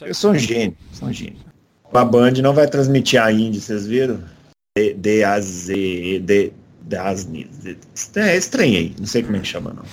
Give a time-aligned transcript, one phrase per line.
[0.00, 1.38] Eu sou um gênio, sou um gênio.
[1.92, 4.22] A Band não vai transmitir a Indy, vocês viram?
[4.76, 6.22] D-A-Z,
[6.82, 7.50] D-Asni.
[8.16, 9.84] É estranhei, não sei como é que chama, não.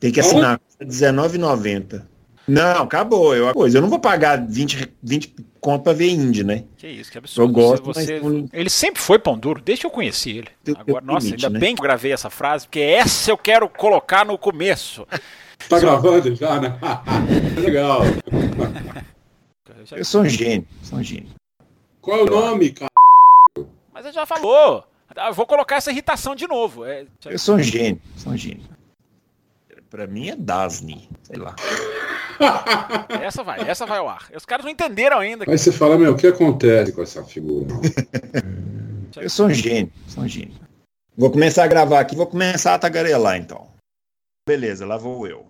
[0.00, 2.02] Tem que assinar R$19,90.
[2.46, 3.34] Não, acabou.
[3.34, 6.64] Eu, coisa, eu não vou pagar 20, 20 conto pra ver Indy, né?
[6.76, 7.48] Que isso, que absurdo.
[7.48, 8.50] Eu gosto, você, mas...
[8.52, 10.48] Ele sempre foi pão duro, desde que eu conheci ele.
[10.76, 11.60] Agora, nossa, limite, ainda né?
[11.60, 15.06] bem que eu gravei essa frase, porque essa eu quero colocar no começo.
[15.68, 16.78] Tá gravando já, né?
[17.60, 18.00] Legal.
[19.92, 21.30] Eu sou um gênio, sou um gênio.
[22.00, 22.90] Qual é o nome, cara?
[23.92, 24.84] Mas ele já falou.
[25.16, 26.84] Ah, Eu vou colocar essa irritação de novo.
[26.84, 28.64] É, Eu sou um gênio, sou um gênio.
[29.90, 31.54] Pra mim é Dasni, sei lá.
[33.22, 34.28] essa vai, essa vai ao ar.
[34.34, 35.44] Os caras não entenderam ainda.
[35.48, 37.68] Aí você fala, meu, o que acontece com essa figura?
[39.16, 40.54] Eu sou um gênio, sou um gênio.
[41.16, 43.68] Vou começar a gravar aqui, vou começar a tagarelar então.
[44.48, 45.46] Beleza, lá vou eu.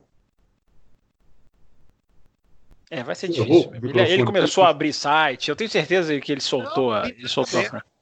[2.97, 3.71] É, vai ser Eu difícil.
[3.73, 3.87] mesmo.
[3.89, 5.49] Ele, ele tá começou a abrir site.
[5.49, 6.93] Eu tenho certeza que ele soltou.
[6.93, 7.61] a- ele soltou.
[7.61, 7.83] a-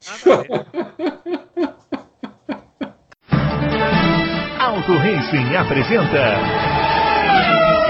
[4.59, 6.37] Auto Racing apresenta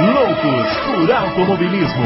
[0.01, 2.03] Loucos por Automobilismo.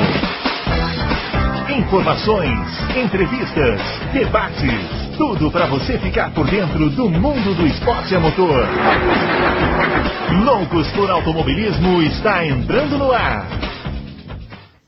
[1.77, 3.79] Informações, entrevistas,
[4.13, 8.67] debates, tudo para você ficar por dentro do mundo do esporte a motor.
[10.43, 13.47] Loucos por Automobilismo está entrando no ar.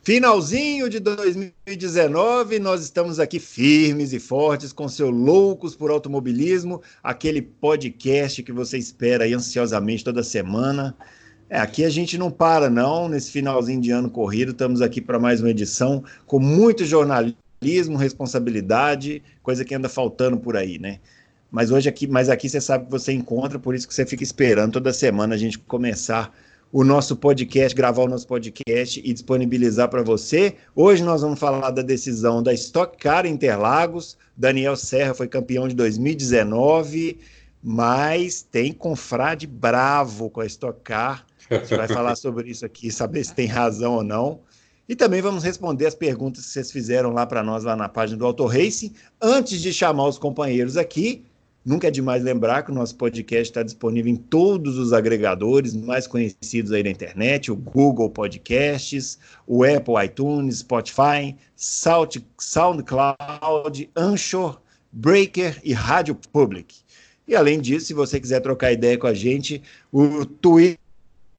[0.01, 7.41] Finalzinho de 2019, nós estamos aqui firmes e fortes com seu Loucos por Automobilismo, aquele
[7.41, 10.95] podcast que você espera aí ansiosamente toda semana.
[11.49, 15.19] É, aqui a gente não para não, nesse finalzinho de ano corrido, estamos aqui para
[15.19, 20.99] mais uma edição com muito jornalismo, responsabilidade, coisa que anda faltando por aí, né?
[21.51, 24.23] Mas hoje aqui, mas aqui você sabe que você encontra, por isso que você fica
[24.23, 26.33] esperando toda semana a gente começar
[26.71, 30.55] o nosso podcast, gravar o nosso podcast e disponibilizar para você.
[30.75, 34.17] Hoje nós vamos falar da decisão da Stock Car Interlagos.
[34.37, 37.19] Daniel Serra foi campeão de 2019,
[37.63, 41.25] mas tem confrade bravo com a Stock Car.
[41.49, 44.41] A gente vai falar sobre isso aqui, saber se tem razão ou não.
[44.87, 48.17] E também vamos responder as perguntas que vocês fizeram lá para nós, lá na página
[48.17, 48.93] do Auto Racing.
[49.21, 51.25] Antes de chamar os companheiros aqui,
[51.69, 56.07] Nunca é demais lembrar que o nosso podcast está disponível em todos os agregadores mais
[56.07, 64.59] conhecidos aí na internet, o Google Podcasts, o Apple iTunes, Spotify, Sound, SoundCloud, Anchor,
[64.91, 66.75] Breaker e Rádio Public.
[67.27, 70.79] E além disso, se você quiser trocar ideia com a gente, o Twitter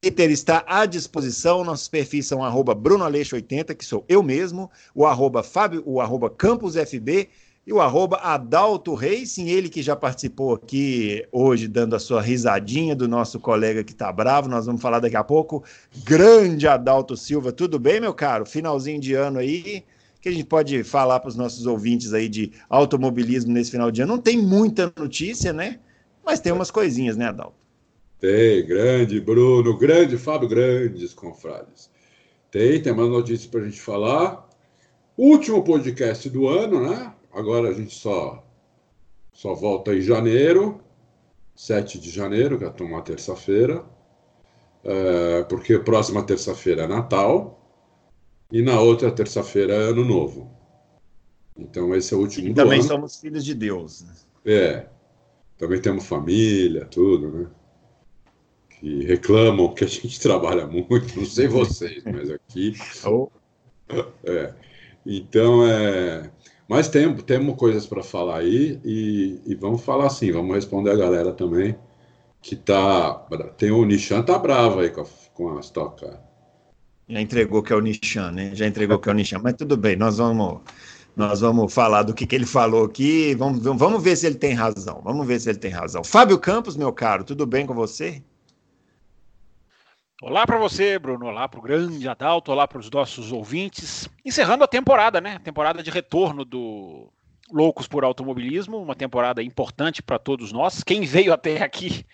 [0.01, 1.65] está à disposição.
[1.65, 7.29] Nossos perfis são arroba BrunoAleixo80, que sou eu mesmo, o arroba, Fábio, o arroba CampusFB
[7.67, 12.97] e o arroba Adalto Racing, ele que já participou aqui hoje, dando a sua risadinha
[12.97, 15.63] do nosso colega que tá bravo, nós vamos falar daqui a pouco.
[16.03, 18.47] Grande Adalto Silva, tudo bem, meu caro?
[18.47, 19.85] Finalzinho de ano aí,
[20.21, 24.03] que a gente pode falar para os nossos ouvintes aí de automobilismo nesse final de
[24.03, 24.15] ano.
[24.15, 25.79] Não tem muita notícia, né?
[26.25, 27.61] Mas tem umas coisinhas, né, Adalto?
[28.19, 31.91] Tem, grande Bruno, grande Fábio, grandes confrades.
[32.51, 34.49] Tem, tem mais notícias para a gente falar.
[35.17, 37.13] Último podcast do ano, né?
[37.33, 38.45] Agora a gente só,
[39.33, 40.81] só volta em janeiro,
[41.55, 43.85] 7 de janeiro, que é uma terça-feira,
[44.83, 47.61] é, porque próxima terça-feira é Natal
[48.51, 50.51] e na outra terça-feira é Ano Novo.
[51.57, 52.89] Então esse é o último E também ano.
[52.89, 54.03] somos filhos de Deus.
[54.03, 54.15] né?
[54.45, 54.87] É.
[55.59, 57.47] Também temos família, tudo, né?
[58.81, 62.73] Que reclamam que a gente trabalha muito, não sei vocês, mas aqui.
[63.07, 63.29] Oh,
[64.25, 64.55] É.
[65.05, 66.31] Então, é.
[66.71, 70.97] Mas temos, temos coisas para falar aí e, e vamos falar assim, vamos responder a
[70.97, 71.75] galera também
[72.41, 73.27] que tá.
[73.59, 76.07] Tem o Nishan tá bravo aí com a, com a Stock
[77.09, 78.55] já entregou que é o Nishan, né?
[78.55, 80.61] Já entregou que é o Nishan, mas tudo bem, nós vamos
[81.17, 84.55] nós vamos falar do que, que ele falou aqui, vamos, vamos ver se ele tem
[84.55, 86.05] razão, vamos ver se ele tem razão.
[86.05, 88.23] Fábio Campos, meu caro, tudo bem com você?
[90.23, 91.25] Olá para você, Bruno.
[91.25, 92.53] Olá para o grande Adalto.
[92.53, 94.07] Olá para os nossos ouvintes.
[94.23, 95.39] Encerrando a temporada, né?
[95.39, 97.11] Temporada de retorno do
[97.51, 98.83] Loucos por Automobilismo.
[98.83, 100.85] Uma temporada importante para todos nós.
[100.85, 102.05] Quem veio até aqui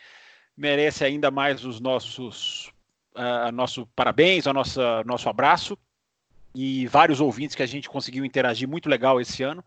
[0.57, 2.69] merece ainda mais os nossos
[3.17, 5.77] uh, nosso parabéns, o nosso, nosso abraço.
[6.55, 9.65] E vários ouvintes que a gente conseguiu interagir muito legal esse ano.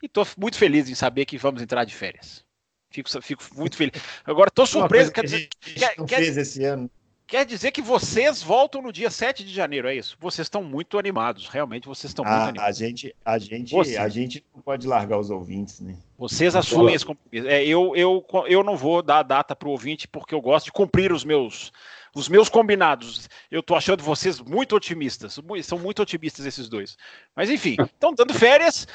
[0.00, 2.44] E estou muito feliz em saber que vamos entrar de férias.
[2.88, 4.00] Fico, fico muito feliz.
[4.24, 5.10] Agora estou surpreso.
[5.10, 6.88] Quer dizer, quer, não quer, fez esse ano.
[7.26, 10.14] Quer dizer que vocês voltam no dia 7 de janeiro, é isso?
[10.20, 12.76] Vocês estão muito animados, realmente vocês estão muito Ah, a animados.
[12.78, 13.96] gente, a gente, Você.
[13.96, 15.96] a gente não pode largar os ouvintes, né?
[16.18, 17.48] Vocês assumem esse compromisso.
[17.48, 20.66] É, eu, eu, eu não vou dar a data para o ouvinte porque eu gosto
[20.66, 21.72] de cumprir os meus,
[22.14, 23.28] os meus combinados.
[23.50, 25.38] Eu tô achando vocês muito otimistas.
[25.64, 26.96] São muito otimistas esses dois.
[27.34, 28.86] Mas enfim, estão dando férias.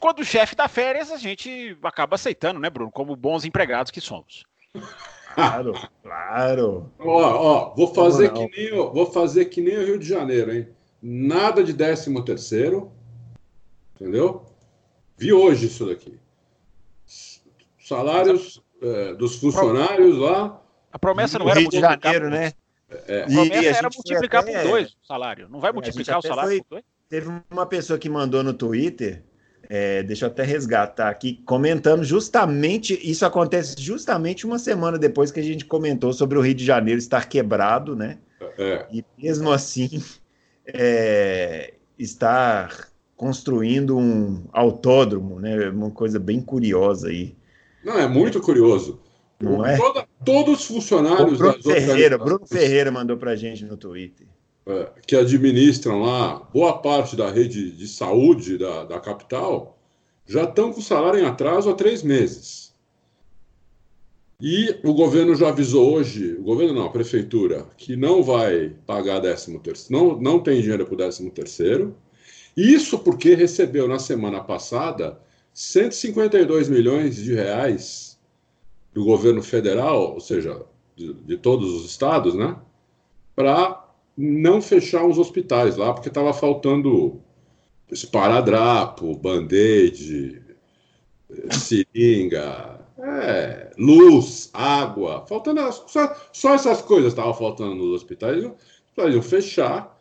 [0.00, 2.90] Quando o chefe dá férias, a gente acaba aceitando, né, Bruno?
[2.90, 4.44] Como bons empregados que somos.
[5.34, 6.90] Claro, claro.
[6.98, 10.68] Ó, ó, vou fazer que nem vou fazer que nem o Rio de Janeiro, hein?
[11.02, 12.90] Nada de 13 terceiro,
[13.94, 14.44] entendeu?
[15.16, 16.18] Vi hoje isso daqui.
[17.78, 20.60] Salários é, dos funcionários lá.
[20.92, 22.52] A promessa não era Rio de Janeiro, né?
[23.06, 23.22] É.
[23.22, 25.48] A promessa era multiplicar até, por dois o salário.
[25.48, 26.84] Não vai multiplicar o salário foi, por dois?
[27.08, 29.24] Teve uma pessoa que mandou no Twitter
[29.72, 35.38] é, deixa eu até resgatar aqui, comentando justamente, isso acontece justamente uma semana depois que
[35.38, 38.18] a gente comentou sobre o Rio de Janeiro estar quebrado, né?
[38.58, 38.84] É.
[38.90, 40.02] E mesmo assim,
[40.66, 45.68] é, estar construindo um autódromo, né?
[45.68, 47.36] Uma coisa bem curiosa aí.
[47.84, 48.98] Não, é muito curioso.
[49.40, 49.76] Não é?
[49.76, 51.34] Toda, todos os funcionários.
[51.34, 54.26] O Bruno Ferreira, Bruno Ferreira mandou para a gente no Twitter.
[54.66, 59.78] É, que administram lá boa parte da rede de saúde da, da capital
[60.26, 62.70] já estão com salário em atraso há três meses.
[64.40, 69.20] E o governo já avisou hoje, o governo não, a prefeitura, que não vai pagar
[69.20, 71.96] 13 terceiro, não, não tem dinheiro para o 13 terceiro.
[72.56, 75.20] Isso porque recebeu na semana passada
[75.52, 78.18] 152 milhões de reais
[78.94, 80.64] do governo federal, ou seja,
[80.96, 82.56] de, de todos os estados, né,
[83.34, 83.79] para
[84.16, 87.20] não fechar os hospitais lá, porque estava faltando
[87.90, 90.42] esparadrapo, band-aid,
[91.50, 99.22] seringa, é, luz, água, faltando só, só essas coisas estavam faltando nos hospitais, eles iam
[99.22, 99.98] fechar.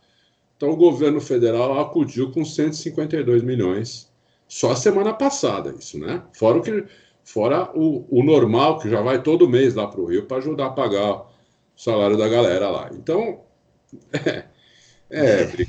[0.58, 4.12] Então o governo federal acudiu com 152 milhões
[4.48, 6.24] só a semana passada, isso, né?
[6.34, 6.84] Fora o que
[7.24, 10.66] fora o, o normal que já vai todo mês lá para o Rio para ajudar
[10.66, 11.28] a pagar o
[11.78, 12.90] salário da galera lá.
[12.92, 13.42] Então
[15.10, 15.68] é.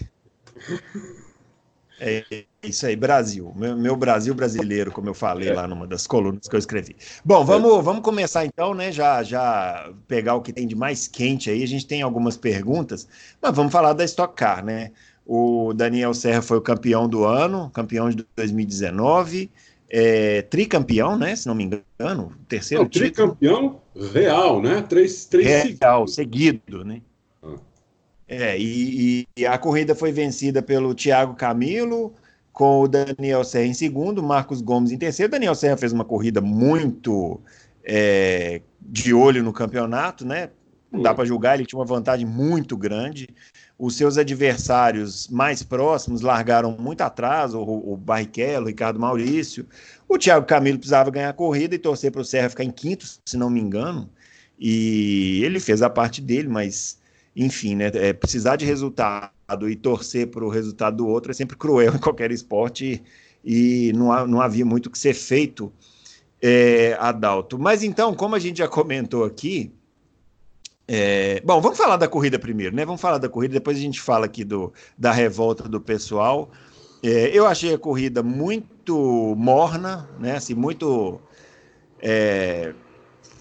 [2.00, 3.52] É, é isso aí, Brasil.
[3.55, 5.52] Meu, meu, Brasil brasileiro, como eu falei é.
[5.52, 6.96] lá numa das colunas que eu escrevi.
[7.22, 7.82] Bom, vamos, é.
[7.82, 8.90] vamos começar então, né?
[8.90, 11.62] Já, já pegar o que tem de mais quente aí.
[11.62, 13.06] A gente tem algumas perguntas,
[13.40, 14.93] mas vamos falar da Stock Car, né?
[15.26, 19.50] O Daniel Serra foi o campeão do ano, campeão de 2019,
[19.90, 21.37] é, tricampeão, né?
[21.37, 23.81] Se não me engano, terceiro não, tricampeão
[24.12, 24.82] real, né?
[24.88, 27.02] Três, três real, seguido né?
[28.32, 32.15] É, e, e, a corrida foi vencida pelo Thiago Camilo,
[32.53, 35.32] com o Daniel Serra em segundo, Marcos Gomes em terceiro.
[35.32, 37.41] Daniel Serra fez uma corrida muito
[37.82, 40.50] é, de olho no campeonato, né?
[40.93, 43.29] Não dá para julgar, ele tinha uma vantagem muito grande.
[43.77, 49.67] Os seus adversários mais próximos largaram muito atrás, o, o Barrichello, o Ricardo Maurício.
[50.09, 53.06] O Thiago Camilo precisava ganhar a corrida e torcer para o Serra ficar em quinto,
[53.25, 54.09] se não me engano.
[54.56, 57.00] E ele fez a parte dele, mas
[57.35, 61.56] enfim, né, é, precisar de resultado e torcer para o resultado do outro é sempre
[61.56, 63.03] cruel em qualquer esporte
[63.44, 65.73] e, e não, não havia muito o que ser feito,
[66.43, 67.59] é, Adalto.
[67.59, 69.73] Mas então, como a gente já comentou aqui,
[70.88, 72.85] é, bom, vamos falar da corrida primeiro, né?
[72.85, 76.50] Vamos falar da corrida, depois a gente fala aqui do, da revolta do pessoal.
[77.03, 80.37] É, eu achei a corrida muito morna, né?
[80.37, 81.21] Assim, muito.
[82.03, 82.75] É,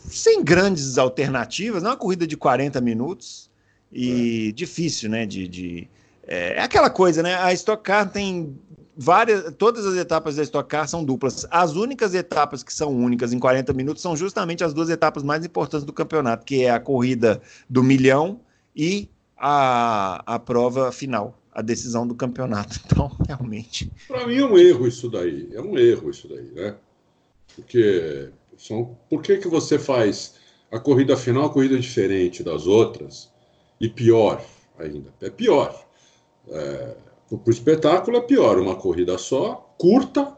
[0.06, 3.48] sem grandes alternativas, não é uma corrida de 40 minutos
[3.91, 4.51] e é.
[4.51, 5.25] difícil, né?
[5.25, 5.89] De, de
[6.27, 7.36] é, é, aquela coisa, né?
[7.36, 8.56] A Stock Car tem
[8.95, 11.47] várias, todas as etapas da Stock Car são duplas.
[11.49, 15.44] As únicas etapas que são únicas em 40 minutos são justamente as duas etapas mais
[15.44, 18.42] importantes do campeonato, que é a corrida do milhão
[18.75, 22.80] e a, a prova final, a decisão do campeonato.
[22.85, 23.90] Então, realmente.
[24.07, 25.49] Para mim é um erro isso daí.
[25.54, 26.75] É um erro isso daí, né?
[27.56, 30.35] Porque são, por que, que você faz
[30.71, 33.31] a corrida final, a corrida diferente das outras?
[33.80, 34.44] E pior
[34.78, 35.76] ainda, é pior.
[36.48, 36.95] É,
[37.30, 40.36] para o espetáculo é pior, uma corrida só, curta,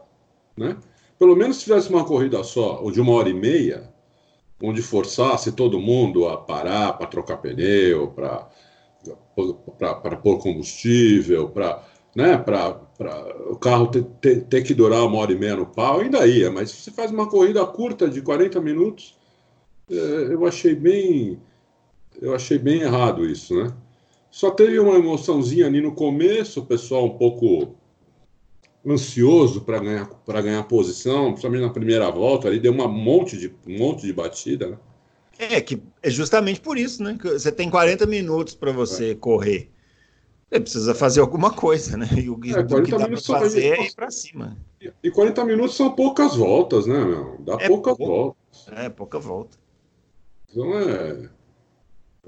[0.56, 0.76] né?
[1.18, 3.92] Pelo menos se tivesse uma corrida só, ou de uma hora e meia,
[4.62, 8.48] onde forçasse todo mundo a parar para trocar pneu, para
[10.16, 11.84] pôr combustível, para
[12.14, 12.44] né,
[13.48, 16.50] o carro ter, ter, ter, que durar uma hora e meia no pau, ainda ia,
[16.50, 19.16] mas se você faz uma corrida curta de 40 minutos,
[19.90, 21.40] é, eu achei bem
[22.20, 23.72] eu achei bem errado isso, né?
[24.30, 27.74] Só teve uma emoçãozinha ali no começo, o pessoal um pouco
[28.86, 33.54] ansioso para ganhar para ganhar posição, principalmente na primeira volta, ali deu uma monte de
[33.66, 34.78] um monte de batida, né?
[35.38, 37.16] É que é justamente por isso, né?
[37.20, 39.14] Que você tem 40 minutos para você é.
[39.14, 39.70] correr.
[40.48, 42.08] Você precisa fazer alguma coisa, né?
[42.16, 44.56] E o, é, que dá para fazer é ir para cima.
[45.02, 47.38] E 40 minutos são poucas voltas, né, meu?
[47.40, 48.66] Dá é poucas voltas.
[48.70, 49.58] É, pouca volta.
[50.50, 51.28] Então é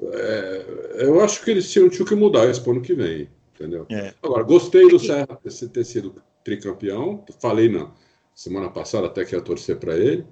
[0.02, 3.28] É, eu acho que eles tinham, tinham que mudar isso para o ano que vem,
[3.54, 3.86] entendeu?
[3.90, 4.12] É.
[4.22, 5.38] Agora, gostei do Serra
[5.72, 7.24] ter sido tricampeão.
[7.40, 7.92] Falei na
[8.34, 10.26] semana passada até que ia torcer para ele.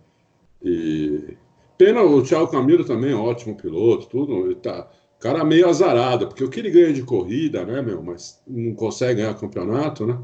[0.62, 1.37] E
[1.78, 4.47] pena o Thiago Camilo também, ótimo piloto, tudo.
[4.47, 8.02] Ele tá, cara meio azarado, porque o que ele ganha de corrida, né, meu?
[8.02, 10.19] Mas não consegue ganhar campeonato, né?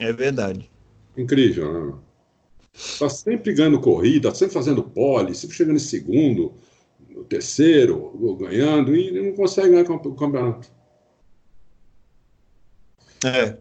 [0.00, 0.70] É verdade.
[1.16, 1.94] Incrível, né?
[2.98, 6.54] Tá sempre ganhando corrida, sempre fazendo pole, sempre chegando em segundo,
[7.28, 10.68] terceiro, ganhando, e não consegue ganhar o campeonato.
[13.24, 13.28] É.
[13.28, 13.58] é.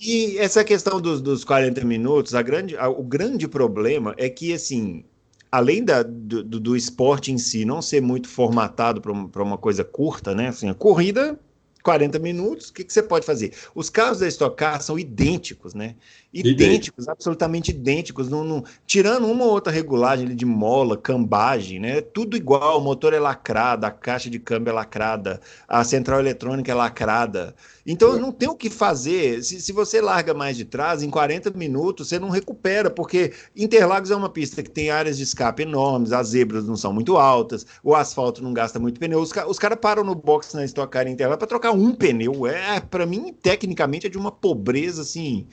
[0.00, 4.52] E essa questão dos, dos 40 minutos, a grande, a, o grande problema é que,
[4.52, 5.04] assim,
[5.50, 10.34] além da, do, do esporte em si não ser muito formatado para uma coisa curta,
[10.34, 10.48] né?
[10.48, 11.38] Assim, a corrida
[11.82, 13.52] 40 minutos, o que, que, você pode fazer?
[13.74, 15.94] Os carros da Stock Car são idênticos, né?
[16.32, 22.00] Idênticos, absolutamente idênticos, não, não, tirando uma ou outra regulagem de mola, cambagem, né?
[22.00, 26.70] Tudo igual, o motor é lacrado, a caixa de câmbio é lacrada, a central eletrônica
[26.70, 27.54] é lacrada.
[27.90, 28.20] Então é.
[28.20, 29.42] não tem o que fazer.
[29.42, 34.10] Se, se você larga mais de trás, em 40 minutos você não recupera, porque Interlagos
[34.10, 37.66] é uma pista que tem áreas de escape enormes, as zebras não são muito altas,
[37.82, 39.20] o asfalto não gasta muito pneu.
[39.20, 42.46] Os, os caras param no box na Stock Car Interlagos para trocar um pneu.
[42.46, 45.46] É, para mim, tecnicamente, é de uma pobreza assim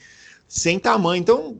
[0.46, 1.20] sem tamanho.
[1.20, 1.56] Então,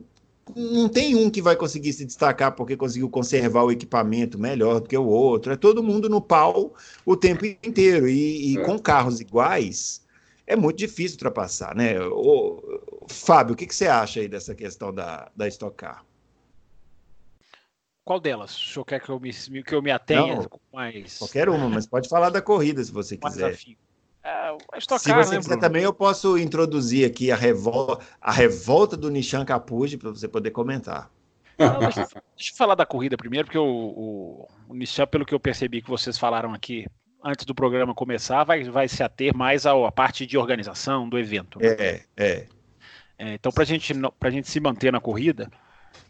[0.55, 4.87] não tem um que vai conseguir se destacar porque conseguiu conservar o equipamento melhor do
[4.87, 5.51] que o outro.
[5.51, 8.07] É todo mundo no pau o tempo inteiro.
[8.07, 8.63] E, e é.
[8.63, 10.05] com carros iguais,
[10.47, 11.99] é muito difícil ultrapassar, né?
[11.99, 16.03] O, Fábio, o que, que, você acha aí dessa questão da, da Stock Car?
[18.05, 18.55] Qual delas?
[18.55, 20.37] O senhor quer que eu me, que eu me atenha?
[20.37, 21.17] Não, mais...
[21.17, 23.51] Qualquer uma, mas pode falar da corrida se você quiser.
[23.51, 23.75] Afim.
[24.23, 28.95] É, a Se você né, quiser também, eu posso introduzir aqui a, revol a revolta
[28.95, 31.11] do Nishan Capuji para você poder comentar.
[31.57, 35.33] Não, deixa, deixa, eu falar da corrida primeiro, porque o, o, o Nishan, pelo que
[35.33, 36.85] eu percebi que vocês falaram aqui
[37.27, 41.59] antes do programa começar, vai, vai se ater mais à, parte de organização do evento.
[41.59, 41.67] Né?
[41.67, 42.47] É, é.
[43.19, 45.51] é então, para gente, a gente se manter na corrida,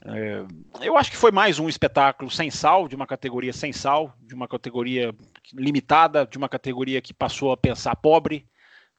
[0.06, 0.44] é,
[0.82, 4.36] eu acho que foi mais um espetáculo sem sal, de uma categoria sem sal, de
[4.36, 5.14] uma categoria
[5.54, 8.46] limitada, de uma categoria que passou a pensar pobre,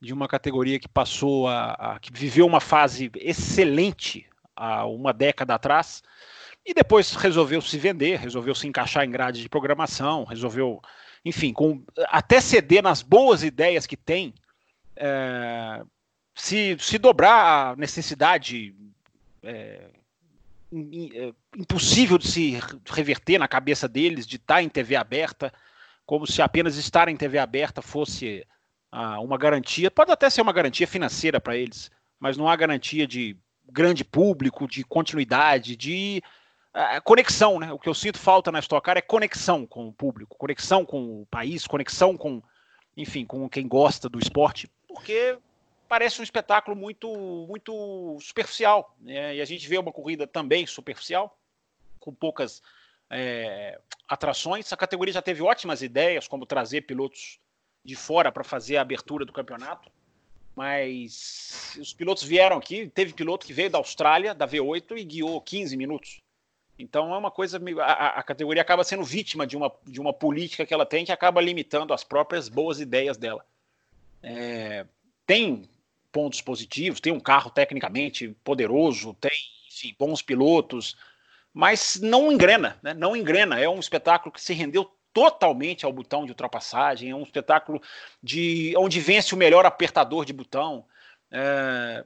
[0.01, 5.55] de uma categoria que passou a, a que viveu uma fase excelente há uma década
[5.55, 6.03] atrás
[6.69, 10.83] e depois resolveu se vender, resolveu se encaixar em grade de programação, resolveu,
[11.25, 14.35] enfim, com, até ceder nas boas ideias que tem,
[14.97, 15.83] é,
[16.35, 18.75] se, se dobrar a necessidade
[19.43, 19.91] é,
[20.71, 25.53] é, impossível de se reverter na cabeça deles, de estar em TV aberta,
[26.05, 28.47] como se apenas estar em TV aberta fosse
[28.91, 29.91] ah, uma garantia.
[29.91, 33.37] Pode até ser uma garantia financeira para eles, mas não há garantia de
[33.71, 36.23] grande público, de continuidade, de
[36.75, 37.59] ah, conexão.
[37.59, 37.73] Né?
[37.73, 41.23] O que eu sinto falta na Stock Car é conexão com o público, conexão com
[41.23, 42.43] o país, conexão com,
[42.97, 45.39] enfim, com quem gosta do esporte, porque
[45.89, 47.09] parece um espetáculo muito,
[47.49, 48.95] muito superficial.
[49.01, 49.37] Né?
[49.37, 51.39] E a gente vê uma corrida também superficial,
[51.99, 52.63] com poucas
[53.11, 54.73] é, atrações.
[54.73, 57.39] A categoria já teve ótimas ideias, como trazer pilotos
[57.85, 59.91] de fora para fazer a abertura do campeonato.
[60.55, 65.41] Mas os pilotos vieram aqui, teve piloto que veio da Austrália, da V8, e guiou
[65.41, 66.21] 15 minutos.
[66.79, 67.61] Então é uma coisa.
[67.83, 71.11] A, a, categoria acaba sendo vítima de uma, de uma política que ela tem que
[71.11, 73.45] acaba limitando as próprias boas ideias dela.
[74.23, 74.87] É,
[75.27, 75.69] tem
[76.13, 79.33] pontos positivos, tem um carro tecnicamente poderoso, tem
[79.67, 80.97] enfim, bons pilotos,
[81.53, 82.95] mas não engrena, né?
[82.95, 83.59] não engrena.
[83.59, 87.83] É um espetáculo que se rendeu totalmente ao botão de ultrapassagem, é um espetáculo
[88.23, 90.85] de onde vence o melhor apertador de botão.
[91.31, 92.05] É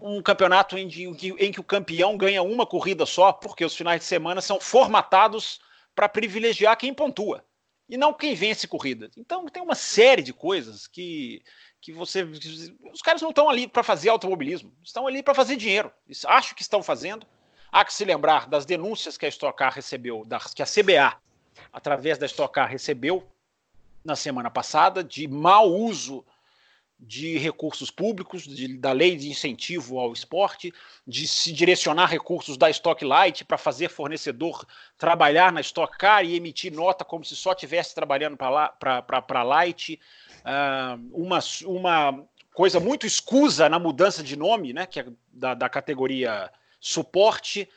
[0.00, 4.00] um campeonato em, de, em que o campeão ganha uma corrida só, porque os finais
[4.00, 5.60] de semana são formatados
[5.94, 7.44] para privilegiar quem pontua
[7.88, 9.10] e não quem vence corrida.
[9.16, 11.42] Então tem uma série de coisas que
[11.84, 12.22] que você.
[12.92, 15.92] Os caras não estão ali para fazer automobilismo, estão ali para fazer dinheiro.
[16.26, 17.26] Acho que estão fazendo.
[17.70, 20.22] Há que se lembrar das denúncias que a Stock Car recebeu,
[20.54, 21.20] que a CBA,
[21.70, 23.28] através da Stock Car, recebeu
[24.02, 26.24] na semana passada, de mau uso
[27.06, 30.72] de recursos públicos, de, da lei de incentivo ao esporte,
[31.06, 36.34] de se direcionar recursos da Stock Light para fazer fornecedor trabalhar na Stock Car e
[36.34, 38.74] emitir nota como se só estivesse trabalhando para
[39.28, 40.00] a Light.
[40.40, 45.68] Uh, uma, uma coisa muito escusa na mudança de nome, né, que é da, da
[45.68, 47.68] categoria suporte,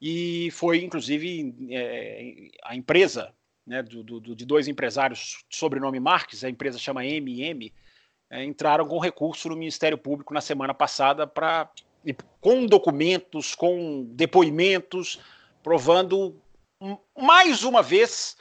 [0.00, 3.34] e foi inclusive é, a empresa
[3.66, 7.72] né, do, do, de dois empresários, sobrenome Marques, a empresa chama MM,
[8.30, 11.68] é, entraram com recurso no Ministério Público na semana passada para
[12.40, 15.20] com documentos, com depoimentos,
[15.62, 16.40] provando
[17.18, 18.36] mais uma vez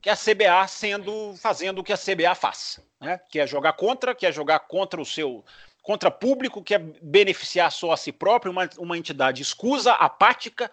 [0.00, 3.20] que a CBA sendo fazendo o que a CBA faz, né?
[3.30, 5.44] Que é jogar contra, que é jogar contra o seu
[5.82, 10.70] contra público, que é beneficiar só a si próprio, uma, uma entidade escusa, apática,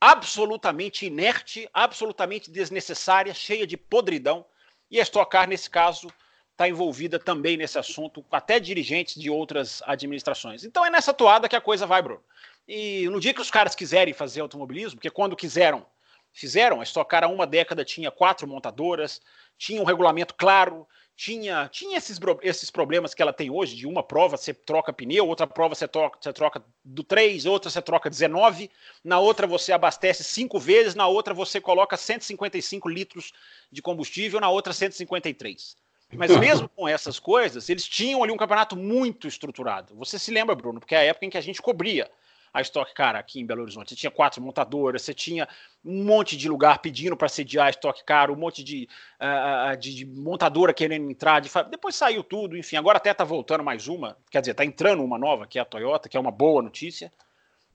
[0.00, 4.44] absolutamente inerte, absolutamente desnecessária, cheia de podridão.
[4.90, 6.08] E a Stock nesse caso,
[6.54, 10.64] está envolvida também nesse assunto, até dirigentes de outras administrações.
[10.64, 12.22] Então é nessa toada que a coisa vai, Bruno.
[12.66, 15.84] E no dia que os caras quiserem fazer automobilismo, porque quando quiseram,
[16.32, 19.20] fizeram, a Stock Car há uma década tinha quatro montadoras,
[19.58, 24.02] tinha um regulamento claro, tinha, tinha esses, esses problemas que ela tem hoje, de uma
[24.02, 28.08] prova você troca pneu, outra prova você troca, você troca do 3, outra você troca
[28.08, 28.70] 19,
[29.02, 33.32] na outra você abastece cinco vezes, na outra você coloca 155 litros
[33.70, 35.76] de combustível, na outra 153.
[36.16, 39.94] Mas mesmo com essas coisas, eles tinham ali um campeonato muito estruturado.
[39.96, 42.10] Você se lembra, Bruno, porque é a época em que a gente cobria
[42.54, 43.90] a Stock Car aqui em Belo Horizonte.
[43.90, 45.48] Você tinha quatro montadoras, você tinha
[45.84, 48.88] um monte de lugar pedindo para sediar a Stock Car, um monte de,
[49.20, 51.40] uh, de, de, montadora querendo entrar.
[51.40, 51.50] De...
[51.68, 52.76] Depois saiu tudo, enfim.
[52.76, 55.64] Agora até está voltando mais uma, quer dizer, está entrando uma nova, que é a
[55.64, 57.12] Toyota, que é uma boa notícia.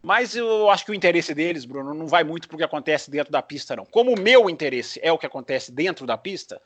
[0.01, 3.12] Mas eu acho que o interesse deles, Bruno, não vai muito para o que acontece
[3.12, 3.86] dentro da pista, não.
[3.86, 6.62] Como o meu interesse é o que acontece dentro da pista,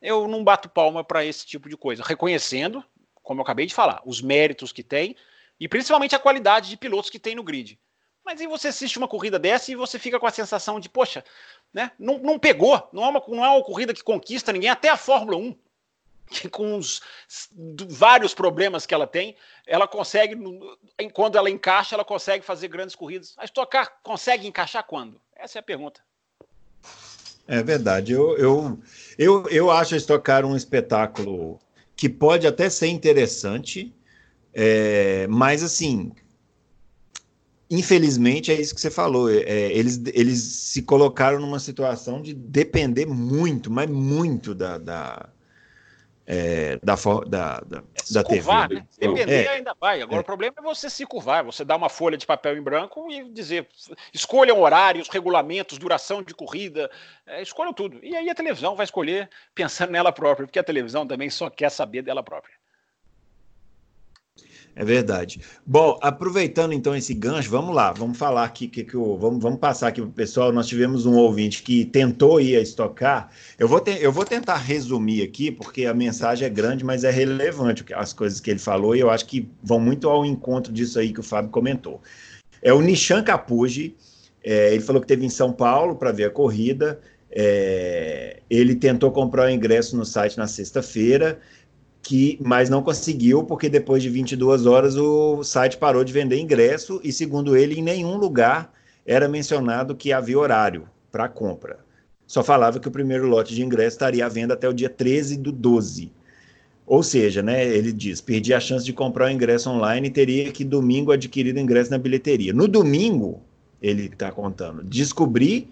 [0.00, 2.84] eu não bato palma para esse tipo de coisa, reconhecendo,
[3.22, 5.16] como eu acabei de falar, os méritos que tem
[5.58, 7.78] e principalmente a qualidade de pilotos que tem no grid.
[8.24, 11.24] Mas aí você assiste uma corrida dessa e você fica com a sensação de, poxa,
[11.72, 14.88] né, não, não pegou, não é, uma, não é uma corrida que conquista ninguém, até
[14.88, 15.56] a Fórmula 1,
[16.28, 17.00] que com os
[17.88, 20.36] vários problemas que ela tem, ela consegue,
[21.12, 23.34] quando ela encaixa, ela consegue fazer grandes corridas.
[23.36, 25.20] A Stock Car consegue encaixar quando?
[25.34, 26.02] Essa é a pergunta.
[27.46, 28.12] É verdade.
[28.12, 28.78] Eu, eu,
[29.18, 31.58] eu, eu acho a Stock Car um espetáculo
[31.94, 33.94] que pode até ser interessante,
[34.52, 36.12] é, mas assim,
[37.70, 39.30] infelizmente é isso que você falou.
[39.30, 45.28] É, eles, eles se colocaram numa situação de depender muito, mas muito da, da,
[46.26, 48.80] é, da, da, da, é da curvar, TV.
[48.80, 48.86] Né?
[48.98, 50.02] Depender é, ainda vai.
[50.02, 50.20] Agora é.
[50.20, 53.30] o problema é você se curvar, você dar uma folha de papel em branco e
[53.30, 53.68] dizer
[54.12, 56.90] escolham horários, regulamentos, duração de corrida,
[57.26, 58.00] é, escolham tudo.
[58.02, 61.70] E aí a televisão vai escolher pensando nela própria, porque a televisão também só quer
[61.70, 62.54] saber dela própria.
[64.78, 65.40] É verdade.
[65.64, 69.58] Bom, aproveitando então esse gancho, vamos lá, vamos falar aqui que, que o, vamos, vamos
[69.58, 70.52] passar aqui para o pessoal.
[70.52, 73.30] Nós tivemos um ouvinte que tentou ir a estocar.
[73.58, 77.10] Eu vou, te, eu vou tentar resumir aqui, porque a mensagem é grande, mas é
[77.10, 80.98] relevante as coisas que ele falou, e eu acho que vão muito ao encontro disso
[80.98, 82.02] aí que o Fábio comentou.
[82.60, 83.96] É o Nishan Capuji,
[84.44, 87.00] é, ele falou que teve em São Paulo para ver a corrida.
[87.30, 91.40] É, ele tentou comprar o ingresso no site na sexta-feira
[92.06, 97.00] que mas não conseguiu porque depois de 22 horas o site parou de vender ingresso
[97.02, 98.72] e segundo ele em nenhum lugar
[99.04, 101.80] era mencionado que havia horário para compra.
[102.24, 105.36] Só falava que o primeiro lote de ingresso estaria à venda até o dia 13
[105.36, 106.12] do 12.
[106.86, 110.52] Ou seja, né, ele diz, perdi a chance de comprar o ingresso online e teria
[110.52, 112.52] que domingo adquirir o ingresso na bilheteria.
[112.52, 113.42] No domingo,
[113.82, 115.68] ele está contando, descobri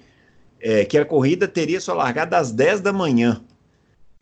[0.60, 3.40] é, que a corrida teria sua largada às 10 da manhã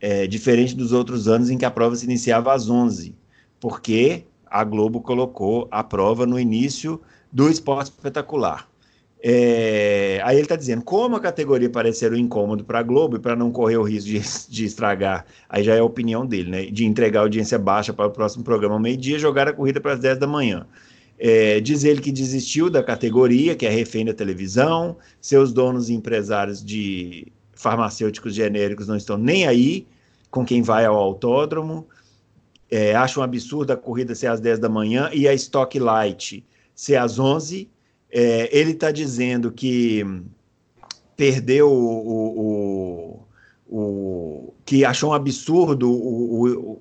[0.02, 3.14] é, diferente dos outros anos em que a prova se iniciava às 11,
[3.60, 7.00] porque a Globo colocou a prova no início
[7.32, 8.68] do esporte espetacular.
[9.24, 13.20] É, aí ele está dizendo, como a categoria parecer um incômodo para a Globo e
[13.20, 14.20] para não correr o risco de,
[14.52, 16.66] de, estragar, aí já é a opinião dele, né?
[16.66, 20.00] De entregar audiência baixa para o próximo programa ao meio-dia jogar a corrida para as
[20.00, 20.66] 10 da manhã.
[21.16, 25.94] É, diz ele que desistiu da categoria, que é refém da televisão, seus donos e
[25.94, 29.86] empresários de farmacêuticos genéricos não estão nem aí
[30.32, 31.86] com quem vai ao autódromo,
[32.70, 36.44] é, acha um absurdo a corrida ser às 10 da manhã e a Stock Light
[36.74, 37.70] ser às 11.
[38.10, 40.04] É, ele está dizendo que
[41.14, 43.20] perdeu o,
[43.68, 46.80] o, o, que achou um absurdo o,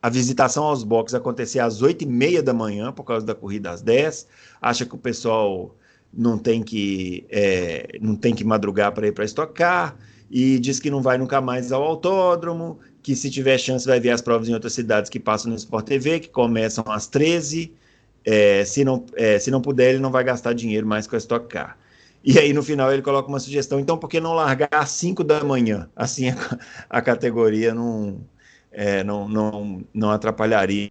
[0.00, 3.70] a visitação aos boxes acontecer às 8 e meia da manhã por causa da corrida
[3.70, 4.28] às 10.
[4.62, 5.74] Acha que o pessoal
[6.14, 9.96] não tem que, é, não tem que madrugar para ir para estocar
[10.30, 14.10] e diz que não vai nunca mais ao autódromo, que se tiver chance vai ver
[14.10, 17.72] as provas em outras cidades que passam no Sport TV, que começam às 13.
[18.24, 21.18] É, se, não, é, se não puder, ele não vai gastar dinheiro mais com a
[21.18, 21.78] Stock Car.
[22.22, 25.24] E aí, no final, ele coloca uma sugestão: então, por que não largar às 5
[25.24, 25.88] da manhã?
[25.96, 26.58] Assim, a,
[26.90, 28.20] a categoria não,
[28.70, 30.90] é, não, não, não atrapalharia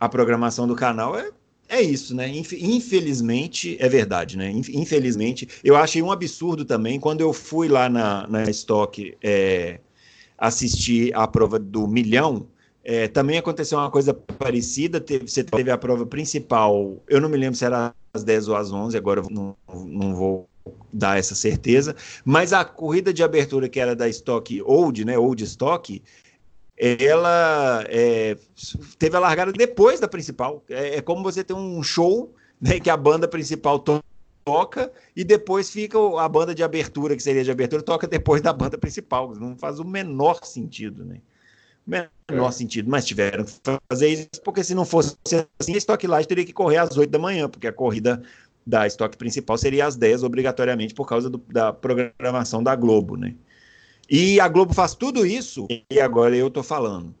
[0.00, 1.16] a programação do canal.
[1.16, 1.30] É,
[1.72, 2.28] é isso, né?
[2.28, 4.50] Infelizmente, é verdade, né?
[4.50, 9.80] Infelizmente, eu achei um absurdo também quando eu fui lá na, na Stock é,
[10.36, 12.46] assistir a prova do milhão.
[12.84, 15.00] É, também aconteceu uma coisa parecida.
[15.00, 18.56] Teve, você teve a prova principal, eu não me lembro se era às 10 ou
[18.56, 19.56] às 11, agora não,
[19.86, 20.48] não vou
[20.92, 21.96] dar essa certeza.
[22.22, 26.02] Mas a corrida de abertura que era da Stock Old, né, Old Stock,
[26.82, 28.36] ela é,
[28.98, 30.64] teve a largada depois da principal.
[30.68, 34.02] É, é, como você ter um show né, que a banda principal to
[34.44, 38.52] toca e depois fica a banda de abertura, que seria de abertura, toca depois da
[38.52, 39.34] banda principal.
[39.36, 41.20] Não faz o menor sentido, né?
[41.86, 42.52] menor é.
[42.52, 43.52] sentido, mas tiveram que
[43.88, 45.16] fazer isso, porque se não fosse
[45.58, 48.22] assim, a Stock Light teria que correr às 8 da manhã, porque a corrida
[48.64, 53.34] da estoque principal seria às 10, obrigatoriamente, por causa do, da programação da Globo, né?
[54.14, 57.14] E a Globo faz tudo isso, e agora eu estou falando,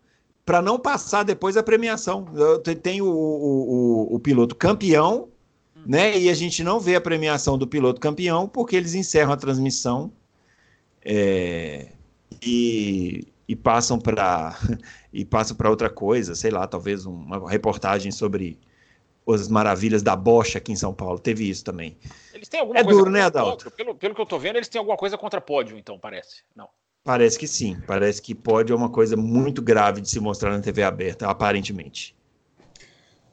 [0.44, 2.26] para não passar depois a premiação.
[2.82, 5.30] Tem o, o, o, o, piloto campeão,
[5.86, 6.18] né?
[6.18, 10.12] E a gente não vê a premiação do piloto campeão porque eles encerram a transmissão
[11.02, 11.92] é,
[12.42, 14.54] e, e passam para
[15.10, 18.58] e passam para outra coisa, sei lá, talvez uma reportagem sobre
[19.26, 21.18] as maravilhas da bocha aqui em São Paulo.
[21.18, 21.96] Teve isso também.
[22.34, 23.70] Eles têm alguma é coisa duro, né, Adalto?
[23.70, 26.42] Pelo, pelo que eu tô vendo, eles têm alguma coisa contra pódio, então, parece.
[26.54, 26.68] Não.
[27.04, 27.76] Parece que sim.
[27.86, 32.16] Parece que pódio é uma coisa muito grave de se mostrar na TV aberta, aparentemente.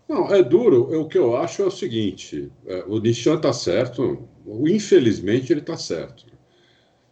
[0.07, 0.99] Não, é duro.
[0.99, 4.27] O que eu acho é o seguinte: é, o Nishan está certo,
[4.65, 6.25] infelizmente ele está certo.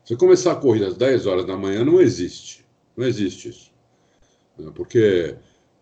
[0.04, 2.66] Se começar a corrida às 10 horas da manhã, não existe.
[2.96, 3.72] Não existe isso.
[4.74, 5.36] Porque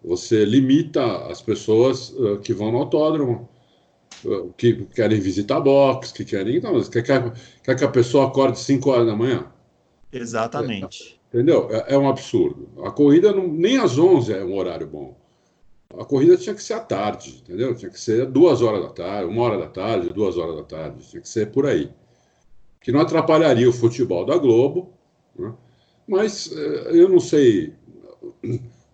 [0.04, 3.48] você limita as pessoas uh, que vão no autódromo,
[4.26, 6.58] uh, que querem visitar box, que querem.
[6.58, 7.34] Então, quer, quer,
[7.64, 9.48] quer que a pessoa acorde 5 horas da manhã?
[10.17, 11.19] Exatamente.
[11.34, 11.67] Entendeu?
[11.69, 12.69] É, é, um absurdo.
[12.84, 15.17] A corrida, não, nem às 11 é um horário bom.
[15.97, 17.75] A corrida tinha que ser à tarde, entendeu?
[17.75, 21.08] Tinha que ser duas horas da tarde, uma hora da tarde, duas horas da tarde,
[21.08, 21.89] tinha que ser por aí.
[22.82, 24.93] Que não atrapalharia o futebol da Globo,
[25.38, 25.54] né?
[26.08, 27.73] mas eh, eu não sei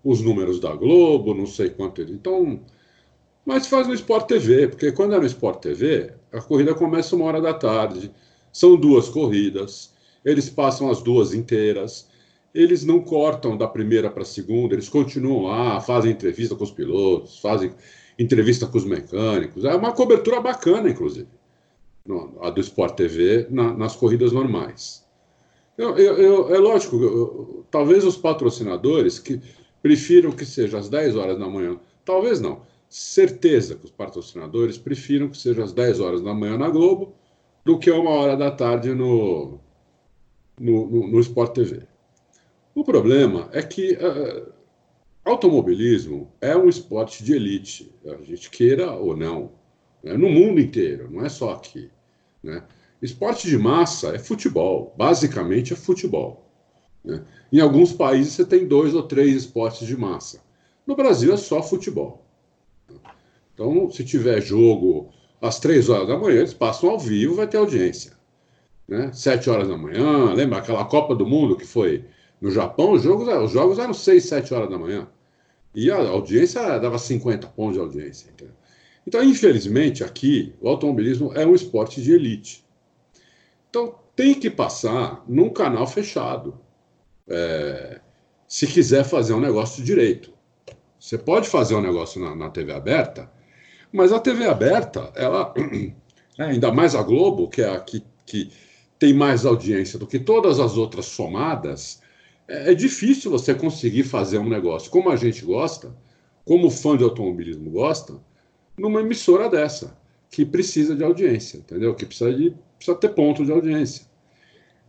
[0.03, 2.13] os números da Globo, não sei quanto ele.
[2.13, 2.61] Então,
[3.45, 7.25] mas faz no Sport TV, porque quando é no Sport TV, a corrida começa uma
[7.25, 8.11] hora da tarde,
[8.51, 9.90] são duas corridas,
[10.23, 12.07] eles passam as duas inteiras,
[12.53, 16.71] eles não cortam da primeira para a segunda, eles continuam lá, fazem entrevista com os
[16.71, 17.73] pilotos, fazem
[18.19, 19.63] entrevista com os mecânicos.
[19.63, 21.29] É uma cobertura bacana, inclusive,
[22.41, 25.05] a do Sport TV na, nas corridas normais.
[25.77, 29.41] Eu, eu, eu, é lógico, talvez os patrocinadores que
[29.81, 31.79] prefiram que seja às 10 horas da manhã.
[32.05, 32.61] Talvez não.
[32.89, 37.15] Certeza que os patrocinadores prefiram que seja às 10 horas da manhã na Globo
[37.63, 39.59] do que uma hora da tarde no,
[40.61, 41.83] no, no, no Sport TV.
[42.73, 44.53] O problema é que uh,
[45.25, 49.51] automobilismo é um esporte de elite, a gente queira ou não,
[50.03, 50.13] né?
[50.13, 51.89] no mundo inteiro, não é só aqui.
[52.41, 52.63] Né?
[53.01, 56.47] Esporte de massa é futebol, basicamente é futebol.
[57.03, 57.23] Né?
[57.51, 60.41] Em alguns países você tem dois ou três esportes de massa.
[60.85, 62.25] No Brasil é só futebol.
[63.53, 67.57] Então, se tiver jogo às três horas da manhã, eles passam ao vivo, vai ter
[67.57, 68.13] audiência.
[68.91, 69.09] Né?
[69.13, 72.03] Sete horas da manhã, lembra aquela Copa do Mundo que foi
[72.41, 72.91] no Japão?
[72.91, 75.07] Os jogos, os jogos eram seis, sete horas da manhã.
[75.73, 78.29] E a audiência dava 50 pontos de audiência.
[78.29, 78.53] Entendeu?
[79.07, 82.65] Então, infelizmente, aqui, o automobilismo é um esporte de elite.
[83.69, 86.59] Então, tem que passar num canal fechado
[87.29, 88.01] é,
[88.45, 90.33] se quiser fazer um negócio direito.
[90.99, 93.31] Você pode fazer um negócio na, na TV aberta,
[93.89, 95.53] mas a TV aberta, ela,
[96.37, 98.51] é, ainda mais a Globo, que é a que, que
[99.01, 102.03] tem mais audiência do que todas as outras somadas,
[102.47, 105.91] é, é difícil você conseguir fazer um negócio como a gente gosta,
[106.45, 108.19] como fã de automobilismo gosta,
[108.77, 109.97] numa emissora dessa,
[110.29, 111.95] que precisa de audiência, entendeu?
[111.95, 114.05] Que precisa, de, precisa ter ponto de audiência.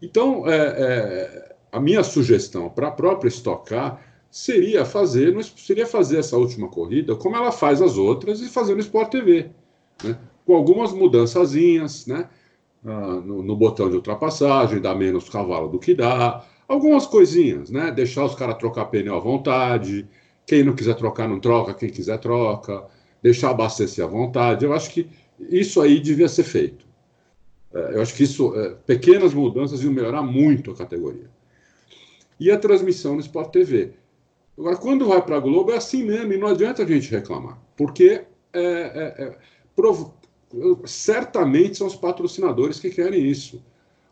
[0.02, 3.98] Então, é, é a minha sugestão para a própria Stock Car
[4.30, 8.80] seria fazer, seria fazer essa última corrida como ela faz as outras e fazer no
[8.80, 9.48] Sport TV,
[10.04, 10.18] né?
[10.44, 12.28] com algumas mudançazinhas, né?
[12.84, 17.92] Ah, no, no, botão de ultrapassagem, dar menos cavalo do que dá, algumas coisinhas, né?
[17.92, 20.08] Deixar os caras trocar pneu à vontade,
[20.44, 22.84] quem não quiser trocar não troca, quem quiser troca,
[23.22, 24.64] deixar abastecer à vontade.
[24.64, 26.84] Eu acho que isso aí devia ser feito.
[27.72, 31.30] É, eu acho que isso, é, pequenas mudanças iam melhorar muito a categoria
[32.38, 33.92] e a transmissão no Sport TV.
[34.58, 37.58] Agora, quando vai para a Globo, é assim mesmo, e não adianta a gente reclamar,
[37.76, 39.38] porque é, é, é.
[40.84, 43.62] Certamente são os patrocinadores que querem isso.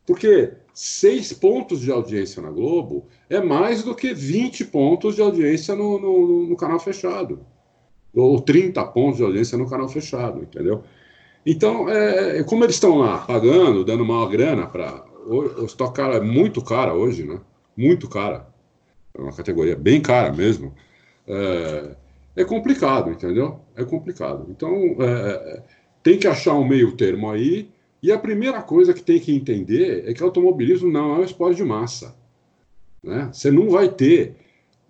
[0.07, 5.75] Porque seis pontos de audiência na Globo é mais do que 20 pontos de audiência
[5.75, 7.41] no, no, no canal fechado.
[8.15, 10.83] Ou 30 pontos de audiência no canal fechado, entendeu?
[11.47, 15.05] Então, é, é como eles estão lá pagando, dando uma grana para.
[15.27, 17.41] O Stock Car é muito cara hoje, né?
[17.81, 18.47] muito cara.
[19.15, 20.75] É uma categoria bem cara mesmo.
[21.27, 21.97] É,
[22.37, 23.61] é complicado, entendeu?
[23.75, 24.47] É complicado.
[24.51, 25.03] Então, é,
[25.57, 25.63] é
[26.03, 27.69] tem que achar um meio termo aí
[28.03, 31.57] E a primeira coisa que tem que entender é que automobilismo não é um esporte
[31.57, 32.17] de massa.
[33.03, 33.29] Né?
[33.33, 34.37] Você não vai ter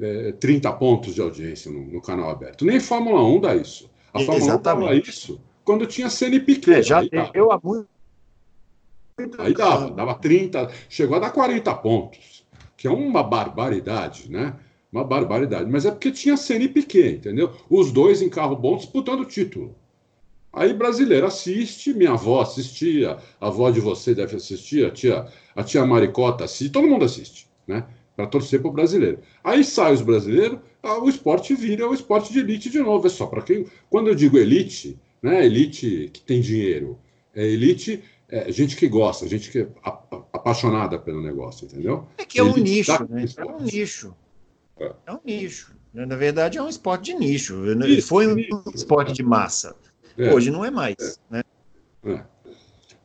[0.01, 2.65] é, 30 pontos de audiência no, no, canal aberto.
[2.65, 3.91] Nem Fórmula 1 dá isso.
[4.13, 4.85] A Fórmula Exatamente.
[4.85, 6.73] 1 dava isso quando tinha CNPq.
[6.73, 7.03] É, já
[7.35, 7.89] eu há muito
[9.39, 12.47] Aí dava, dava 30, chegou a dar 40 pontos,
[12.77, 14.57] que é uma barbaridade, né?
[14.91, 15.71] Uma barbaridade.
[15.71, 17.53] Mas é porque tinha Senna e Piquet, entendeu?
[17.69, 19.75] Os dois em carro bom disputando o título.
[20.53, 25.63] Aí brasileiro assiste, minha avó assistia, a avó de você deve assistir, a tia, a
[25.63, 27.87] tia Maricota assiste, todo mundo assiste, né?
[28.17, 29.21] Para torcer para o brasileiro.
[29.45, 33.07] Aí sai os brasileiros, ah, o esporte vira o esporte de elite de novo.
[33.07, 33.67] É só para quem.
[33.89, 35.45] Quando eu digo elite, né?
[35.47, 36.99] Elite que tem dinheiro,
[37.35, 39.69] é elite é, gente que gosta, gente que é
[40.33, 42.07] apaixonada pelo negócio, entendeu?
[42.17, 43.25] É que é um nicho, né?
[43.37, 44.15] É um nicho.
[44.79, 44.93] É.
[45.07, 45.13] é.
[45.13, 45.75] um nicho.
[45.93, 47.65] Na verdade, é um esporte de nicho.
[47.85, 48.63] Isso, Foi um isso.
[48.73, 49.75] esporte de massa.
[50.21, 50.35] É.
[50.35, 51.19] Hoje não é mais.
[51.33, 51.45] É.
[52.03, 52.25] Né?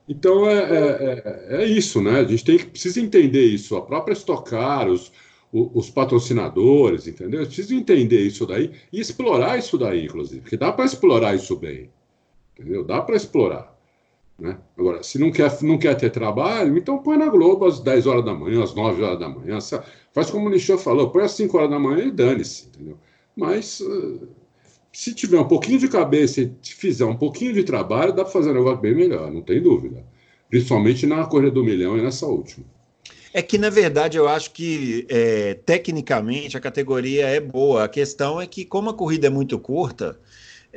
[0.07, 2.19] Então é, é, isso, né?
[2.19, 3.75] A gente tem que precisa entender isso.
[3.75, 5.11] A própria Estocar, os,
[5.51, 7.45] os patrocinadores, entendeu?
[7.45, 11.89] Precisa entender isso daí e explorar isso daí, inclusive, porque dá para explorar isso bem,
[12.53, 12.83] entendeu?
[12.83, 13.73] Dá para explorar.
[14.37, 14.57] Né?
[14.77, 18.25] Agora, se não quer, não quer ter trabalho, então põe na Globo às 10 horas
[18.25, 19.59] da manhã, às 9 horas da manhã.
[20.13, 22.97] Faz como o Nichô falou, põe às 5 horas da manhã e dane-se, entendeu?
[23.35, 24.27] Mas uh,
[24.95, 28.51] se tiver um pouquinho de cabeça e fizer um pouquinho de trabalho, dá para fazer
[28.51, 30.05] um negócio bem melhor, não tem dúvida.
[30.49, 32.65] Principalmente na corrida do milhão e nessa última.
[33.33, 37.83] É que, na verdade, eu acho que é, tecnicamente a categoria é boa.
[37.83, 40.17] A questão é que, como a corrida é muito curta,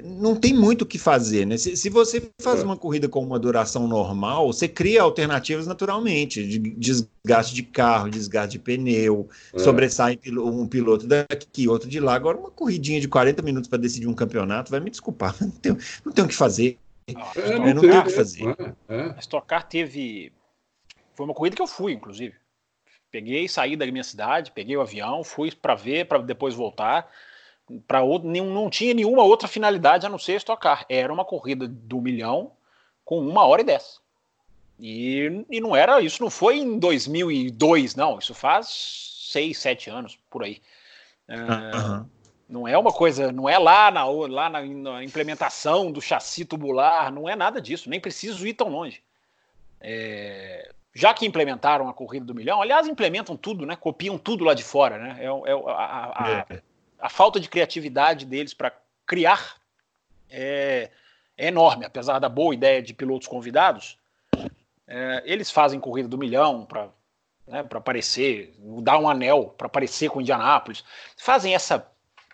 [0.02, 1.56] não tem muito o que fazer, né?
[1.56, 2.64] Se, se você faz é.
[2.64, 8.52] uma corrida com uma duração normal, você cria alternativas naturalmente, de desgaste de carro, desgaste
[8.52, 9.58] de pneu, é.
[9.58, 12.14] sobressai um piloto daqui, outro de lá.
[12.14, 15.76] Agora, uma corridinha de 40 minutos para decidir um campeonato, vai me desculpar, não tem,
[16.04, 16.78] não tem o que fazer.
[17.06, 18.44] É, não, não tem o que fazer.
[18.88, 19.02] É, é.
[19.16, 20.32] A Stock Car teve.
[21.14, 22.34] Foi uma corrida que eu fui, inclusive.
[23.10, 27.10] Peguei, saí da minha cidade, peguei o avião, fui para ver, para depois voltar
[27.86, 30.84] para não tinha nenhuma outra finalidade a não ser estocar.
[30.88, 32.52] Era uma corrida do milhão
[33.04, 34.00] com uma hora e dez.
[34.80, 38.18] E, e não era, isso não foi em 2002, não.
[38.18, 40.60] Isso faz seis, sete anos por aí.
[41.28, 41.36] É,
[42.48, 47.12] Não é uma coisa, não é lá na, lá na, na, implementação do chassi tubular,
[47.12, 47.90] não é nada disso.
[47.90, 49.02] Nem preciso ir tão longe.
[49.80, 53.76] É, já que implementaram a corrida do milhão, aliás, implementam tudo, né?
[53.76, 55.18] Copiam tudo lá de fora, né?
[55.20, 56.62] É, é a, a, é
[56.98, 58.72] a falta de criatividade deles para
[59.06, 59.56] criar
[60.30, 60.90] é,
[61.36, 63.98] é, enorme, apesar da boa ideia de pilotos convidados.
[64.86, 66.88] É, eles fazem corrida do milhão para
[67.48, 70.84] né, para aparecer, dar um anel para aparecer com Indianápolis.
[71.16, 71.86] Fazem essa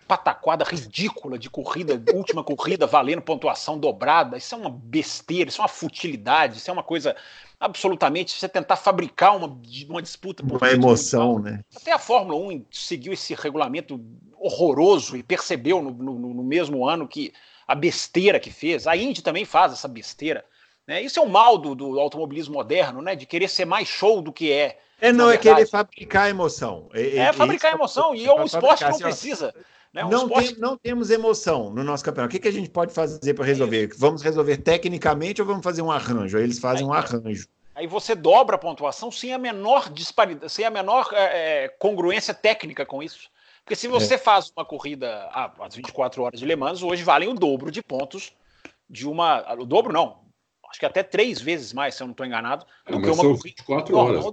[0.06, 4.36] pataquada ridícula de corrida, última corrida valendo pontuação dobrada.
[4.36, 7.16] Isso é uma besteira, isso é uma futilidade, isso é uma coisa
[7.58, 10.42] absolutamente você tentar fabricar uma, uma disputa.
[10.42, 11.64] Uma emoção, né?
[11.74, 13.98] Até a Fórmula 1 seguiu esse regulamento
[14.44, 17.32] horroroso e percebeu no, no, no, mesmo ano que
[17.66, 18.86] a besteira que fez.
[18.86, 20.44] A Indy também faz essa besteira.
[20.86, 21.00] Né?
[21.00, 23.16] Isso é o mal do, do automobilismo moderno, né?
[23.16, 24.78] De querer ser mais show do que é.
[25.00, 26.90] É, não, é querer fabricar emoção.
[26.92, 29.54] É, é fabricar emoção, e é um esporte que não precisa.
[29.92, 30.04] Né?
[30.04, 30.52] Um não, esporte...
[30.52, 32.30] tem, não temos emoção no nosso campeonato.
[32.30, 33.84] O que, que a gente pode fazer para resolver?
[33.84, 36.36] É vamos resolver tecnicamente ou vamos fazer um arranjo?
[36.36, 37.48] Aí eles fazem Aí, um arranjo.
[37.74, 42.84] Aí você dobra a pontuação sem a menor disparidade, sem a menor é, congruência técnica
[42.84, 43.30] com isso.
[43.64, 44.18] Porque se você é.
[44.18, 47.82] faz uma corrida ah, às 24 horas de Le Mans, hoje valem o dobro de
[47.82, 48.32] pontos
[48.88, 49.54] de uma.
[49.54, 50.22] O dobro não.
[50.68, 53.42] Acho que até três vezes mais, se eu não estou enganado, do que uma corrida.
[53.42, 54.24] 24 horas.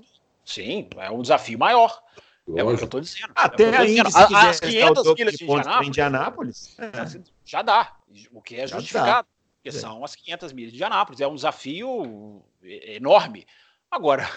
[0.44, 2.02] Sim, é um desafio maior.
[2.48, 2.60] Lógico.
[2.60, 3.32] É o que eu estou dizendo.
[3.36, 7.22] Até é aí, as 500 milhas de Indianápolis, Indianápolis é.
[7.46, 7.96] já dá,
[8.32, 9.06] o que é já justificado.
[9.06, 9.26] Dá.
[9.56, 9.80] Porque é.
[9.80, 11.22] são as 500 milhas de Indianápolis.
[11.22, 13.46] É um desafio enorme.
[13.89, 14.28] Agora,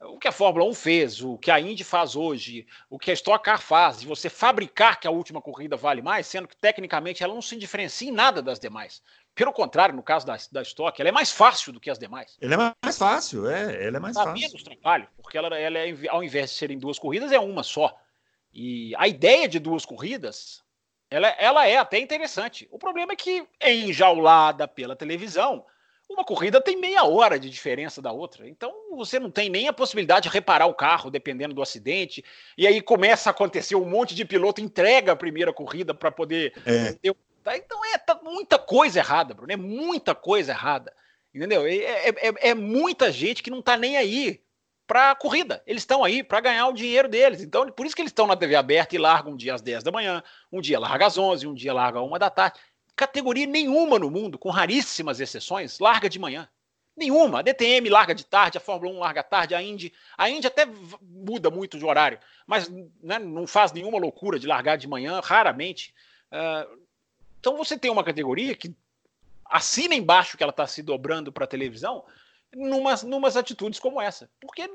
[0.00, 3.14] o que a Fórmula 1 fez, o que a Indy faz hoje, o que a
[3.14, 7.22] Stock Car faz, de você fabricar que a última corrida vale mais, sendo que tecnicamente
[7.22, 9.02] ela não se diferencia em nada das demais.
[9.34, 12.36] Pelo contrário, no caso da, da Stock, ela é mais fácil do que as demais.
[12.40, 14.40] Ela é mais fácil, é, ela é mais Dá fácil.
[14.40, 17.94] menos trabalho, porque ela, ela é, ao invés de serem duas corridas, é uma só.
[18.52, 20.62] E a ideia de duas corridas,
[21.10, 22.66] ela, ela é até interessante.
[22.70, 25.64] O problema é que é enjaulada pela televisão.
[26.08, 28.48] Uma corrida tem meia hora de diferença da outra.
[28.48, 32.24] Então você não tem nem a possibilidade de reparar o carro, dependendo do acidente.
[32.56, 36.52] E aí começa a acontecer um monte de piloto entrega a primeira corrida para poder
[36.64, 36.96] é.
[37.54, 39.52] Então é tá muita coisa errada, Bruno.
[39.52, 40.92] É muita coisa errada.
[41.34, 41.66] Entendeu?
[41.66, 44.40] É, é, é, é muita gente que não está nem aí
[44.86, 45.62] para a corrida.
[45.66, 47.42] Eles estão aí para ganhar o dinheiro deles.
[47.42, 49.82] Então, por isso que eles estão na TV aberta e largam um dia às 10
[49.82, 52.58] da manhã, um dia larga às 11, um dia larga às 1 da tarde.
[52.96, 56.48] Categoria nenhuma no mundo, com raríssimas exceções, larga de manhã.
[56.96, 57.40] Nenhuma.
[57.40, 59.92] A DTM larga de tarde, a Fórmula 1 larga tarde, a Indy.
[60.16, 60.66] A Indy até
[61.02, 62.70] muda muito de horário, mas
[63.02, 65.94] né, não faz nenhuma loucura de largar de manhã, raramente.
[66.32, 66.78] Uh,
[67.38, 68.74] então você tem uma categoria que
[69.44, 72.02] assina embaixo que ela está se dobrando para a televisão
[72.54, 74.30] numas, numas atitudes como essa.
[74.40, 74.68] Porque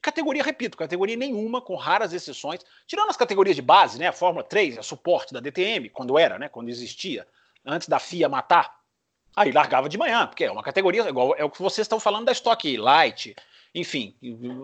[0.00, 4.08] categoria, repito, categoria nenhuma, com raras exceções, tirando as categorias de base, né?
[4.08, 6.48] A Fórmula 3, a suporte da DTM, quando era, né?
[6.48, 7.26] Quando existia,
[7.64, 8.80] antes da FIA matar.
[9.34, 12.26] Aí largava de manhã, porque é uma categoria, igual é o que vocês estão falando
[12.26, 13.34] da Stock Light,
[13.74, 14.14] enfim,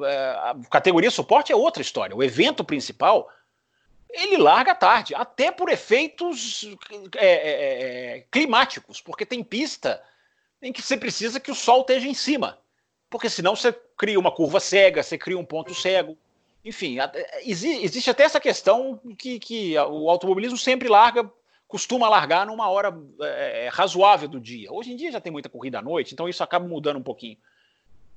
[0.07, 2.15] é, a categoria suporte é outra história.
[2.15, 3.31] O evento principal
[4.11, 6.65] ele larga tarde, até por efeitos
[7.17, 10.03] é, é, é, climáticos, porque tem pista
[10.63, 12.59] em que você precisa que o sol esteja em cima,
[13.11, 16.17] porque senão você cria uma curva cega, você cria um ponto cego.
[16.65, 16.99] Enfim,
[17.45, 21.31] existe até essa questão que, que o automobilismo sempre larga
[21.69, 24.73] costuma largar numa hora é, razoável do dia.
[24.73, 27.37] Hoje em dia já tem muita corrida à noite, então isso acaba mudando um pouquinho.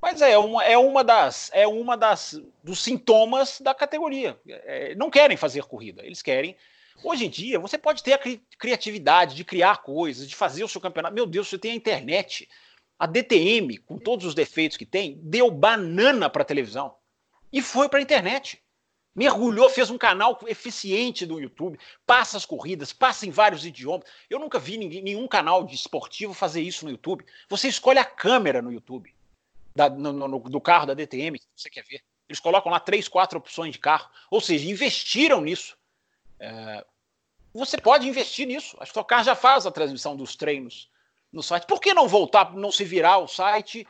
[0.02, 4.40] Mas é uma, é uma das é uma das dos sintomas da categoria.
[4.48, 6.56] É, não querem fazer corrida, eles querem.
[7.04, 10.68] Hoje em dia você pode ter a cri criatividade de criar coisas, de fazer o
[10.68, 11.14] seu campeonato.
[11.14, 12.50] Meu Deus, você tem a internet.
[12.98, 16.94] A DTM, com todos os defeitos que tem, deu banana para televisão
[17.52, 18.61] e foi para a internet
[19.16, 24.06] mergulhou, fez um canal eficiente no YouTube, passa as corridas, passa em vários idiomas.
[24.30, 27.26] Eu nunca vi ninguém, nenhum canal de esportivo fazer isso no YouTube.
[27.50, 29.14] Você escolhe a câmera no YouTube
[29.76, 32.02] da, no, no, do carro da DTM, que você quer ver.
[32.28, 34.10] Eles colocam lá três, quatro opções de carro.
[34.30, 35.78] Ou seja, investiram nisso.
[36.40, 36.86] É,
[37.54, 38.78] você pode investir nisso.
[38.80, 40.90] A Stock Car já faz a transmissão dos treinos
[41.32, 41.66] no site.
[41.66, 43.86] Por que não voltar, não se virar o site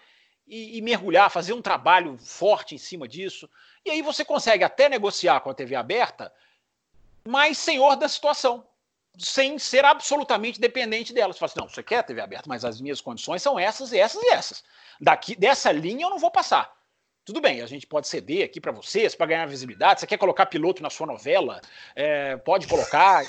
[0.47, 3.47] e, e mergulhar, fazer um trabalho forte em cima disso?
[3.85, 6.31] E aí você consegue até negociar com a TV aberta,
[7.25, 8.65] mas senhor da situação,
[9.17, 11.33] sem ser absolutamente dependente dela.
[11.33, 13.99] Você fala assim, não, você quer TV aberta, mas as minhas condições são essas e
[13.99, 14.63] essas e essas.
[14.99, 16.71] Daqui dessa linha eu não vou passar.
[17.23, 19.99] Tudo bem, a gente pode ceder aqui para vocês para ganhar visibilidade.
[19.99, 21.61] Você quer colocar piloto na sua novela?
[21.95, 23.23] É, pode colocar.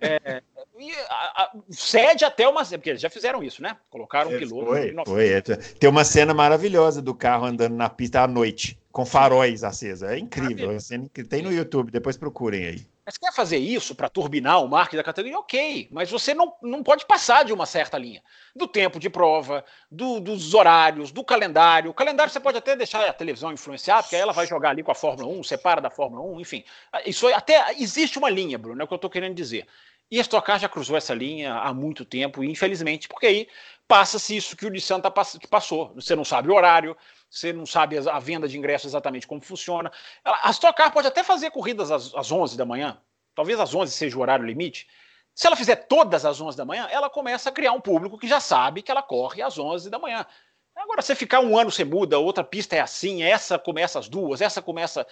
[0.00, 0.42] É,
[0.78, 2.64] e a, a, cede até uma.
[2.64, 3.76] Porque eles já fizeram isso, né?
[3.90, 4.66] Colocaram um piloto.
[4.66, 5.28] Foi, foi.
[5.28, 10.08] É, tem uma cena maravilhosa do carro andando na pista à noite com faróis acesos.
[10.08, 10.72] É incrível.
[10.72, 12.86] É tem no YouTube, depois procurem aí.
[13.04, 15.38] Mas quer fazer isso para turbinar o marketing da categoria?
[15.38, 18.22] Ok, mas você não, não pode passar de uma certa linha.
[18.54, 21.90] Do tempo de prova, do, dos horários, do calendário.
[21.90, 24.82] O calendário você pode até deixar a televisão influenciar, porque aí ela vai jogar ali
[24.82, 26.64] com a Fórmula 1, separa da Fórmula 1, enfim.
[27.06, 29.66] Isso até existe uma linha, Bruno, é o que eu estou querendo dizer.
[30.10, 33.48] E a Stock Car já cruzou essa linha há muito tempo, infelizmente, porque aí
[33.86, 35.94] passa-se isso que o Nissan tá, que passou.
[35.94, 36.96] Você não sabe o horário,
[37.30, 39.92] você não sabe a venda de ingressos exatamente como funciona.
[40.24, 43.00] A Stock Car pode até fazer corridas às, às 11 da manhã,
[43.36, 44.88] talvez às 11 seja o horário limite.
[45.32, 48.26] Se ela fizer todas às 11 da manhã, ela começa a criar um público que
[48.26, 50.26] já sabe que ela corre às 11 da manhã.
[50.74, 54.40] Agora, você ficar um ano, você muda, outra pista é assim, essa começa às duas,
[54.40, 55.06] essa começa.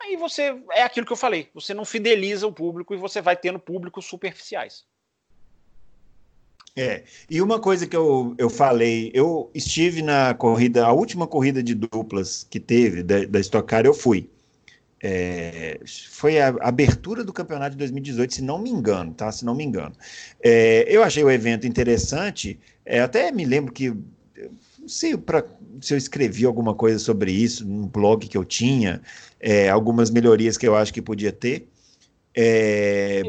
[0.00, 0.60] Aí você.
[0.72, 4.06] É aquilo que eu falei, você não fideliza o público e você vai tendo públicos
[4.06, 4.84] superficiais.
[6.76, 11.62] É, e uma coisa que eu, eu falei, eu estive na corrida, a última corrida
[11.62, 14.28] de duplas que teve da, da Stock Car, eu fui.
[15.02, 15.80] É,
[16.10, 19.32] foi a abertura do campeonato de 2018, se não me engano, tá?
[19.32, 19.94] Se não me engano.
[20.42, 25.44] É, eu achei o evento interessante, é, até me lembro que, não sei pra,
[25.80, 29.00] se eu escrevi alguma coisa sobre isso num blog que eu tinha,
[29.40, 31.66] é, algumas melhorias que eu acho que podia ter.
[32.36, 33.22] É,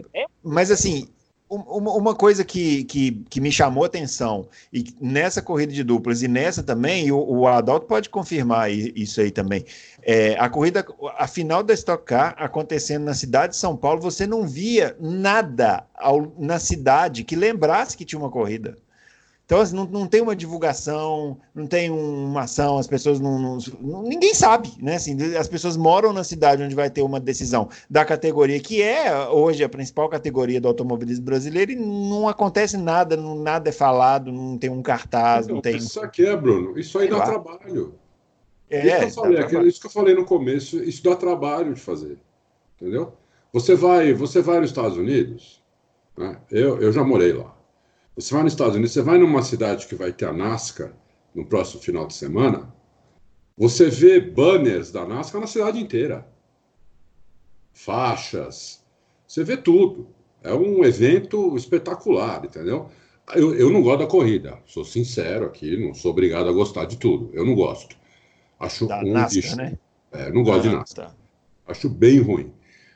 [0.44, 1.08] mas assim,
[1.52, 6.64] uma, coisa que, que, que, me chamou atenção, e nessa corrida de duplas e nessa
[6.64, 9.66] também, o, o Adalto pode confirmar isso aí também,
[10.02, 10.86] é, a corrida,
[11.18, 15.86] a final da Stock Car acontecendo na cidade de São Paulo, você não via nada
[15.94, 18.78] ao, na cidade que lembrasse que tinha uma corrida.
[19.52, 24.02] Então, assim, não, não tem uma divulgação, não tem uma ação, as pessoas não, não,
[24.02, 24.96] Ninguém sabe, né?
[24.96, 29.28] Assim, as pessoas moram na cidade onde vai ter uma decisão da categoria, que é
[29.28, 34.32] hoje a principal categoria do automobilismo brasileiro, e não acontece nada, não, nada é falado,
[34.32, 35.76] não tem um cartaz, não, não tem.
[35.76, 37.26] Isso aqui é, Bruno, isso aí dá lá.
[37.26, 37.96] trabalho.
[38.70, 41.74] É, isso, que eu falei, aquilo, isso que eu falei no começo, isso dá trabalho
[41.74, 42.18] de fazer.
[42.80, 43.12] Entendeu?
[43.52, 45.62] Você vai, você vai nos Estados Unidos,
[46.18, 46.38] né?
[46.50, 47.54] eu, eu já morei lá.
[48.16, 50.94] Você vai nos Estados Unidos, você vai numa cidade que vai ter a NASCAR
[51.34, 52.74] no próximo final de semana,
[53.58, 56.28] você vê banners da NASCAR na cidade inteira.
[57.72, 58.84] Faixas,
[59.26, 60.08] você vê tudo.
[60.44, 62.90] É um evento espetacular, entendeu?
[63.34, 66.98] Eu, eu não gosto da corrida, sou sincero aqui, não sou obrigado a gostar de
[66.98, 67.30] tudo.
[67.34, 67.96] Eu não gosto.
[68.60, 69.56] Acho da um NASCAR, bicho.
[69.56, 69.78] né?
[70.12, 71.10] É, não gosto ah, de NASCAR.
[71.12, 71.16] Tá.
[71.68, 72.52] Acho bem ruim.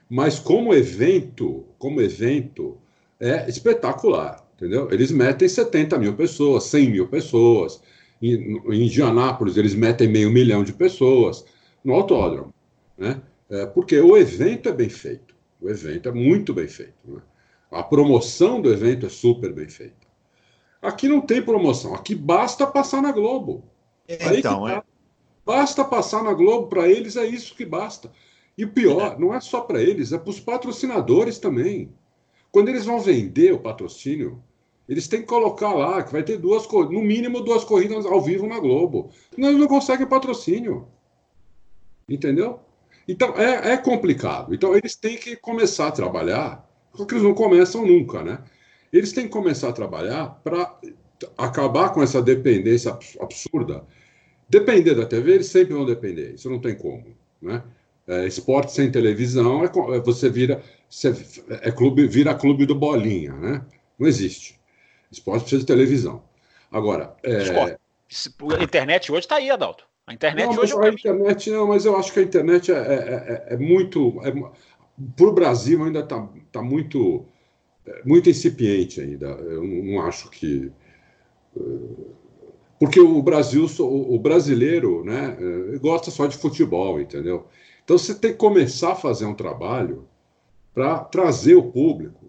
[0.09, 2.77] Mas como evento, como evento,
[3.19, 4.87] é espetacular entendeu?
[4.91, 7.81] Eles metem 70 mil pessoas, 100 mil pessoas.
[8.21, 11.45] Em, em Indianápolis, eles metem meio milhão de pessoas
[11.83, 12.53] no autódromo.
[12.97, 13.21] Né?
[13.49, 15.35] É, porque o evento é bem feito.
[15.61, 16.93] O evento é muito bem feito.
[17.05, 17.21] Né?
[17.71, 20.05] A promoção do evento é super bem feita.
[20.81, 21.93] Aqui não tem promoção.
[21.93, 23.63] Aqui basta passar na Globo.
[24.07, 24.71] Então, tá.
[24.71, 24.83] é.
[25.45, 26.67] Basta passar na Globo.
[26.67, 28.11] Para eles é isso que basta.
[28.57, 29.19] E o pior, é.
[29.19, 31.91] não é só para eles, é para os patrocinadores também.
[32.55, 34.41] Quando eles vão vender o patrocínio,
[34.87, 38.47] eles têm que colocar lá que vai ter duas, no mínimo duas corridas ao vivo
[38.47, 39.09] na Globo.
[39.33, 40.87] Senão eles não conseguem patrocínio.
[42.07, 42.61] Entendeu?
[43.05, 44.55] Então é, é complicado.
[44.55, 48.41] Então eles têm que começar a trabalhar, porque eles não começam nunca, né?
[48.93, 50.79] Eles têm que começar a trabalhar para
[51.37, 53.83] acabar com essa dependência absurda.
[54.47, 57.03] Depender da TV, eles sempre vão depender, isso não tem como,
[57.41, 57.61] né?
[58.07, 60.63] É, esporte sem televisão é, é você vira
[61.61, 63.65] é clube vira clube do bolinha, né?
[63.97, 64.59] Não existe.
[65.11, 66.23] Esporte precisa de televisão.
[66.71, 67.77] Agora, é...
[68.59, 69.85] a internet hoje está aí, Adalto.
[70.07, 72.75] A internet não, hoje é a internet não, mas eu acho que a internet é,
[72.75, 74.31] é, é, é muito é,
[75.15, 77.25] para o Brasil ainda está tá muito
[78.03, 79.27] muito incipiente ainda.
[79.27, 80.71] Eu não acho que
[82.79, 85.37] porque o Brasil, o brasileiro, né,
[85.81, 87.47] gosta só de futebol, entendeu?
[87.83, 90.07] Então você tem que começar a fazer um trabalho
[90.75, 92.25] para trazer o público.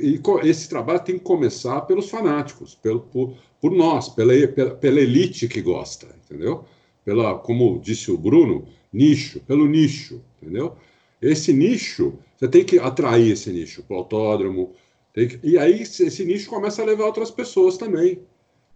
[0.00, 4.98] E esse trabalho tem que começar pelos fanáticos, pelo, por, por nós, pela, pela, pela,
[4.98, 6.64] elite que gosta, entendeu?
[7.04, 10.74] Pela, como disse o Bruno, nicho, pelo nicho, entendeu?
[11.22, 14.72] Esse nicho, você tem que atrair esse nicho para o autódromo,
[15.14, 18.20] que, e aí esse nicho começa a levar outras pessoas também,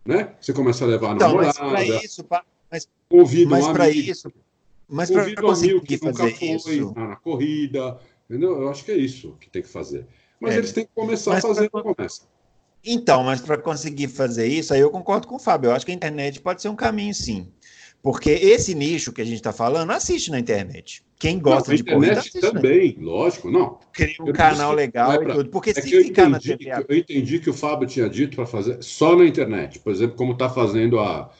[0.04, 0.34] né?
[0.40, 2.26] Você começa a levar a então, namorada, mas para isso,
[2.70, 4.32] mas, convida mas um para isso,
[4.88, 7.98] mas para conseguir fazer isso na corrida,
[8.30, 8.60] entendeu?
[8.60, 10.06] Eu acho que é isso que tem que fazer.
[10.38, 11.82] Mas é, eles têm que começar a fazer pra...
[11.82, 12.22] começa.
[12.84, 15.68] Então, mas para conseguir fazer isso, aí eu concordo com o Fábio.
[15.68, 17.48] Eu acho que a internet pode ser um caminho, sim.
[18.02, 21.04] Porque esse nicho que a gente está falando, assiste na internet.
[21.18, 23.04] Quem gosta não, de corrida assiste também, na...
[23.04, 23.78] lógico, não.
[23.92, 25.34] Cria um eu canal legal pra...
[25.34, 25.50] e tudo.
[25.50, 26.70] Porque é se ficar na TV...
[26.88, 29.80] Eu entendi que o Fábio tinha dito para fazer só na internet.
[29.80, 31.30] Por exemplo, como está fazendo a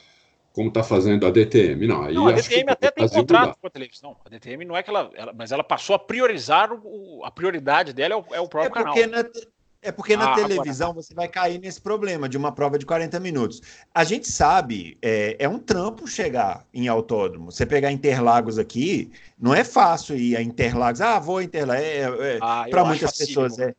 [0.53, 1.87] como está fazendo a DTM.
[1.87, 4.17] Não, aí não, a DTM até tem contrato com a televisão.
[4.25, 7.93] A DTM não é que ela, ela, Mas ela passou a priorizar o, a prioridade
[7.93, 8.95] dela é o, é o próprio é canal.
[9.07, 9.23] Na,
[9.81, 11.03] é porque na ah, televisão agora...
[11.03, 13.61] você vai cair nesse problema de uma prova de 40 minutos.
[13.93, 17.51] A gente sabe, é, é um trampo chegar em autódromo.
[17.51, 21.01] Você pegar Interlagos aqui, não é fácil ir a Interlagos.
[21.01, 21.83] Ah, vou a Interlagos.
[21.83, 23.73] É, é, ah, para muitas pessoas é,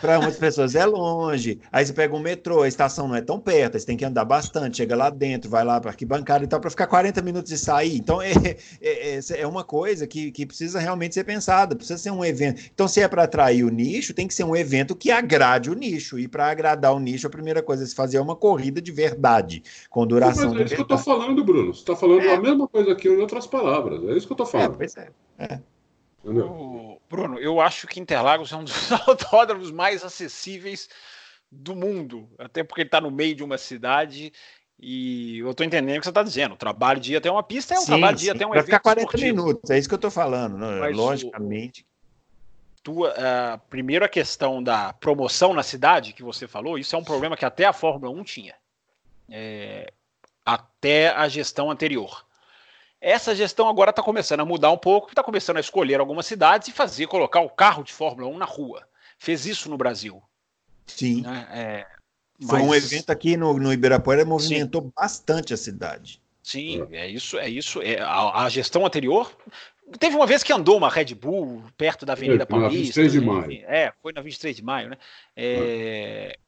[0.00, 1.58] para muitas pessoas é longe.
[1.72, 4.24] Aí você pega um metrô, a estação não é tão perto, você tem que andar
[4.24, 7.58] bastante, chega lá dentro, vai lá para arquibancada e tal, para ficar 40 minutos e
[7.58, 7.96] sair.
[7.96, 8.30] Então é,
[8.80, 12.62] é, é, é uma coisa que, que precisa realmente ser pensada, precisa ser um evento.
[12.72, 15.74] Então, se é para atrair o nicho, tem que ser um evento que agrade o
[15.74, 16.18] nicho.
[16.18, 19.62] E para agradar o nicho, a primeira coisa é se fazer uma corrida de verdade,
[19.88, 20.50] com duração.
[20.50, 21.72] Mas é isso que eu estou falando, Bruno.
[21.72, 22.34] Você está falando é.
[22.34, 24.02] a mesma coisa aqui em outras palavras.
[24.04, 24.74] É isso que eu estou falando.
[24.74, 25.10] É, pois é.
[25.38, 25.60] É.
[27.08, 30.88] Bruno, eu acho que Interlagos é um dos autódromos mais acessíveis
[31.50, 34.32] do mundo, até porque ele está no meio de uma cidade
[34.80, 36.54] e eu estou entendendo o que você está dizendo.
[36.54, 38.50] O trabalho de ir até uma pista é um sim, trabalho de ir até um
[38.50, 38.66] evento.
[38.66, 39.36] ficar 40 esportivo.
[39.36, 40.88] minutos, é isso que eu estou falando, né?
[40.90, 41.82] logicamente.
[41.82, 41.87] O,
[42.88, 47.04] tua, uh, primeiro, a questão da promoção na cidade que você falou, isso é um
[47.04, 48.54] problema que até a Fórmula 1 tinha,
[49.28, 49.92] é,
[50.42, 52.24] até a gestão anterior.
[52.98, 56.68] Essa gestão agora está começando a mudar um pouco, está começando a escolher algumas cidades
[56.68, 58.88] e fazer, colocar o carro de Fórmula 1 na rua.
[59.18, 60.22] Fez isso no Brasil.
[60.86, 61.20] Sim.
[61.20, 61.46] Né?
[61.52, 61.86] É,
[62.40, 62.48] mas...
[62.48, 64.92] Foi um evento aqui no, no Ibirapuera movimentou Sim.
[64.96, 66.22] bastante a cidade.
[66.42, 67.82] Sim, é isso, é isso.
[67.82, 69.30] É, a, a, gestão anterior.
[69.98, 73.00] Teve uma vez que andou uma Red Bull perto da Avenida é, Paulista.
[73.00, 73.64] Na 23 de maio.
[73.66, 74.98] É, foi na 23 de maio, né?
[75.36, 76.38] É,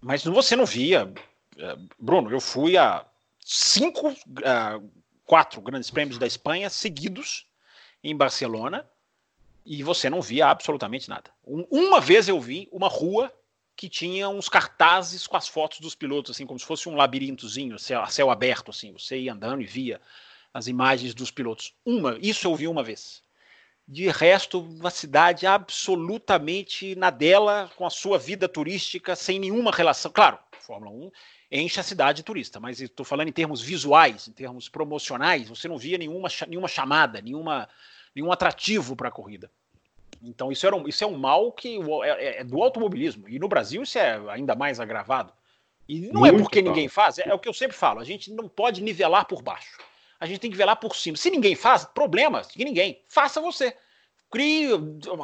[0.00, 1.12] mas você não via.
[1.56, 3.04] É, Bruno, eu fui a
[3.44, 4.14] cinco
[5.24, 7.46] quatro grandes prêmios da Espanha seguidos
[8.02, 8.88] em Barcelona
[9.64, 11.30] e você não via absolutamente nada.
[11.46, 13.32] Um, uma vez eu vi uma rua
[13.76, 17.78] que tinha uns cartazes com as fotos dos pilotos, assim, como se fosse um labirintozinho,
[17.78, 18.92] céu, céu aberto, assim.
[18.92, 20.00] Você ia andando e via
[20.52, 21.74] as imagens dos pilotos.
[21.84, 23.22] Uma, isso eu vi uma vez.
[23.86, 30.12] De resto, uma cidade absolutamente na dela, com a sua vida turística, sem nenhuma relação.
[30.12, 31.10] Claro, Fórmula 1
[31.50, 35.66] enche a cidade de turista, mas estou falando em termos visuais, em termos promocionais, você
[35.66, 37.68] não via nenhuma, nenhuma chamada, nenhuma,
[38.14, 39.50] nenhum atrativo para a corrida.
[40.22, 43.38] Então isso, era um, isso é um mal que é, é, é, do automobilismo, e
[43.38, 45.32] no Brasil isso é ainda mais agravado.
[45.88, 47.98] E não é Muito é porque ninguém faz, é, é o que eu sempre falo,
[47.98, 49.78] a gente não pode nivelar por baixo.
[50.20, 51.16] A gente tem que nivelar por cima.
[51.16, 53.02] Se ninguém faz, problema de ninguém.
[53.08, 53.74] Faça você
[54.30, 54.68] crie,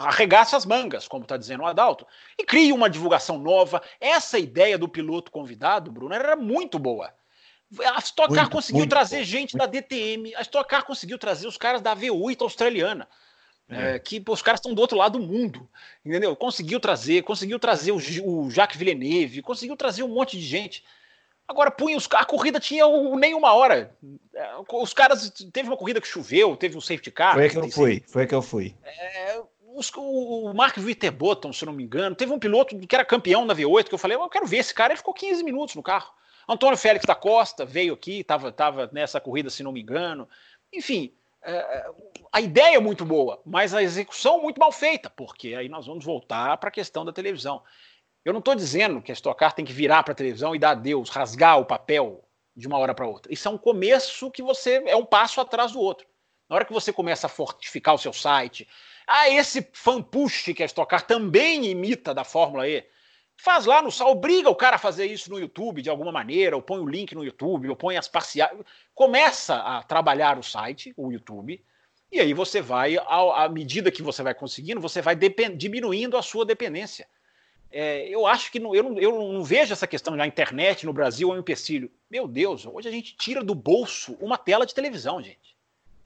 [0.00, 3.80] arregace as mangas, como está dizendo o Adalto, e crie uma divulgação nova.
[4.00, 7.14] Essa ideia do piloto convidado, Bruno, era muito boa.
[7.94, 11.46] A Stock Car conseguiu muito, trazer muito, gente da DTM, a Stock Car conseguiu trazer
[11.46, 13.08] os caras da V8 australiana.
[13.68, 13.94] É.
[13.94, 15.68] É, que pô, os caras estão do outro lado do mundo,
[16.04, 16.36] entendeu?
[16.36, 20.84] Conseguiu trazer, conseguiu trazer o, o Jacques Villeneuve, conseguiu trazer um monte de gente.
[21.48, 23.96] Agora punha os a corrida tinha o, nem uma hora.
[24.34, 27.34] É, os caras teve uma corrida que choveu, teve um safety car.
[27.34, 28.74] Foi que eu fui, foi que eu fui.
[28.84, 29.40] É,
[29.74, 33.44] os, o, o Mark Witterbottom, se não me engano, teve um piloto que era campeão
[33.44, 35.82] na V8 que eu falei, eu quero ver esse cara, ele ficou 15 minutos no
[35.82, 36.12] carro.
[36.48, 40.28] Antônio Félix da Costa veio aqui, estava tava nessa corrida, se não me engano.
[40.72, 41.86] Enfim, é,
[42.32, 46.04] a ideia é muito boa, mas a execução muito mal feita, porque aí nós vamos
[46.04, 47.62] voltar para a questão da televisão.
[48.26, 50.58] Eu não estou dizendo que a Stock Car tem que virar para a televisão e
[50.58, 53.32] dar adeus, rasgar o papel de uma hora para outra.
[53.32, 56.08] Isso é um começo que você é um passo atrás do outro.
[56.48, 58.66] Na hora que você começa a fortificar o seu site,
[59.06, 62.84] ah, esse fan push que a Stock Car também imita da Fórmula E,
[63.38, 66.62] Faz lá no obriga o cara a fazer isso no YouTube de alguma maneira, ou
[66.62, 68.58] põe o link no YouTube, ou põe as parciais.
[68.92, 71.62] Começa a trabalhar o site, o YouTube,
[72.10, 76.46] e aí você vai, à medida que você vai conseguindo, você vai diminuindo a sua
[76.46, 77.06] dependência.
[77.70, 80.92] É, eu acho que não, eu, não, eu não vejo essa questão da internet no
[80.92, 81.90] Brasil é um empecilho.
[82.10, 85.56] Meu Deus, hoje a gente tira do bolso uma tela de televisão, gente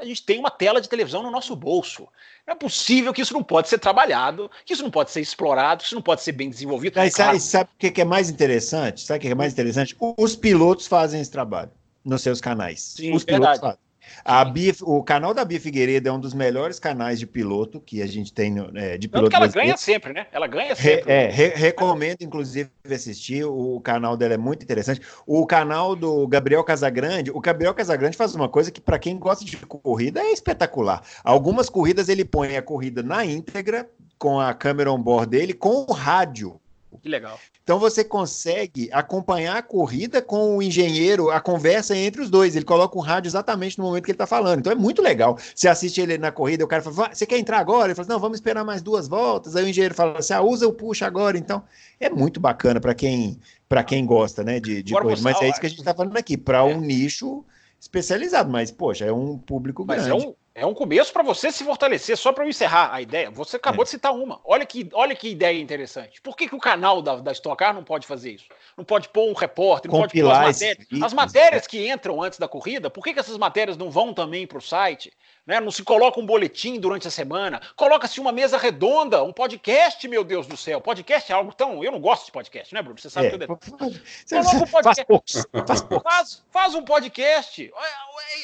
[0.00, 2.08] a gente tem uma tela de televisão no nosso bolso.
[2.46, 5.80] Não é possível que isso não pode ser trabalhado, que isso não pode ser explorado,
[5.82, 6.94] que isso não pode ser bem desenvolvido.
[6.96, 9.02] Mas sabe, sabe o que é mais interessante?
[9.02, 9.94] Sabe o que é mais interessante?
[10.16, 11.70] Os pilotos fazem esse trabalho
[12.04, 12.94] nos seus canais.
[12.96, 13.60] Sim, Os pilotos verdade.
[13.60, 13.89] fazem.
[14.24, 18.02] A Bia, o canal da Bia Figueiredo é um dos melhores canais de piloto que
[18.02, 19.30] a gente tem é, de piloto.
[19.30, 20.26] Tanto que ela ganha sempre, né?
[20.32, 21.04] Ela ganha sempre.
[21.04, 23.44] Re, é, re, recomendo, inclusive, assistir.
[23.44, 25.00] O canal dela é muito interessante.
[25.26, 29.44] O canal do Gabriel Casagrande, o Gabriel Casagrande faz uma coisa que, para quem gosta
[29.44, 31.02] de corrida, é espetacular.
[31.24, 33.88] Algumas corridas ele põe a corrida na íntegra,
[34.18, 36.59] com a câmera on board dele, com o rádio.
[37.02, 37.38] Que legal.
[37.62, 42.56] Então você consegue acompanhar a corrida com o engenheiro, a conversa entre os dois.
[42.56, 44.58] Ele coloca o rádio exatamente no momento que ele está falando.
[44.58, 45.38] Então é muito legal.
[45.54, 47.86] Você assiste ele na corrida, o cara fala: Você quer entrar agora?
[47.86, 49.56] Ele fala: Não, vamos esperar mais duas voltas.
[49.56, 51.38] Aí o engenheiro fala assim: ah, usa o puxa agora.
[51.38, 51.62] Então
[51.98, 53.38] é muito bacana para quem
[53.68, 55.22] para quem gosta né, de, de corrida.
[55.22, 56.62] Mas é isso que a gente está falando aqui, para é.
[56.62, 57.44] um nicho
[57.80, 58.50] especializado.
[58.50, 60.24] Mas, poxa, é um público Mas grande.
[60.24, 63.30] É um é um começo para você se fortalecer, só para eu encerrar a ideia.
[63.30, 63.84] Você acabou é.
[63.84, 64.42] de citar uma.
[64.44, 66.20] Olha que, olha que ideia interessante.
[66.20, 68.44] Por que, que o canal da, da Stock Car não pode fazer isso?
[68.76, 71.02] Não pode pôr um repórter, não Compilar pode pôr as matérias.
[71.02, 74.46] As matérias que entram antes da corrida, por que, que essas matérias não vão também
[74.46, 75.10] para o site?
[75.46, 75.60] Né?
[75.60, 80.22] Não se coloca um boletim durante a semana, coloca-se uma mesa redonda, um podcast, meu
[80.22, 80.78] Deus do céu.
[80.78, 81.82] Podcast é algo tão.
[81.82, 82.98] Eu não gosto de podcast, né, Bruno?
[82.98, 83.30] Você sabe é.
[83.30, 83.78] que eu detesto.
[84.28, 85.42] Coloca um podcast.
[85.66, 87.72] Faz, faz, faz um podcast.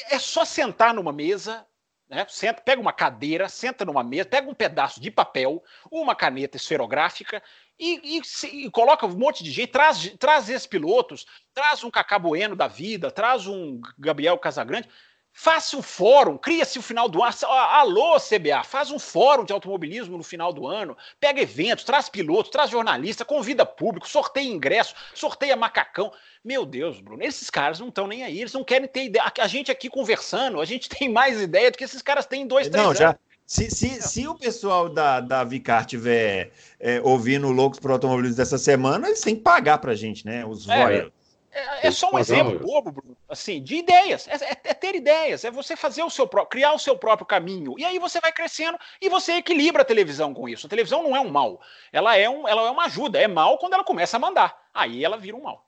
[0.09, 1.63] É, é só sentar numa mesa
[2.09, 2.25] né?
[2.29, 7.41] Senta, pega uma cadeira, senta numa mesa, pega um pedaço de papel, uma caneta esferográfica
[7.79, 12.17] e, e, e, coloca um monte de gente, traz, traz esses pilotos, traz um Cacá
[12.17, 14.89] Bueno da vida, traz um Gabriel Casagrande,
[15.39, 17.31] Faça um fórum, cria-se o final do ano.
[17.45, 20.97] Alô, CBA, faz um fórum de automobilismo no final do ano.
[21.19, 26.11] Pega eventos, traz pilotos, traz jornalista, convida público, sorteia ingresso, sorteia macacão.
[26.43, 29.31] Meu Deus, Bruno, esses caras não estão nem aí, eles não querem ter ideia.
[29.39, 32.47] A gente aqui conversando, a gente tem mais ideia do que esses caras têm em
[32.47, 32.97] dois, três não, anos.
[32.97, 33.15] Já...
[33.45, 38.57] Se, se, se o pessoal da, da Vicar tiver é, ouvindo Loucos para Automobilismo dessa
[38.57, 40.43] semana, eles têm que pagar para a gente, né?
[40.43, 41.09] Os é,
[41.57, 44.27] é, é só um exemplo bobo, Bruno, assim, de ideias.
[44.27, 47.25] É, é, é, ter ideias, é você fazer o seu próprio, criar o seu próprio
[47.25, 47.75] caminho.
[47.77, 50.67] E aí você vai crescendo e você equilibra a televisão com isso.
[50.67, 51.59] A televisão não é um mal.
[51.91, 53.19] Ela é, um, ela é uma ajuda.
[53.19, 54.57] É mal quando ela começa a mandar.
[54.73, 55.67] Aí ela vira um mal.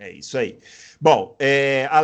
[0.00, 0.58] É isso aí.
[0.98, 2.02] Bom, é, a,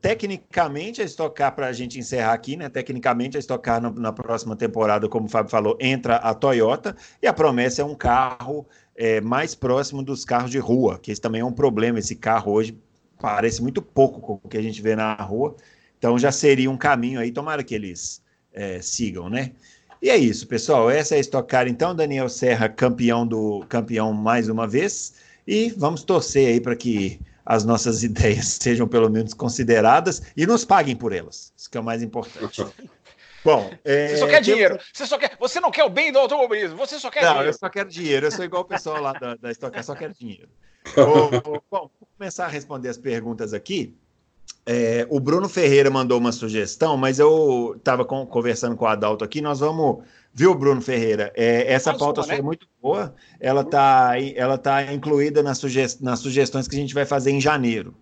[0.00, 2.68] tecnicamente a Stock Car, para a gente encerrar aqui, né?
[2.68, 6.96] Tecnicamente a Stock Car na, na, próxima temporada, como o Fábio falou, entra a Toyota
[7.20, 8.64] e a promessa é um carro
[9.02, 11.98] é, mais próximo dos carros de rua, que esse também é um problema.
[11.98, 12.78] Esse carro hoje
[13.20, 15.56] parece muito pouco com o que a gente vê na rua,
[15.98, 18.22] então já seria um caminho aí, tomara que eles
[18.52, 19.50] é, sigam, né?
[20.00, 20.88] E é isso, pessoal.
[20.88, 21.96] Essa é a Stock Car, então.
[21.96, 25.14] Daniel Serra, campeão do campeão mais uma vez.
[25.46, 30.64] E vamos torcer aí para que as nossas ideias sejam pelo menos consideradas e nos
[30.64, 31.52] paguem por elas.
[31.56, 32.64] Isso que é o mais importante.
[33.44, 34.78] Bom, é, você só quer dinheiro.
[34.92, 37.48] Você, só quer, você não quer o bem do automobilismo, você só quer não, dinheiro.
[37.50, 38.26] eu só quero dinheiro.
[38.26, 40.48] Eu sou igual o pessoal lá da, da Stock, eu só quero dinheiro.
[40.96, 43.94] bom, vou começar a responder as perguntas aqui.
[44.64, 49.40] É, o Bruno Ferreira mandou uma sugestão, mas eu estava conversando com o Adalto aqui.
[49.40, 51.32] Nós vamos, viu, Bruno Ferreira?
[51.34, 52.38] É, essa pauta sua né?
[52.38, 53.12] é muito boa.
[53.40, 57.40] Ela está ela tá incluída nas, suge nas sugestões que a gente vai fazer em
[57.40, 57.94] janeiro.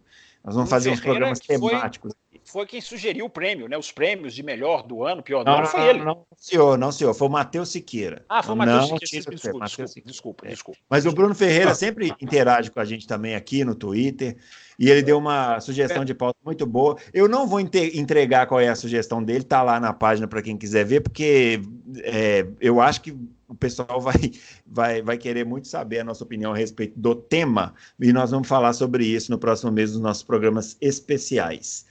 [0.44, 2.12] Nós vamos Bruno fazer uns Ferreira programas temáticos.
[2.12, 3.78] Foi foi quem sugeriu o prêmio, né?
[3.78, 6.04] Os prêmios de melhor do ano, pior do não, ano, foi ele.
[6.04, 7.14] Não, senhor, não, senhor.
[7.14, 8.24] Foi o Matheus Siqueira.
[8.28, 9.30] Ah, foi o Matheus Siqueira.
[9.30, 13.64] Desculpa, desculpa, desculpa, desculpa, Mas o Bruno Ferreira sempre interage com a gente também aqui
[13.64, 14.36] no Twitter.
[14.78, 16.96] E ele deu uma sugestão de pauta muito boa.
[17.12, 20.56] Eu não vou entregar qual é a sugestão dele, tá lá na página para quem
[20.56, 21.60] quiser ver, porque
[21.98, 23.14] é, eu acho que
[23.46, 24.32] o pessoal vai,
[24.66, 28.48] vai, vai querer muito saber a nossa opinião a respeito do tema, e nós vamos
[28.48, 31.84] falar sobre isso no próximo mês nos nossos programas especiais.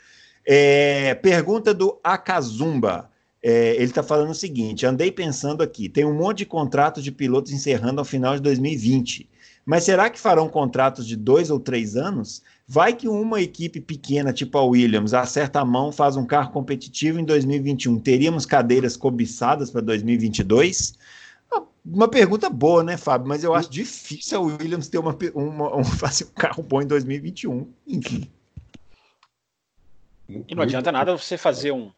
[0.52, 3.12] É, pergunta do Akazumba.
[3.42, 7.12] É, ele está falando o seguinte: andei pensando aqui, tem um monte de contratos de
[7.12, 9.30] pilotos encerrando ao final de 2020.
[9.64, 12.42] Mas será que farão contratos de dois ou três anos?
[12.68, 17.20] Vai que uma equipe pequena, tipo a Williams, acerta a mão, faz um carro competitivo
[17.20, 18.00] em 2021.
[18.00, 20.98] Teríamos cadeiras cobiçadas para 2022?
[21.86, 23.28] Uma pergunta boa, né, Fábio?
[23.28, 27.68] Mas eu acho difícil a Williams ter uma, uma, um, um carro bom em 2021.
[27.88, 28.28] Enfim.
[30.48, 31.92] E não adianta nada você fazer um.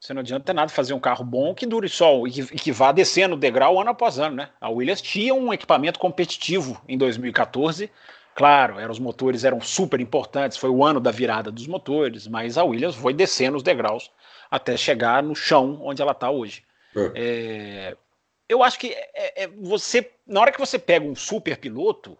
[0.00, 2.92] Você não adianta nada fazer um carro bom que dure só e que, que vá
[2.92, 4.50] descendo o degrau ano após ano, né?
[4.60, 7.90] A Williams tinha um equipamento competitivo em 2014.
[8.34, 12.58] Claro, eram, os motores eram super importantes, foi o ano da virada dos motores, mas
[12.58, 14.10] a Williams foi descendo os degraus
[14.50, 16.64] até chegar no chão onde ela está hoje.
[16.96, 17.12] É.
[17.14, 17.96] É,
[18.48, 22.18] eu acho que é, é, você, na hora que você pega um super piloto,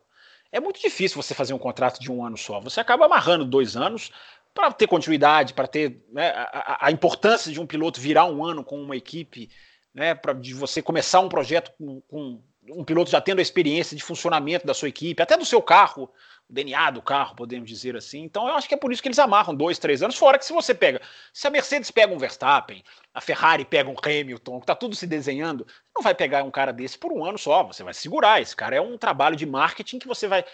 [0.50, 2.60] é muito difícil você fazer um contrato de um ano só.
[2.60, 4.12] Você acaba amarrando dois anos
[4.54, 8.62] para ter continuidade, para ter né, a, a, importância de um piloto virar um ano
[8.62, 9.50] com uma equipe,
[9.92, 12.40] né, para de você começar um projeto com, com,
[12.70, 16.10] um piloto já tendo a experiência de funcionamento da sua equipe, até do seu carro,
[16.48, 18.22] o DNA do carro, podemos dizer assim.
[18.22, 20.16] Então eu acho que é por isso que eles amarram dois, três anos.
[20.16, 21.00] Fora que se você pega,
[21.32, 22.82] se a Mercedes pega um Verstappen,
[23.12, 26.72] a Ferrari pega um Hamilton, que tá tudo se desenhando, não vai pegar um cara
[26.72, 27.62] desse por um ano só.
[27.64, 28.40] Você vai segurar.
[28.40, 30.44] Esse cara é um trabalho de marketing que você vai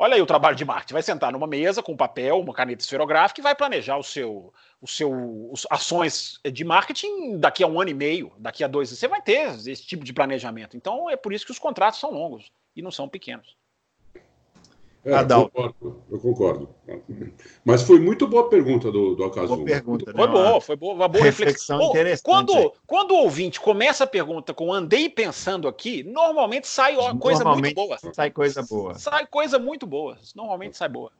[0.00, 0.92] Olha aí o trabalho de marketing.
[0.92, 4.86] Vai sentar numa mesa com papel, uma caneta esferográfica e vai planejar o seu, o
[4.86, 8.90] seu os ações de marketing daqui a um ano e meio, daqui a dois.
[8.90, 10.76] Você vai ter esse tipo de planejamento.
[10.76, 13.56] Então é por isso que os contratos são longos e não são pequenos.
[15.08, 16.68] É, eu, concordo, eu concordo.
[17.64, 19.56] Mas foi muito boa a pergunta do, do Akazu.
[19.56, 20.18] Boa pergunta, né?
[20.18, 21.78] Foi boa, foi boa, uma boa reflexão.
[21.78, 21.90] reflexão.
[21.90, 22.24] interessante.
[22.24, 27.74] Quando, quando o ouvinte começa a pergunta com andei pensando aqui, normalmente sai coisa normalmente
[27.74, 27.98] muito boa.
[28.12, 28.94] Sai coisa boa.
[28.98, 30.18] Sai coisa muito boa.
[30.36, 31.10] Normalmente sai boa.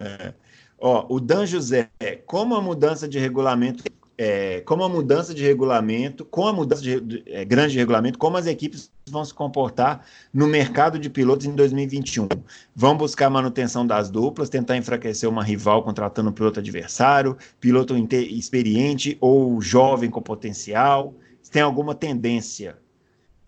[0.00, 0.32] É.
[0.78, 1.90] Ó, o Dan José,
[2.24, 3.84] como a mudança de regulamento
[4.22, 8.18] é, como a mudança de regulamento, com a mudança de, de é, grande de regulamento,
[8.18, 12.28] como as equipes vão se comportar no mercado de pilotos em 2021.
[12.76, 19.16] Vão buscar manutenção das duplas, tentar enfraquecer uma rival contratando um piloto adversário, piloto experiente
[19.22, 21.14] ou jovem com potencial.
[21.50, 22.76] Tem alguma tendência?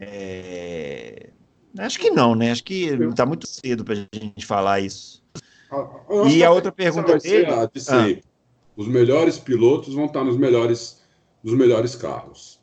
[0.00, 1.28] É...
[1.76, 2.50] Acho que não, né?
[2.50, 5.22] Acho que está muito cedo para a gente falar isso.
[6.30, 7.46] E a outra pergunta dele.
[7.78, 8.31] Ser, ah,
[8.76, 11.00] os melhores pilotos vão estar nos melhores,
[11.42, 12.60] nos melhores carros.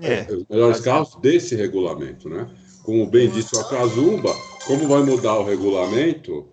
[0.00, 2.50] É, os melhores carros desse regulamento, né?
[2.82, 4.34] Como bem disse o Akazumba,
[4.66, 6.46] como vai mudar o regulamento,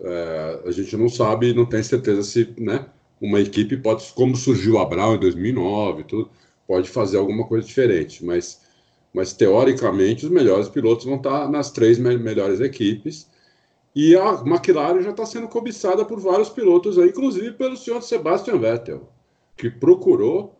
[0.00, 2.86] é, a gente não sabe, não tem certeza se, né?
[3.20, 6.30] Uma equipe pode, como surgiu a Brown em 2009, tudo,
[6.66, 8.60] pode fazer alguma coisa diferente, mas,
[9.12, 13.28] mas teoricamente os melhores pilotos vão estar nas três me melhores equipes
[13.94, 18.58] e a McLaren já está sendo cobiçada por vários pilotos, aí, inclusive pelo senhor Sebastian
[18.58, 19.08] Vettel,
[19.56, 20.58] que procurou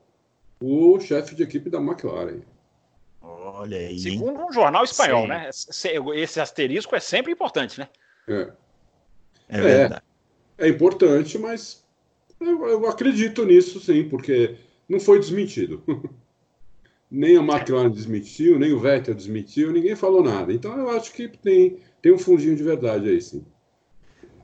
[0.60, 2.40] o chefe de equipe da McLaren.
[3.20, 3.98] Olha aí.
[3.98, 5.28] Segundo um jornal espanhol, Sim.
[5.28, 5.50] né?
[6.14, 7.88] Esse asterisco é sempre importante, né?
[8.28, 8.52] É.
[9.48, 10.02] É, verdade.
[10.58, 11.84] é, é importante, mas
[12.40, 14.56] eu, eu, acredito nisso sim, porque
[14.88, 15.82] não foi desmentido.
[17.10, 20.52] nem a McLaren desmentiu, nem o Vettel desmentiu, ninguém falou nada.
[20.52, 23.44] Então eu acho que tem tem um fundinho de verdade aí, sim.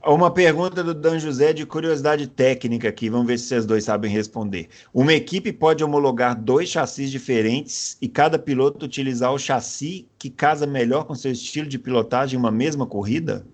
[0.06, 4.10] Uma pergunta do Dan José de curiosidade técnica aqui, vamos ver se vocês dois sabem
[4.10, 4.68] responder.
[4.92, 10.66] Uma equipe pode homologar dois chassis diferentes e cada piloto utilizar o chassi que casa
[10.66, 13.46] melhor com seu estilo de pilotagem em uma mesma corrida?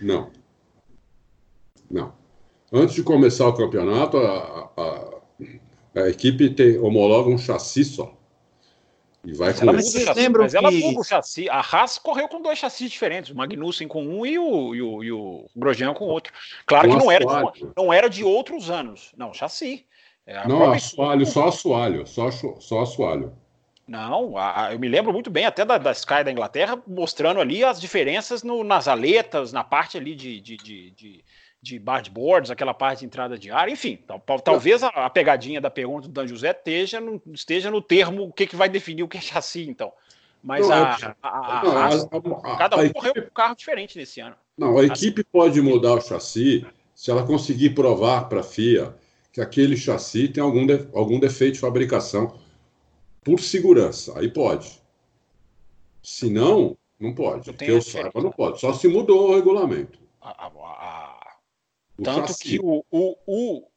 [0.00, 0.30] Não.
[1.90, 2.14] Não.
[2.72, 8.16] Antes de começar o campeonato, a, a, a equipe tem, homologa um chassi só.
[9.24, 11.48] E vai com ela chassi, mas ela muda o chassi.
[11.48, 15.04] A Haas correu com dois chassis diferentes, o Magnussen com um e o, e o,
[15.04, 16.32] e o Grosjean com outro.
[16.66, 19.12] Claro com que não era, de, não era de outros anos.
[19.16, 19.86] Não, chassi.
[20.26, 23.32] É não, assoalho, só assoalho, só, só assoalho.
[23.86, 27.40] Não, a, a, eu me lembro muito bem até da, da Sky da Inglaterra mostrando
[27.40, 31.24] ali as diferenças no, nas aletas, na parte ali de, de, de, de
[31.64, 35.70] de boards, aquela parte de entrada de ar, enfim, tal, talvez a, a, pegadinha da
[35.70, 39.08] pergunta do Dan José esteja no, esteja no termo o que, que vai definir o
[39.08, 39.90] que é chassi, então.
[40.42, 41.90] Mas não, a, a,
[42.52, 44.36] a, cada um correu com um carro diferente nesse ano.
[44.58, 48.94] Não, a equipe pode mudar o chassi se ela conseguir provar para a FIA
[49.32, 52.38] que aquele chassi tem algum, de, algum defeito de fabricação
[53.24, 54.18] por segurança.
[54.18, 54.80] Aí pode.
[56.02, 57.50] Se não, não pode.
[57.54, 58.60] Que eu saiba, não pode.
[58.60, 59.98] Só se mudou o regulamento.
[60.20, 60.46] A,
[61.98, 62.04] a, a...
[62.04, 63.68] Tanto que o, o, o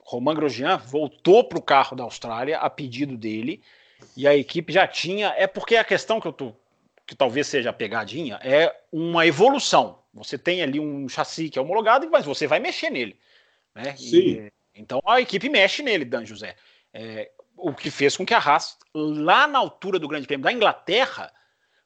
[0.00, 3.62] Romain Grosjean voltou para o carro da Austrália a pedido dele
[4.16, 5.34] e a equipe já tinha.
[5.36, 6.54] É porque a questão que eu tô,
[7.06, 9.98] que talvez seja a pegadinha, é uma evolução.
[10.14, 13.18] Você tem ali um chassi que é homologado, mas você vai mexer nele.
[13.74, 13.96] Né?
[13.96, 14.16] Sim.
[14.16, 16.56] E, então a equipe mexe nele, Dan José.
[16.92, 20.52] É, o que fez com que a Haas, lá na altura do Grande Prêmio da
[20.52, 21.32] Inglaterra,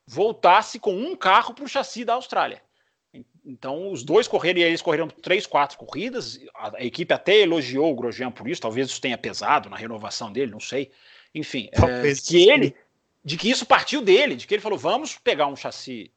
[0.07, 2.63] voltasse com um carro para o chassi da Austrália.
[3.45, 6.39] Então, os dois correram e eles correram três, quatro corridas.
[6.55, 10.33] A, a, equipe até elogiou o Grosjean por isso, talvez isso tenha pesado na renovação
[10.33, 10.91] dele, não sei.
[11.35, 12.75] Enfim, é, que ele,
[13.25, 16.13] de que isso partiu dele, de que ele falou: vamos pegar um chassi,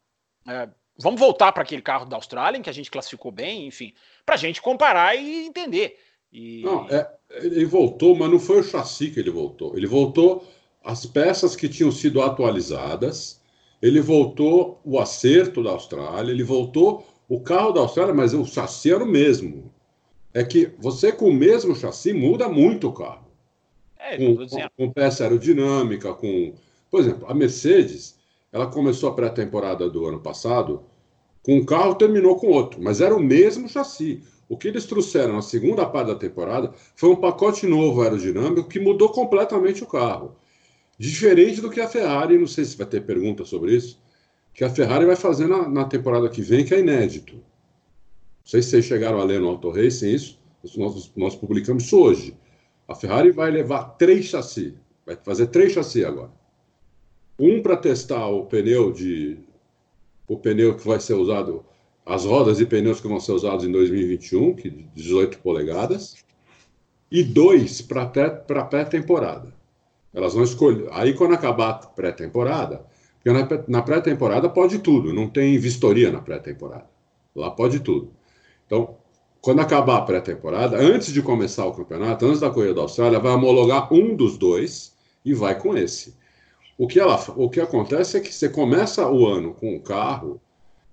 [0.48, 0.70] é,
[1.00, 3.94] vamos voltar para aquele carro da Austrália, em que a gente classificou bem, enfim,
[4.26, 5.98] para a gente comparar e entender.
[6.32, 6.62] E...
[6.64, 9.76] Não, é, ele voltou, mas não foi o chassi que ele voltou.
[9.76, 10.46] Ele voltou
[10.84, 13.42] as peças que tinham sido atualizadas,
[13.82, 18.92] ele voltou o acerto da Austrália, ele voltou o carro da Austrália, mas o chassi
[18.92, 19.72] era o mesmo.
[20.34, 23.26] É que você com o mesmo chassi muda muito o carro.
[23.98, 26.54] É, com, com, com, peça aerodinâmica, com.
[26.92, 28.16] Por exemplo, a Mercedes,
[28.52, 30.84] ela começou a pré-temporada do ano passado
[31.46, 34.24] com um carro terminou com outro, mas era o mesmo chassi.
[34.50, 38.80] O que eles trouxeram na segunda parte da temporada foi um pacote novo aerodinâmico que
[38.80, 40.36] mudou completamente o carro.
[40.98, 44.00] Diferente do que a Ferrari, não sei se vai ter pergunta sobre isso,
[44.56, 47.34] que a Ferrari vai fazer na, na temporada que vem, que é inédito.
[47.36, 47.42] Não
[48.46, 50.40] sei se vocês chegaram a ler no Auto Racing isso,
[50.78, 52.38] nós, nós publicamos isso hoje.
[52.88, 54.74] A Ferrari vai levar três chassis,
[55.06, 56.32] vai fazer três chassis agora.
[57.38, 59.40] Um para testar o pneu de
[60.26, 61.66] o pneu que vai ser usado,
[62.06, 66.16] as rodas e pneus que vão ser usados em 2021, que 18 polegadas,
[67.12, 69.54] e dois para pré-temporada.
[70.14, 70.88] Elas vão escolher.
[70.92, 72.86] Aí, quando acabar a pré-temporada,
[73.26, 76.86] porque na pré-temporada pode tudo, não tem vistoria na pré-temporada.
[77.36, 78.12] Lá pode tudo.
[78.68, 78.98] Então,
[79.42, 83.32] quando acabar a pré-temporada, antes de começar o campeonato, antes da corrida da Austrália, vai
[83.32, 84.94] homologar um dos dois
[85.26, 86.14] e vai com esse.
[86.78, 90.40] O que, ela, o que acontece é que você começa o ano com um carro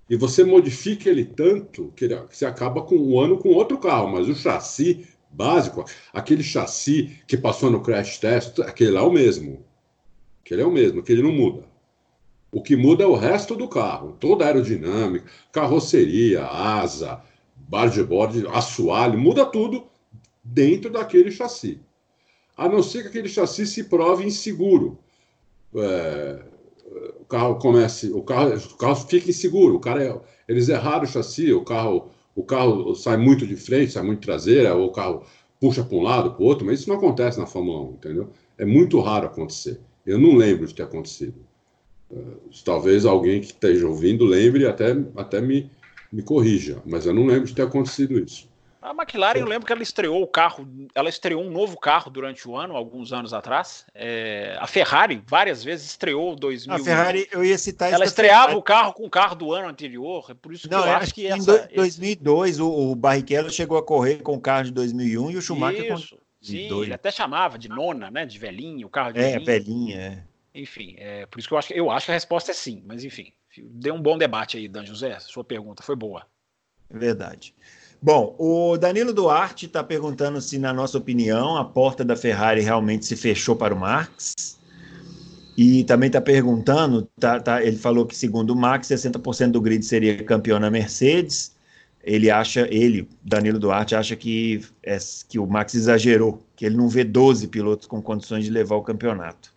[0.09, 3.49] e você modifica ele tanto que, ele, que você acaba com o um ano com
[3.49, 9.01] outro carro, mas o chassi básico, aquele chassi que passou no crash test, aquele lá
[9.01, 9.63] é o mesmo.
[10.43, 11.72] Aquele é o mesmo, aquele não muda.
[12.53, 17.19] O que muda é o resto do carro, toda a aerodinâmica, carroceria, asa,
[17.55, 19.87] bar de bordo, assoalho, muda tudo
[20.43, 21.81] dentro daquele chassi.
[22.55, 24.99] A não ser que aquele chassi se prove inseguro.
[25.75, 26.43] É,
[27.19, 29.77] o carro comece, o carro, o carro fica inseguro.
[29.77, 33.93] O cara, é, eles erraram o chassi, o carro, o carro sai muito de frente,
[33.93, 35.23] sai muito traseira, ou o carro
[35.59, 38.29] puxa para um lado, para o outro, mas isso não acontece na Fórmula 1, entendeu?
[38.59, 39.79] É muito raro acontecer.
[40.05, 41.33] Eu não lembro de ter acontecido.
[42.63, 45.69] Talvez alguém que esteja ouvindo lembre e até, até me,
[46.11, 48.47] me corrija, mas eu não lembro de ter acontecido isso.
[48.83, 52.45] A McLaren, eu lembro que ela estreou o carro, ela estreou um novo carro durante
[52.45, 53.85] o ano, alguns anos atrás.
[53.95, 56.75] É, a Ferrari várias vezes estreou 2000.
[56.75, 60.25] A Ferrari, eu ia citar Ela estreava o carro com o carro do ano anterior,
[60.29, 62.61] é por isso que não, eu é, acho que essa, Em 2002, esse...
[62.61, 66.17] o, o Barrichello chegou a correr com o carro de 2001 e o Schumacher isso,
[66.17, 69.45] com Sim, ele até chamava de nona, né, de velhinho, o carro de É, velhinho,
[69.45, 70.23] velhinha, é.
[70.53, 73.03] Enfim, é, por isso que eu acho, eu acho que a resposta é sim, mas
[73.03, 75.17] enfim, deu um bom debate aí, Dan José.
[75.19, 76.25] Sua pergunta foi boa.
[76.89, 77.55] Verdade.
[78.01, 83.05] Bom, o Danilo Duarte está perguntando se, na nossa opinião, a porta da Ferrari realmente
[83.05, 84.33] se fechou para o Max.
[85.57, 89.85] E também está perguntando, tá, tá, ele falou que, segundo o Max, 60% do grid
[89.85, 91.55] seria campeão na Mercedes.
[92.03, 94.97] Ele acha, ele, Danilo Duarte, acha que, é,
[95.29, 98.83] que o Max exagerou, que ele não vê 12 pilotos com condições de levar o
[98.83, 99.52] campeonato.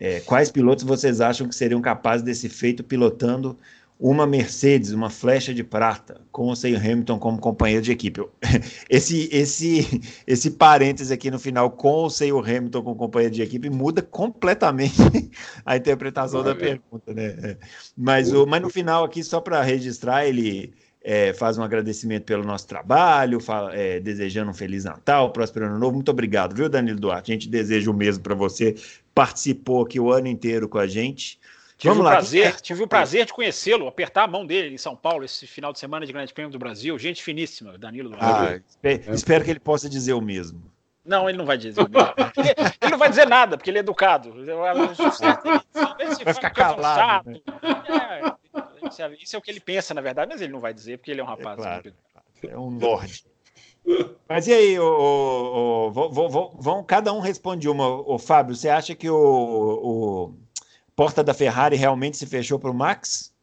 [0.00, 3.58] É, quais pilotos vocês acham que seriam capazes desse feito pilotando
[3.98, 8.24] uma Mercedes, uma flecha de prata, com o Senhor Hamilton como companheiro de equipe?
[8.88, 13.68] Esse, esse, esse parênteses aqui no final, com o Senhor Hamilton como companheiro de equipe,
[13.68, 14.96] muda completamente
[15.66, 17.36] a interpretação da pergunta, né?
[17.42, 17.56] É.
[17.94, 20.72] Mas, o, mas no final aqui, só para registrar, ele
[21.02, 25.78] é, faz um agradecimento pelo nosso trabalho, fala, é, desejando um Feliz Natal, próspero ano
[25.78, 25.94] novo.
[25.94, 27.32] Muito obrigado, viu, Danilo Duarte?
[27.32, 28.74] A gente deseja o mesmo para você.
[29.14, 31.38] Participou aqui o ano inteiro com a gente.
[31.78, 32.10] Tive Vamos o lá.
[32.10, 35.72] prazer, tive o prazer de conhecê-lo, apertar a mão dele em São Paulo esse final
[35.72, 36.98] de semana de Grande Prêmio do Brasil.
[36.98, 38.26] Gente finíssima, Danilo Duarte.
[38.26, 40.62] Ah, espero, espero que ele possa dizer o mesmo.
[41.02, 41.80] Não, ele não vai dizer.
[41.80, 41.88] ele,
[42.82, 44.30] ele, não vai dizer nada, porque ele é educado.
[46.22, 47.30] Vai ficar calado.
[47.30, 47.40] Né?
[47.88, 48.60] É,
[49.20, 51.20] isso é o que ele pensa, na verdade, mas ele não vai dizer, porque ele
[51.20, 51.58] é um rapaz.
[51.58, 51.94] É, claro.
[52.48, 53.24] é um lorde.
[54.28, 57.88] Mas e aí, o, vão, cada um responde uma.
[57.88, 60.34] O Fábio, você acha que o, o
[60.94, 63.34] porta da Ferrari realmente se fechou para o Max?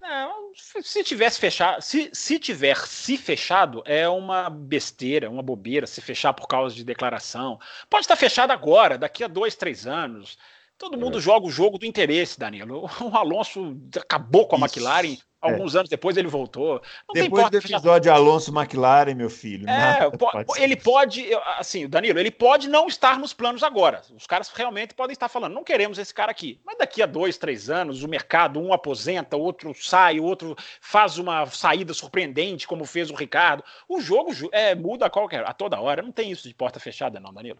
[0.00, 6.00] Não, se tivesse fechado, se, se tiver se fechado, é uma besteira, uma bobeira se
[6.00, 7.58] fechar por causa de declaração.
[7.88, 10.38] Pode estar fechado agora, daqui a dois, três anos.
[10.84, 11.20] Todo mundo é.
[11.20, 12.90] joga o jogo do interesse, Danilo.
[13.00, 14.78] O Alonso acabou com a Isso.
[14.78, 15.18] McLaren é.
[15.40, 15.78] Alguns é.
[15.78, 16.80] anos depois ele voltou.
[17.08, 18.14] Não depois do episódio já...
[18.14, 19.68] Alonso McLaren, meu filho.
[19.68, 21.26] É, pode ele pode,
[21.58, 24.02] assim, Danilo, ele pode não estar nos planos agora.
[24.14, 26.60] Os caras realmente podem estar falando, não queremos esse cara aqui.
[26.64, 31.46] Mas daqui a dois, três anos, o mercado, um aposenta, outro sai, outro faz uma
[31.46, 33.62] saída surpreendente, como fez o Ricardo.
[33.88, 36.02] O jogo é, muda a qualquer, a toda hora.
[36.02, 37.58] Não tem isso de porta fechada, não, Danilo.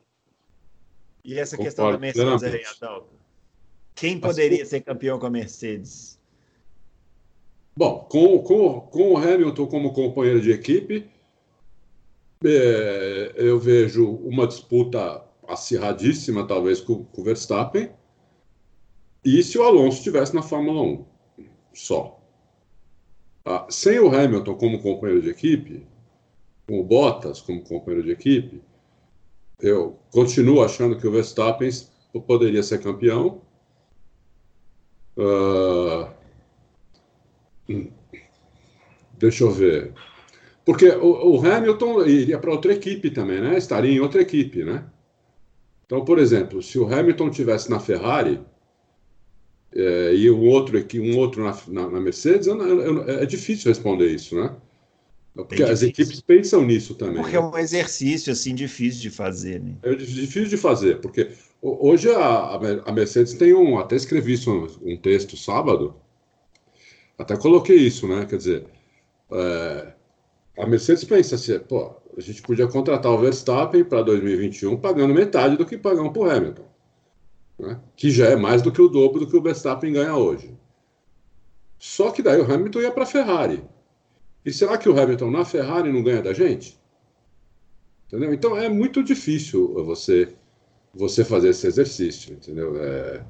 [1.25, 3.15] E essa questão da Mercedes aí, Adalto?
[3.95, 6.21] Quem poderia ser campeão com a Mercedes?
[7.77, 11.09] Bom, com, com, com o Hamilton como companheiro de equipe,
[12.45, 17.91] é, eu vejo uma disputa acirradíssima, talvez, com, com o Verstappen.
[19.25, 21.05] E se o Alonso estivesse na Fórmula 1
[21.73, 22.21] só.
[23.45, 25.87] Ah, sem o Hamilton como companheiro de equipe,
[26.67, 28.63] com o Bottas como companheiro de equipe,
[29.61, 31.71] eu continuo achando que o Verstappen
[32.27, 33.43] poderia ser campeão.
[35.17, 36.09] Uh,
[39.19, 39.93] Deixa eu ver.
[40.65, 43.57] Porque o, o Hamilton iria para outra equipe também, né?
[43.57, 44.85] Estaria em outra equipe, né?
[45.87, 48.41] Então, por exemplo, se o Hamilton tivesse na Ferrari
[49.75, 54.09] é, e um outro, um outro na, na, na Mercedes, eu, eu, é difícil responder
[54.09, 54.55] isso, né?
[55.35, 57.21] Porque as equipes pensam nisso também.
[57.21, 57.43] Porque né?
[57.43, 59.77] é um exercício assim difícil de fazer, né?
[59.83, 64.93] É difícil de fazer, porque hoje a, a Mercedes tem um, até escrevi isso um,
[64.93, 65.97] um texto sábado,
[67.19, 68.27] até coloquei isso, né?
[68.27, 68.67] Quer dizer,
[69.33, 69.93] é,
[70.57, 75.57] a Mercedes pensa assim, pô, a gente podia contratar o Verstappen para 2021 pagando metade
[75.57, 76.65] do que pagamos para o Hamilton,
[77.59, 77.81] né?
[77.97, 80.55] que já é mais do que o dobro do que o Verstappen ganha hoje.
[81.77, 83.65] Só que daí o Hamilton ia para a Ferrari.
[84.45, 86.79] E será que o Hamilton na Ferrari não ganha da gente?
[88.07, 88.33] Entendeu?
[88.33, 90.35] Então é muito difícil você
[90.95, 92.77] você fazer esse exercício, entendeu?
[92.81, 93.21] É,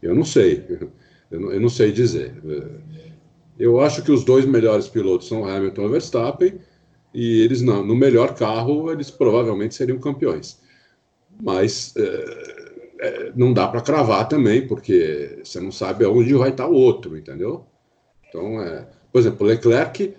[0.00, 0.64] eu não sei,
[1.30, 2.34] eu não, eu não sei dizer.
[3.58, 6.60] Eu acho que os dois melhores pilotos são Hamilton e Verstappen,
[7.12, 10.60] e eles não, no melhor carro eles provavelmente seriam campeões.
[11.42, 12.68] Mas é,
[13.00, 17.16] é, não dá para cravar também, porque você não sabe aonde vai estar o outro,
[17.16, 17.66] entendeu?
[18.28, 20.14] Então, é, por exemplo, Leclerc,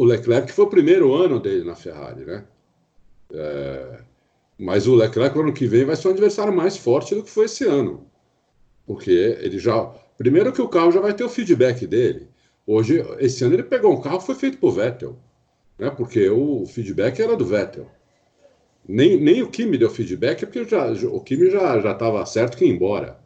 [0.00, 2.44] o Leclerc foi o primeiro ano dele na Ferrari, né?
[3.32, 4.00] É,
[4.58, 7.30] mas o Leclerc, no ano que vem, vai ser um adversário mais forte do que
[7.30, 8.06] foi esse ano.
[8.86, 12.28] Porque ele já Primeiro que o carro já vai ter o feedback dele.
[12.66, 15.18] Hoje, esse ano ele pegou um carro que foi feito por Vettel,
[15.78, 15.88] né?
[15.88, 17.90] Porque o feedback era do Vettel.
[18.86, 22.66] Nem, nem o Kimi deu feedback, porque já, o Kimi já já estava certo que
[22.66, 23.18] ia embora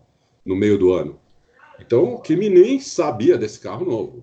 [0.46, 1.18] no meio do ano.
[1.80, 4.22] Então o Kimi nem sabia desse carro novo,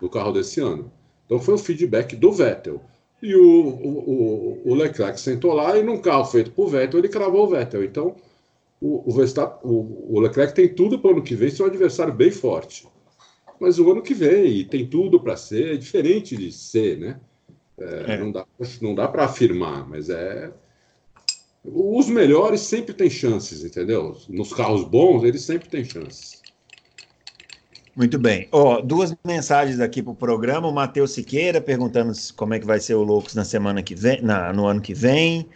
[0.00, 0.90] do carro desse ano.
[1.26, 2.80] Então foi o feedback do Vettel.
[3.22, 7.44] E o, o, o, Leclerc sentou lá e num carro feito por Vettel, ele cravou
[7.44, 7.84] o Vettel.
[7.84, 8.14] Então
[8.80, 11.66] o, o, Verstappen, o, o Leclerc tem tudo para o ano que vem ser um
[11.66, 12.86] adversário bem forte.
[13.58, 17.20] Mas o ano que vem tem tudo para ser é diferente de ser, né?
[17.78, 18.18] É, é.
[18.18, 18.46] Não dá,
[18.80, 20.52] não dá para afirmar, mas é.
[21.64, 24.16] Os melhores sempre têm chances, entendeu?
[24.28, 26.35] Nos carros bons, eles sempre têm chances.
[27.96, 28.46] Muito bem.
[28.52, 30.68] Ó, duas mensagens aqui para o programa.
[30.68, 34.20] O Matheus Siqueira perguntando como é que vai ser o Loucos na semana que vem,
[34.20, 35.48] na, no ano que vem.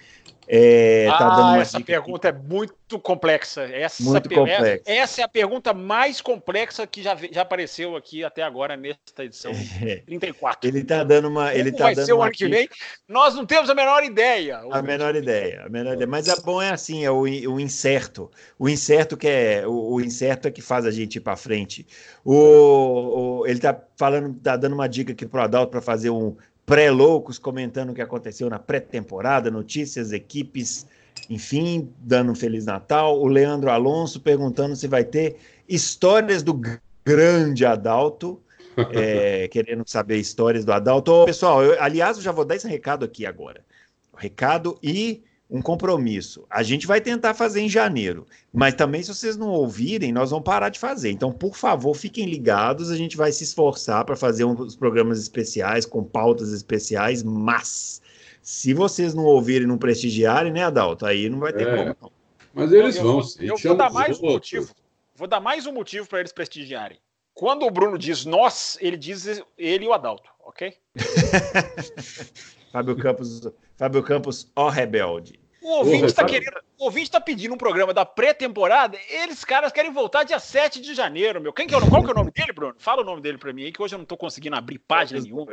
[0.52, 2.36] É, tá ah, essa pergunta aqui.
[2.36, 3.62] é muito complexa.
[3.72, 4.82] Essa, muito complexa.
[4.84, 9.52] Essa é a pergunta mais complexa que já, já apareceu aqui até agora nesta edição
[9.80, 10.02] é.
[10.06, 10.68] 34.
[10.68, 11.54] Ele está dando uma.
[11.54, 12.68] Ele tá vai dando ser o ano que vem?
[13.06, 14.60] Nós não temos a menor ideia.
[14.72, 16.08] A menor ideia, a menor ideia.
[16.08, 18.28] Mas é bom é assim, é o, o incerto.
[18.58, 21.86] O incerto que é o, o incerto é que faz a gente ir para frente.
[22.24, 26.10] O, o, ele está falando, está dando uma dica aqui para o Adalto para fazer
[26.10, 26.36] um
[26.66, 30.86] pré-loucos comentando o que aconteceu na pré-temporada, notícias, equipes,
[31.28, 33.20] enfim, dando um Feliz Natal.
[33.20, 35.36] O Leandro Alonso perguntando se vai ter
[35.68, 36.60] histórias do
[37.04, 38.40] grande Adalto.
[38.94, 41.12] É, querendo saber histórias do Adalto.
[41.12, 43.62] Ô, pessoal, eu, aliás, eu já vou dar esse recado aqui agora.
[44.10, 46.46] O recado e um compromisso.
[46.48, 50.44] A gente vai tentar fazer em janeiro, mas também se vocês não ouvirem, nós vamos
[50.44, 51.10] parar de fazer.
[51.10, 55.84] Então, por favor, fiquem ligados, a gente vai se esforçar para fazer uns programas especiais
[55.84, 58.00] com pautas especiais, mas
[58.40, 61.96] se vocês não ouvirem, não prestigiarem, né, Adalto, aí não vai ter é, como.
[62.00, 62.12] Não.
[62.54, 63.20] Mas eles eu, vão.
[63.38, 64.74] Eu, eu vou dar mais um motivo.
[65.16, 66.98] Vou dar mais um motivo para eles prestigiarem.
[67.34, 69.26] Quando o Bruno diz nós, ele diz
[69.56, 70.74] ele e o Adalto, ok?
[72.72, 75.39] Fábio Campos, Fábio Campos, ó rebelde.
[75.62, 76.69] O ouvinte está querendo.
[76.80, 78.98] O ouvinte tá pedindo um programa da pré-temporada.
[79.10, 81.52] Eles, caras, querem voltar dia 7 de janeiro, meu.
[81.52, 82.74] Quem que é o, qual que é o nome dele, Bruno?
[82.78, 85.20] Fala o nome dele para mim aí, que hoje eu não estou conseguindo abrir página
[85.20, 85.52] nenhuma.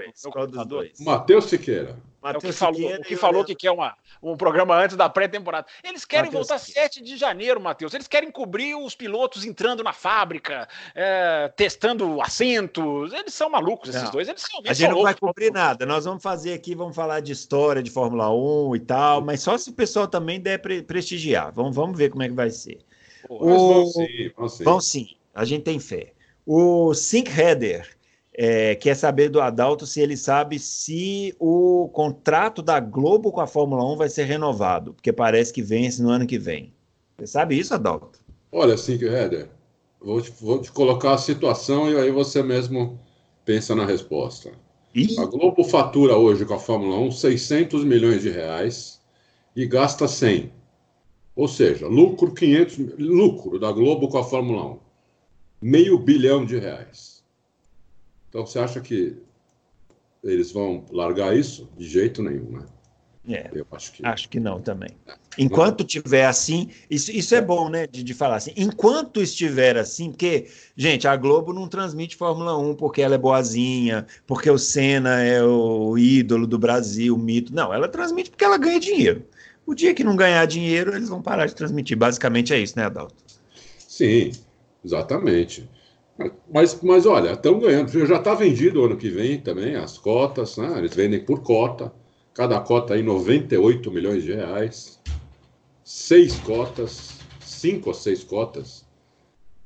[1.03, 1.97] Matheus Siqueira.
[2.23, 5.67] É o que falou, o que, falou que quer uma, um programa antes da pré-temporada.
[5.83, 6.89] Eles querem Mateus voltar Siqueira.
[6.89, 7.93] 7 de janeiro, Matheus.
[7.93, 13.13] Eles querem cobrir os pilotos entrando na fábrica, é, testando assentos.
[13.13, 14.11] Eles são malucos, esses não.
[14.11, 14.27] dois.
[14.27, 15.85] Eles a gente não vai cobrir nada.
[15.85, 19.57] Nós vamos fazer aqui, vamos falar de história de Fórmula 1 e tal, mas só
[19.57, 21.16] se o pessoal também der pre prestigiar.
[21.53, 22.79] Vamos, vamos ver como é que vai ser.
[23.27, 23.73] Pô, o...
[23.73, 24.63] vão sim, vão sim.
[24.63, 25.07] Vão sim.
[25.33, 26.13] A gente tem fé.
[26.45, 27.97] O Sync Header
[28.33, 33.47] é, quer saber do Adalto se ele sabe se o contrato da Globo com a
[33.47, 36.71] Fórmula 1 vai ser renovado, porque parece que vence no ano que vem.
[37.17, 38.19] Você sabe isso, Adalto?
[38.51, 39.49] Olha, Sink Header,
[39.99, 42.99] vou te, vou te colocar a situação e aí você mesmo
[43.43, 44.51] pensa na resposta.
[45.19, 48.99] A Globo fatura hoje com a Fórmula 1 600 milhões de reais
[49.55, 50.51] e gasta 100.
[51.37, 54.79] Ou seja, lucro 500, lucro da Globo com a Fórmula 1,
[55.61, 57.23] meio bilhão de reais.
[58.27, 59.15] Então você acha que
[60.23, 61.69] eles vão largar isso?
[61.77, 62.65] De jeito nenhum, né?
[63.29, 64.05] É, eu acho que...
[64.05, 64.89] acho que não também.
[65.37, 68.53] Enquanto tiver assim, isso, isso é bom, né, de, de falar assim.
[68.57, 74.07] Enquanto estiver assim, porque, gente, a Globo não transmite Fórmula 1 porque ela é boazinha,
[74.25, 77.53] porque o Senna é o ídolo do Brasil, o mito.
[77.53, 79.23] Não, ela transmite porque ela ganha dinheiro.
[79.67, 81.97] O dia que não ganhar dinheiro, eles vão parar de transmitir.
[81.97, 83.15] Basicamente é isso, né, Adalto?
[83.77, 84.31] Sim,
[84.83, 85.69] exatamente.
[86.49, 88.05] Mas, mas olha, estão ganhando.
[88.07, 90.73] Já está vendido o ano que vem também as cotas, né?
[90.77, 91.91] Eles vendem por cota.
[92.33, 95.01] Cada cota aí 98 milhões de reais.
[95.83, 98.85] Seis cotas, cinco ou seis cotas.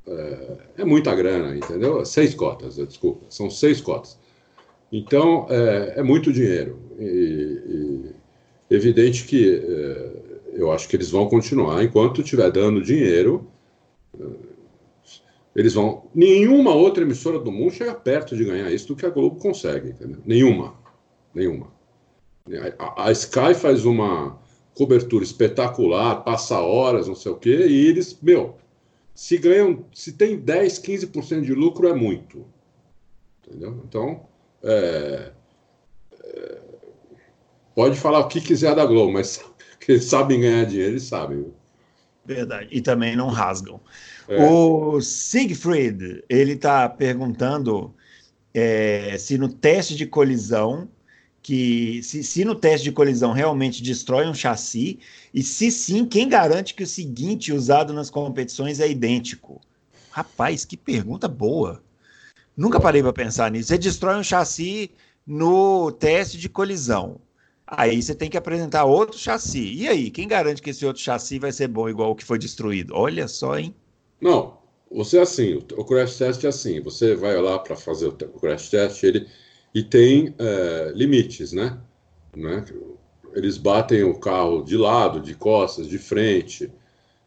[0.08, 2.04] É, é muita grana, entendeu?
[2.06, 3.28] Seis cotas, desculpa.
[3.30, 4.18] São seis cotas.
[4.92, 6.80] Então, é, é muito dinheiro.
[7.00, 8.16] E,
[8.76, 10.12] evidente que é,
[10.54, 13.48] eu acho que eles vão continuar enquanto estiver dando dinheiro
[15.56, 16.10] eles vão.
[16.14, 19.90] Nenhuma outra emissora do mundo chega perto de ganhar isso do que a Globo consegue,
[19.90, 20.22] entendeu?
[20.26, 20.76] Nenhuma.
[21.34, 21.72] Nenhuma.
[22.80, 24.40] A, a Sky faz uma
[24.74, 28.56] cobertura espetacular, passa horas, não sei o quê, e eles, meu,
[29.14, 32.46] se ganham, se tem 10, 15% de lucro é muito.
[33.46, 33.82] Entendeu?
[33.86, 34.26] Então,
[34.64, 35.32] é,
[36.24, 36.62] é,
[37.76, 39.44] pode falar o que quiser da Globo, mas
[39.80, 41.46] que eles sabem ganhar dinheiro, eles sabem.
[42.26, 42.68] Verdade.
[42.72, 43.80] E também não rasgam.
[44.28, 44.44] É.
[44.44, 47.94] O Siegfried, ele está perguntando
[48.54, 50.88] é, se no teste de colisão,
[51.42, 55.00] que se, se, no teste de colisão realmente destrói um chassi,
[55.34, 59.60] e se sim, quem garante que o seguinte usado nas competições é idêntico?
[60.12, 61.82] Rapaz, que pergunta boa.
[62.56, 63.70] Nunca parei para pensar nisso.
[63.70, 64.92] Você destrói um chassi
[65.26, 67.20] no teste de colisão.
[67.74, 69.74] Aí você tem que apresentar outro chassi.
[69.74, 72.38] E aí, quem garante que esse outro chassi vai ser bom igual o que foi
[72.38, 72.94] destruído?
[72.94, 73.74] Olha só, hein?
[74.20, 74.58] Não,
[74.92, 78.70] você é assim, o crash test é assim, você vai lá para fazer o crash
[78.70, 79.26] test ele,
[79.74, 81.80] e tem é, limites, né?
[82.36, 82.66] né?
[83.34, 86.70] Eles batem o carro de lado, de costas, de frente,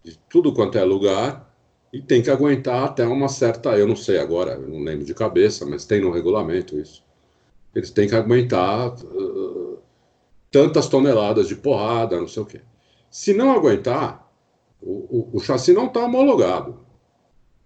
[0.04, 1.50] de tudo quanto é lugar,
[1.90, 5.64] e tem que aguentar até uma certa, eu não sei agora, não lembro de cabeça,
[5.64, 7.02] mas tem no regulamento isso.
[7.74, 8.94] Eles têm que aguentar
[10.54, 12.60] tantas toneladas de porrada, não sei o quê.
[13.10, 14.32] Se não aguentar,
[14.80, 16.84] o, o, o chassi não está homologado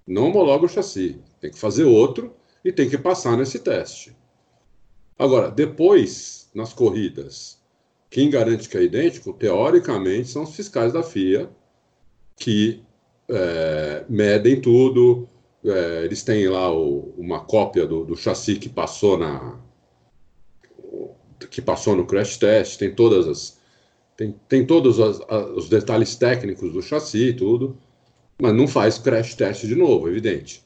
[0.09, 1.21] não homologa o chassi.
[1.39, 2.35] Tem que fazer outro
[2.65, 4.17] e tem que passar nesse teste.
[5.19, 7.59] Agora, depois, nas corridas,
[8.09, 11.51] quem garante que é idêntico, teoricamente, são os fiscais da FIA,
[12.37, 12.83] que
[13.29, 15.29] é, medem tudo.
[15.63, 19.61] É, eles têm lá o, uma cópia do, do chassi que passou na
[21.51, 23.59] que passou no crash test, tem todas as
[24.17, 27.79] tem, tem todos as, as, os detalhes técnicos do chassi e tudo
[28.41, 30.65] mas não faz crash test de novo, evidente.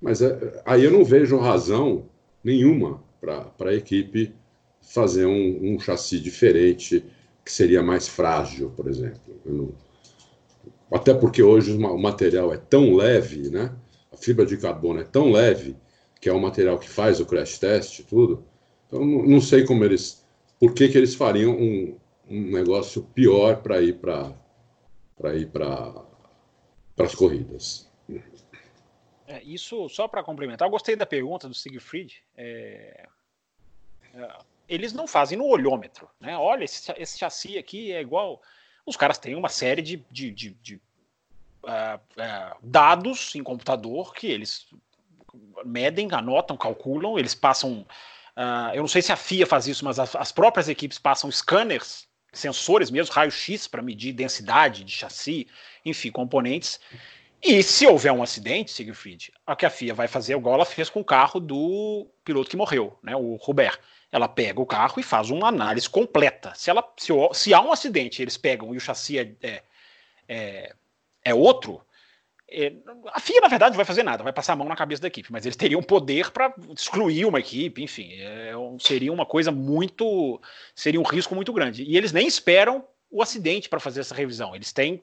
[0.00, 2.06] Mas é, aí eu não vejo razão
[2.42, 4.32] nenhuma para a equipe
[4.80, 7.04] fazer um, um, chassi diferente
[7.44, 9.34] que seria mais frágil, por exemplo.
[9.44, 9.72] Não...
[10.92, 13.74] Até porque hoje o material é tão leve, né?
[14.12, 15.76] A fibra de carbono é tão leve
[16.20, 18.44] que é o material que faz o crash test, tudo.
[18.88, 20.26] Então não sei como eles,
[20.58, 21.96] por que, que eles fariam um,
[22.28, 24.34] um negócio pior para ir para
[25.16, 26.04] para ir para
[26.98, 27.88] as corridas.
[29.26, 32.22] É, isso, só para complementar, eu gostei da pergunta do Siegfried.
[32.36, 33.06] É,
[34.14, 36.08] é, eles não fazem no olhômetro.
[36.20, 36.36] Né?
[36.36, 38.40] Olha, esse, esse chassi aqui é igual.
[38.86, 44.28] Os caras têm uma série de, de, de, de uh, uh, dados em computador que
[44.28, 44.66] eles
[45.64, 47.86] medem, anotam, calculam, eles passam.
[48.38, 51.28] Uh, eu não sei se a FIA faz isso, mas as, as próprias equipes passam
[51.28, 55.48] scanners, sensores mesmo, raio-x para medir densidade de chassi,
[55.84, 56.78] enfim, componentes.
[57.42, 60.88] E se houver um acidente, Siegfried, a que a FIA vai fazer, igual ela fez
[60.88, 63.80] com o carro do piloto que morreu, né, o Robert.
[64.12, 66.52] Ela pega o carro e faz uma análise completa.
[66.54, 69.62] Se, ela, se, se há um acidente, eles pegam e o chassi é, é,
[70.28, 70.74] é,
[71.24, 71.80] é outro,
[73.12, 75.08] a FIA, na verdade, não vai fazer nada, vai passar a mão na cabeça da
[75.08, 80.40] equipe, mas eles teriam poder para excluir uma equipe, enfim, é, seria uma coisa muito.
[80.74, 81.84] seria um risco muito grande.
[81.84, 85.02] E eles nem esperam o acidente para fazer essa revisão, eles têm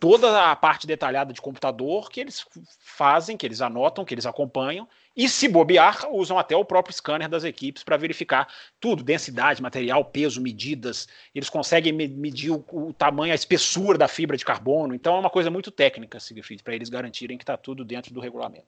[0.00, 2.46] toda a parte detalhada de computador que eles
[2.80, 7.28] fazem, que eles anotam, que eles acompanham, e se bobear, usam até o próprio scanner
[7.28, 8.46] das equipes para verificar
[8.78, 11.08] tudo, densidade, material, peso, medidas.
[11.34, 14.94] Eles conseguem medir o, o, tamanho, a espessura da fibra de carbono.
[14.94, 18.20] Então é uma coisa muito técnica, Siegfried, para eles garantirem que está tudo dentro do
[18.20, 18.66] regulamento.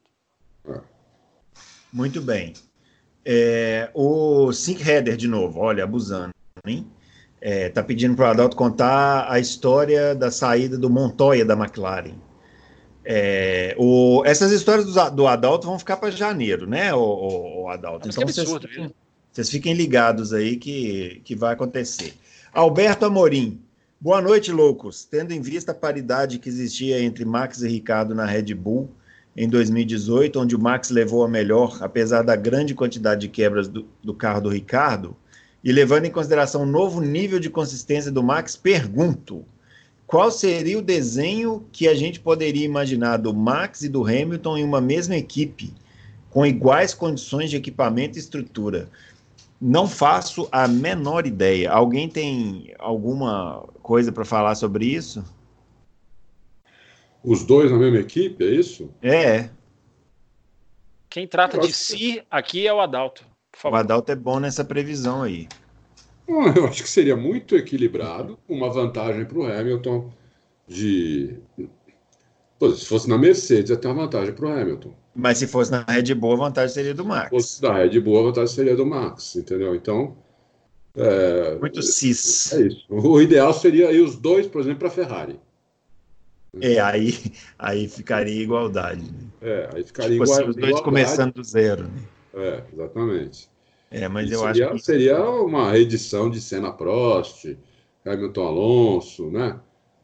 [1.93, 2.55] Muito bem.
[3.25, 6.33] É, o Sync Header, de novo, olha, abusando,
[6.67, 6.91] hein?
[7.41, 12.15] É, tá pedindo para o Adalto contar a história da saída do Montoya da McLaren.
[13.03, 17.69] É, o, essas histórias do, do Adalto vão ficar para janeiro, né, o, o, o
[17.69, 18.09] Adalto?
[18.09, 18.95] Então vocês, fiquem,
[19.33, 22.15] vocês fiquem ligados aí que, que vai acontecer.
[22.53, 23.61] Alberto Amorim.
[23.99, 25.05] Boa noite, loucos.
[25.05, 28.91] Tendo em vista a paridade que existia entre Max e Ricardo na Red Bull
[29.37, 33.87] em 2018, onde o Max levou a melhor, apesar da grande quantidade de quebras do,
[34.03, 35.17] do carro do Ricardo,
[35.63, 39.45] e levando em consideração o novo nível de consistência do Max, pergunto:
[40.07, 44.65] qual seria o desenho que a gente poderia imaginar do Max e do Hamilton em
[44.65, 45.73] uma mesma equipe,
[46.31, 48.89] com iguais condições de equipamento e estrutura?
[49.61, 51.71] Não faço a menor ideia.
[51.71, 55.23] Alguém tem alguma coisa para falar sobre isso?
[57.23, 58.91] Os dois na mesma equipe, é isso?
[59.03, 59.51] É.
[61.11, 63.30] Quem trata de si aqui é o Adalto.
[63.65, 65.49] O Adalto é bom nessa previsão aí.
[66.29, 70.11] Eu acho que seria muito equilibrado, uma vantagem para o Hamilton
[70.67, 71.37] de.
[72.59, 74.95] Pô, se fosse na Mercedes, até uma vantagem para o Hamilton.
[75.15, 77.25] Mas se fosse na Red Bull, a vantagem seria do Max.
[77.25, 79.75] Se fosse da Red Bull, a vantagem seria do Max, entendeu?
[79.75, 80.17] Então.
[80.95, 82.53] É, muito cis.
[82.53, 82.85] É isso.
[82.89, 85.41] O ideal seria aí os dois, por exemplo, para a Ferrari.
[86.61, 87.15] É, aí,
[87.59, 89.03] aí ficaria igualdade.
[89.03, 89.29] Né?
[89.43, 90.83] É, aí ficaria tipo igual, assim, os dois igualdade.
[90.85, 91.85] começando do zero.
[91.85, 92.03] Né?
[92.35, 93.51] É, exatamente.
[93.91, 94.85] É, mas e eu seria, acho que...
[94.85, 97.57] seria uma reedição de Senna Prost,
[98.07, 99.59] Hamilton Alonso, né?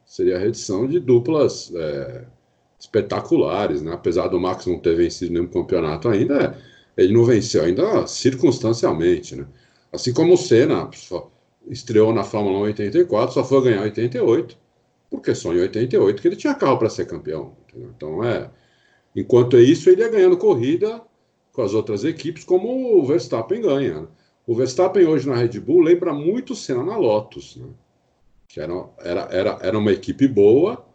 [0.04, 2.24] Seria a reedição de duplas é,
[2.78, 3.92] espetaculares, né?
[3.92, 6.58] Apesar do Max não ter vencido nenhum campeonato ainda,
[6.96, 9.46] ele não venceu ainda circunstancialmente, né?
[9.92, 10.90] Assim como o Senna
[11.68, 14.58] estreou na Fórmula 1 em 84, só foi ganhar em 88,
[15.10, 17.56] porque só em 88 que ele tinha carro para ser campeão.
[17.68, 17.90] Entendeu?
[17.96, 18.50] Então é.
[19.14, 21.00] Enquanto é isso, ele ia ganhando corrida
[21.56, 24.06] com as outras equipes, como o Verstappen ganha.
[24.46, 27.66] O Verstappen hoje na Red Bull lembra muito o Senna na Lotus, né?
[28.46, 30.86] que era, era, era, era uma equipe boa,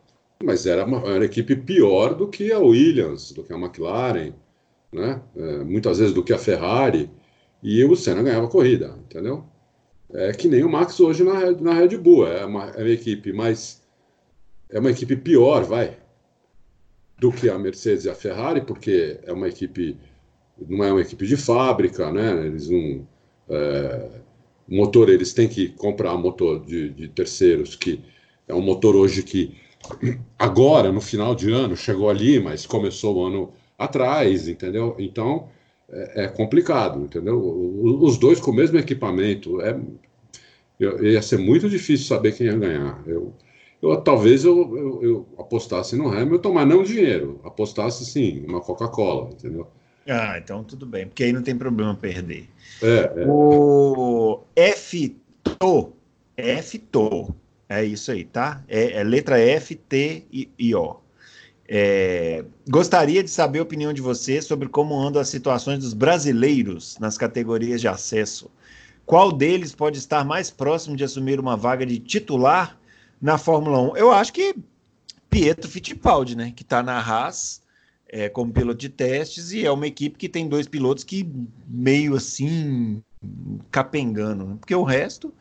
[0.41, 4.34] mas era uma, era uma equipe pior do que a Williams, do que a McLaren,
[4.93, 5.20] né?
[5.36, 7.09] É, muitas vezes do que a Ferrari,
[7.64, 9.43] e o Senna ganhava corrida, entendeu?
[10.14, 13.34] É que nem o Max hoje na, na Red Bull, é uma, é uma equipe
[13.34, 13.82] mais.
[14.70, 15.97] É uma equipe pior, vai,
[17.20, 19.97] do que a Mercedes e a Ferrari, porque é uma equipe
[20.68, 22.45] não é uma equipe de fábrica, né?
[22.45, 23.07] Eles não.
[23.49, 24.09] É,
[24.68, 28.01] motor, eles têm que comprar motor de, de, terceiros, que
[28.47, 29.55] é um motor hoje que
[30.39, 34.95] agora, no final de ano, chegou ali, mas começou o ano atrás, entendeu?
[34.99, 35.49] Então
[35.89, 37.38] é, é complicado, entendeu?
[38.01, 39.78] Os dois com o mesmo equipamento, é,
[40.80, 43.03] ia ser muito difícil saber quem ia ganhar.
[43.06, 43.34] Eu,
[43.81, 49.30] eu talvez eu, eu, eu apostasse no Hamilton, mas não dinheiro, apostasse sim, uma Coca-Cola,
[49.31, 49.68] entendeu?
[50.07, 52.49] Ah, então tudo bem, porque aí não tem problema perder.
[52.82, 53.26] É, é.
[53.28, 55.94] O F-TO,
[56.36, 57.36] F-TO,
[57.69, 58.64] é isso aí, tá?
[58.68, 60.99] É, é letra F, T e, e O.
[61.73, 66.98] É, gostaria de saber a opinião de você sobre como andam as situações dos brasileiros
[66.99, 68.52] nas categorias de acesso.
[69.06, 72.78] Qual deles pode estar mais próximo de assumir uma vaga de titular
[73.22, 73.98] na Fórmula 1?
[73.98, 74.53] Eu acho que
[75.30, 76.52] Pietro Fittipaldi, né?
[76.53, 77.61] Que está na Haas
[78.11, 81.31] é, como piloto de testes e é uma equipe que tem dois pilotos que
[81.65, 83.01] meio assim
[83.71, 84.57] capengando, né?
[84.59, 85.33] porque o resto,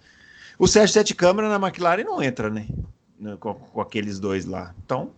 [0.57, 2.69] o Sérgio Sete Câmara na McLaren não entra, né?
[3.41, 4.75] Com, com, aqueles dois lá.
[4.85, 5.11] Então,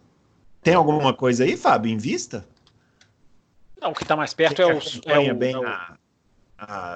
[0.63, 2.47] tem alguma coisa aí, Fábio, em vista?
[3.81, 5.67] Não, o que está mais perto é o, é o, bem é o...
[5.67, 5.97] A,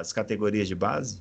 [0.00, 1.20] as categorias de base.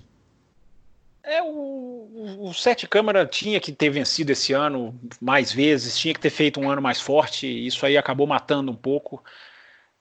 [1.27, 6.19] É, o, o Sete Câmara tinha que ter vencido esse ano mais vezes, tinha que
[6.19, 9.23] ter feito um ano mais forte, isso aí acabou matando um pouco.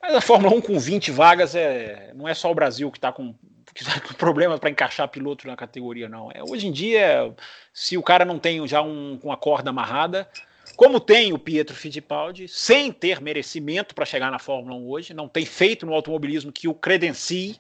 [0.03, 3.11] Mas a Fórmula 1 com 20 vagas é, não é só o Brasil que está
[3.11, 6.31] com, tá com problemas para encaixar piloto na categoria, não.
[6.31, 7.35] É, hoje em dia,
[7.73, 10.29] se o cara não tem já um, uma corda amarrada,
[10.77, 15.27] como tem o Pietro Fittipaldi, sem ter merecimento para chegar na Fórmula 1 hoje, não
[15.27, 17.59] tem feito no automobilismo que o credencie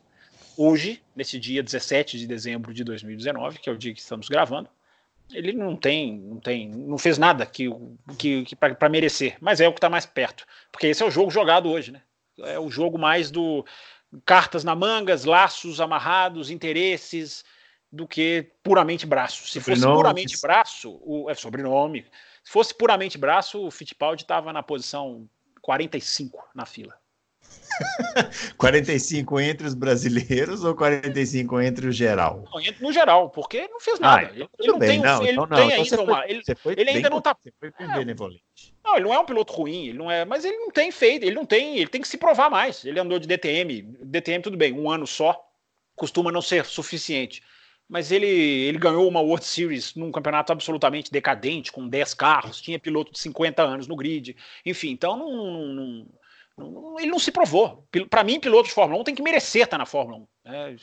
[0.56, 4.68] hoje, nesse dia 17 de dezembro de 2019, que é o dia que estamos gravando.
[5.32, 7.70] Ele não tem, não tem, não fez nada que,
[8.18, 11.10] que, que para merecer, mas é o que está mais perto, porque esse é o
[11.10, 12.02] jogo jogado hoje, né?
[12.40, 13.64] É o jogo mais do
[14.24, 17.44] cartas na mangas, laços amarrados, interesses,
[17.90, 19.46] do que puramente braço.
[19.48, 22.04] Se fosse puramente braço, o, é sobrenome.
[22.42, 25.28] Se fosse puramente braço, o Fittipaldi estava na posição
[25.62, 26.94] 45 na fila.
[28.56, 32.44] 45 entre os brasileiros ou 45 entre o geral?
[32.52, 34.26] Não, no geral, porque não fez nada.
[34.26, 36.24] Ah, então ele, não tem, não, ele então, não, tem então ainda uma.
[36.28, 36.42] Ele,
[36.76, 37.36] ele ainda não está.
[37.62, 40.90] É, não, ele não é um piloto ruim, ele não é, mas ele não tem
[40.90, 42.84] feito, ele não tem, ele tem que se provar mais.
[42.84, 45.38] Ele andou de DTM, DTM tudo bem, um ano só
[45.96, 47.42] costuma não ser suficiente
[47.88, 52.78] mas ele, ele ganhou uma World Series num campeonato absolutamente decadente, com 10 carros, tinha
[52.78, 56.06] piloto de 50 anos no grid, enfim, então não, não,
[56.56, 57.86] ele não se provou.
[58.08, 60.50] Para mim, piloto de Fórmula 1 tem que merecer estar na Fórmula 1.
[60.50, 60.76] Né?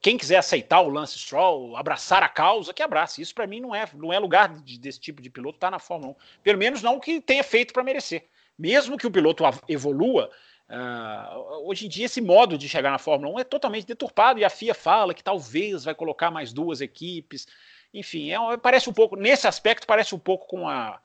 [0.00, 3.20] Quem quiser aceitar o Lance Stroll, abraçar a causa, que abrace.
[3.20, 5.78] Isso para mim não é, não é lugar de, desse tipo de piloto estar na
[5.78, 6.42] Fórmula 1.
[6.42, 8.26] Pelo menos não que tenha feito para merecer.
[8.58, 10.30] Mesmo que o piloto evolua,
[10.70, 14.44] Uh, hoje em dia, esse modo de chegar na Fórmula 1 é totalmente deturpado e
[14.44, 17.46] a FIA fala que talvez vai colocar mais duas equipes.
[17.94, 21.00] Enfim, é, parece um pouco, nesse aspecto, parece um pouco com a,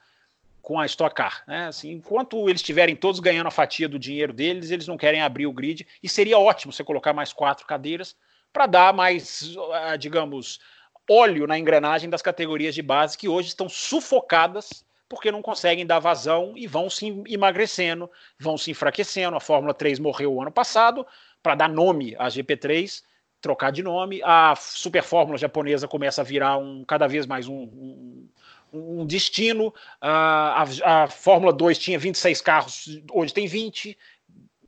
[0.64, 1.44] com a Stock Car.
[1.45, 1.68] Né?
[1.68, 5.45] Assim, enquanto eles estiverem todos ganhando a fatia do dinheiro deles, eles não querem abrir
[5.45, 5.85] o grid.
[6.02, 8.15] E seria ótimo você colocar mais quatro cadeiras
[8.52, 10.61] para dar mais, uh, digamos,
[11.07, 15.99] óleo na engrenagem das categorias de base que hoje estão sufocadas porque não conseguem dar
[15.99, 18.10] vazão e vão se emagrecendo,
[18.40, 19.35] vão se enfraquecendo.
[19.35, 21.06] A Fórmula 3 morreu o ano passado
[21.44, 23.03] para dar nome à GP3,
[23.41, 24.22] trocar de nome.
[24.23, 28.30] A Super Fórmula japonesa começa a virar um cada vez mais um, um,
[28.74, 29.74] um destino.
[30.02, 33.98] A, a, a Fórmula 2 tinha 26 carros, hoje tem 20.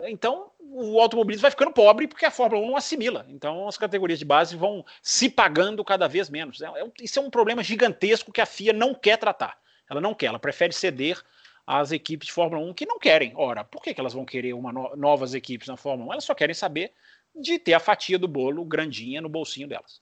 [0.01, 3.25] Então, o automobilismo vai ficando pobre porque a Fórmula 1 não assimila.
[3.29, 6.61] Então, as categorias de base vão se pagando cada vez menos.
[6.61, 9.57] É, é, isso é um problema gigantesco que a FIA não quer tratar.
[9.89, 11.21] Ela não quer, ela prefere ceder
[11.65, 13.33] às equipes de Fórmula 1 que não querem.
[13.35, 16.13] Ora, por que, que elas vão querer uma no novas equipes na Fórmula 1?
[16.13, 16.91] Elas só querem saber
[17.35, 20.01] de ter a fatia do bolo grandinha no bolsinho delas.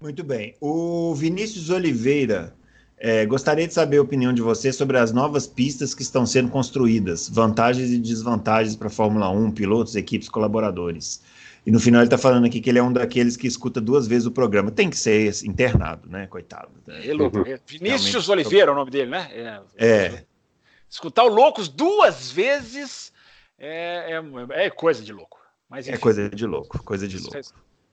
[0.00, 0.56] Muito bem.
[0.60, 2.54] O Vinícius Oliveira
[3.02, 6.50] é, gostaria de saber a opinião de você sobre as novas pistas que estão sendo
[6.50, 11.22] construídas, vantagens e desvantagens para a Fórmula 1, pilotos, equipes, colaboradores.
[11.64, 14.06] E no final ele está falando aqui que ele é um daqueles que escuta duas
[14.06, 14.70] vezes o programa.
[14.70, 16.26] Tem que ser internado, né?
[16.26, 16.68] Coitado.
[16.88, 17.30] Ele, uhum.
[17.66, 19.30] Vinícius Realmente, Oliveira é o nome dele, né?
[19.32, 19.86] É.
[19.86, 20.24] é.
[20.88, 23.12] Escutar o Loucos duas vezes
[23.58, 24.20] é,
[24.52, 25.38] é, é coisa de louco.
[25.68, 27.38] Mas, é coisa de louco, coisa de louco.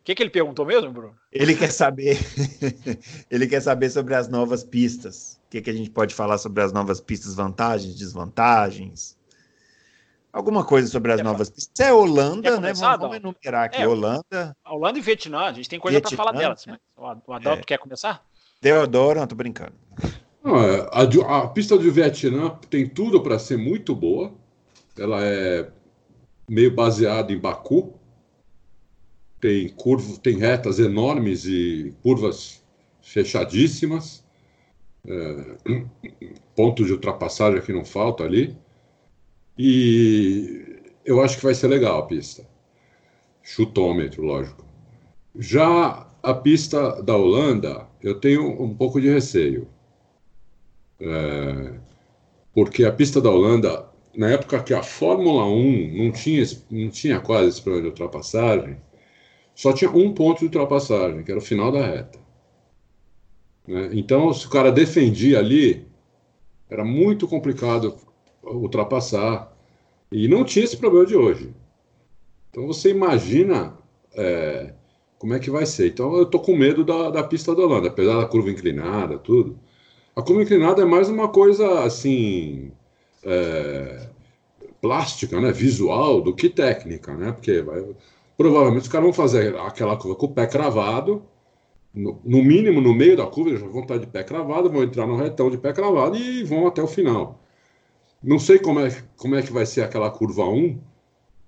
[0.07, 1.13] O que, que ele perguntou mesmo, Bruno?
[1.29, 2.17] Ele quer saber,
[3.29, 5.37] ele quer saber sobre as novas pistas.
[5.45, 9.17] O que, que a gente pode falar sobre as novas pistas, vantagens, desvantagens?
[10.31, 11.85] Alguma coisa sobre as novas pistas.
[11.85, 12.71] É Holanda, né?
[12.71, 13.81] Vamos, vamos, enumerar aqui.
[13.81, 14.55] É, Holanda.
[14.65, 15.39] Holanda e Vietnã.
[15.39, 16.65] A gente tem coisa para falar delas.
[16.65, 16.77] Né?
[16.95, 17.65] O Adalto é.
[17.65, 18.25] quer começar?
[18.61, 19.73] Deodoro, não, tô brincando.
[20.05, 24.33] É, a, a, pista do Vietnã tem tudo para ser muito boa.
[24.97, 25.69] Ela é
[26.49, 27.96] meio baseada em Baku.
[29.39, 32.63] Tem curvas, tem retas enormes e curvas
[33.01, 34.25] fechadíssimas.
[35.07, 35.83] É,
[36.55, 38.57] pontos de ultrapassagem que não falta ali.
[39.57, 42.45] E eu acho que vai ser legal a pista.
[43.41, 44.65] Chutômetro, lógico.
[45.35, 49.67] Já a pista da Holanda, eu tenho um pouco de receio.
[50.99, 51.79] É,
[52.53, 57.19] porque a pista da Holanda, na época que a Fórmula 1 não tinha, não tinha
[57.19, 58.77] quase esse problema de ultrapassagem,
[59.57, 62.19] só tinha um ponto de ultrapassagem, que era o final da reta.
[63.67, 63.89] Né?
[63.93, 65.87] Então, se o cara defendia ali,
[66.69, 67.97] era muito complicado
[68.43, 69.51] ultrapassar.
[70.11, 71.55] E não tinha esse problema de hoje.
[72.51, 73.75] Então você imagina
[74.13, 74.73] é,
[75.17, 75.87] como é que vai ser.
[75.87, 79.59] Então eu tô com medo da, da pista da Holanda, apesar da curva inclinada, tudo.
[80.15, 82.71] A curva inclinada é mais uma coisa assim.
[83.23, 84.07] É,
[84.79, 87.31] plástica, né, visual, do que técnica, né?
[87.31, 87.83] Porque vai,
[88.37, 91.23] provavelmente os caras vão fazer aquela curva com o pé cravado,
[91.93, 95.07] no, no, mínimo no meio da curva, eles vão estar de pé cravado, vão entrar
[95.07, 97.41] no retão de pé cravado e vão até o final.
[98.23, 100.79] Não sei como é, como é que vai ser aquela curva 1,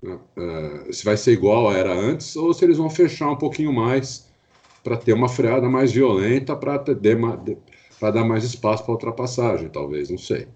[0.01, 0.19] né?
[0.37, 4.27] uh, se vai ser igual era antes, ou se eles vão fechar um pouquinho mais
[4.83, 6.77] para ter uma freada mais violenta, para
[8.11, 10.47] dar mais espaço para ultrapassagem, talvez, não sei.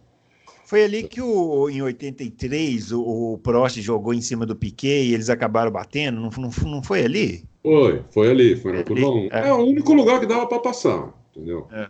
[0.74, 5.14] Foi ali que o, em 83 o, o Prost jogou em cima do Piquet e
[5.14, 6.20] eles acabaram batendo?
[6.20, 7.46] Não, não, não foi ali?
[7.62, 9.28] Foi, foi ali, foi na curva 1.
[9.32, 9.50] É.
[9.50, 9.54] é.
[9.54, 11.68] o único lugar que dava para passar, entendeu?
[11.72, 11.88] É.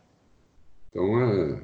[0.90, 1.62] Então é.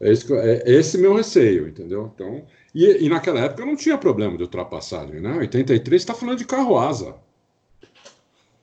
[0.00, 2.10] É esse, é esse meu receio, entendeu?
[2.14, 5.36] Então, e, e, naquela época não tinha problema de ultrapassagem, né?
[5.36, 7.16] 83 está falando de carro asa.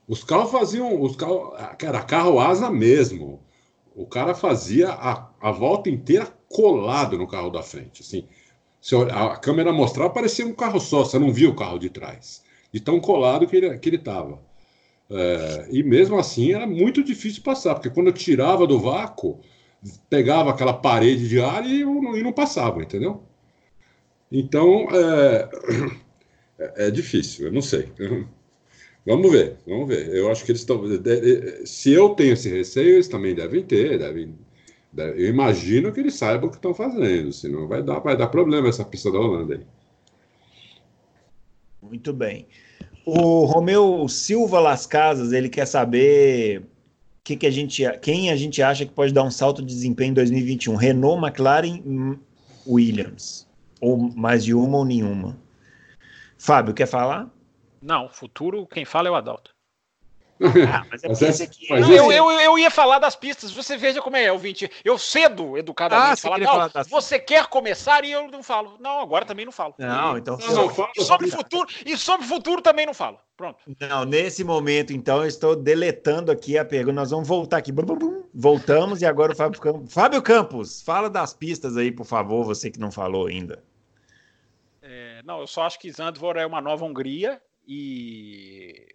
[0.08, 1.00] Os carros faziam.
[1.00, 3.40] Os carros, era carro asa mesmo.
[3.96, 8.02] O cara fazia a, a volta inteira colado no carro da frente.
[8.02, 8.26] Assim,
[9.12, 12.44] a câmera mostrava, parecia um carro só, você não via o carro de trás.
[12.72, 13.80] De tão colado que ele estava.
[13.80, 14.52] Que ele tava.
[15.14, 19.42] É, e mesmo assim era muito difícil passar, porque quando eu tirava do vácuo,
[20.10, 23.22] pegava aquela parede de ar e, e não passava, entendeu?
[24.32, 25.50] Então é,
[26.60, 27.92] é, é difícil, eu não sei.
[29.04, 30.16] Vamos ver, vamos ver.
[30.16, 30.84] Eu acho que eles estão.
[31.66, 34.36] Se eu tenho esse receio, eles também devem ter, devem.
[34.96, 38.68] Eu imagino que eles saibam o que estão fazendo, senão vai dar, vai dar problema
[38.68, 39.66] essa pista da Holanda aí.
[41.82, 42.46] Muito bem.
[43.06, 46.64] O Romeu Silva Las Casas, ele quer saber
[47.24, 50.12] que que a gente, quem a gente acha que pode dar um salto de desempenho
[50.12, 50.76] em 2021.
[50.76, 52.20] Renault, McLaren,
[52.68, 53.48] Williams.
[53.80, 55.38] Ou mais de uma ou nenhuma.
[56.38, 57.30] Fábio, quer falar?
[57.82, 59.51] Não, futuro, quem fala é o Adalto.
[60.42, 61.68] Ah, mas é mas esse aqui.
[61.70, 63.52] Mas não, eu, eu, eu, ia falar das pistas.
[63.52, 64.70] Você veja como é, ouvinte.
[64.84, 66.88] Eu cedo, educadamente, ah, falar, não, falar das...
[66.88, 68.76] você quer começar e eu não falo.
[68.80, 69.76] Não, agora também não falo.
[69.78, 70.38] Não, então.
[70.38, 73.20] Não, não, falo, e sobre futuro e sobre futuro também não falo.
[73.38, 73.60] Pronto.
[73.80, 76.96] Não, nesse momento, então, eu estou deletando aqui a pergunta.
[76.96, 77.72] Nós vamos voltar aqui.
[78.34, 79.94] Voltamos e agora o Fábio Campos.
[79.94, 83.64] Fábio Campos, fala das pistas aí, por favor, você que não falou ainda.
[84.82, 88.88] É, não, eu só acho que Zandvoort é uma nova Hungria e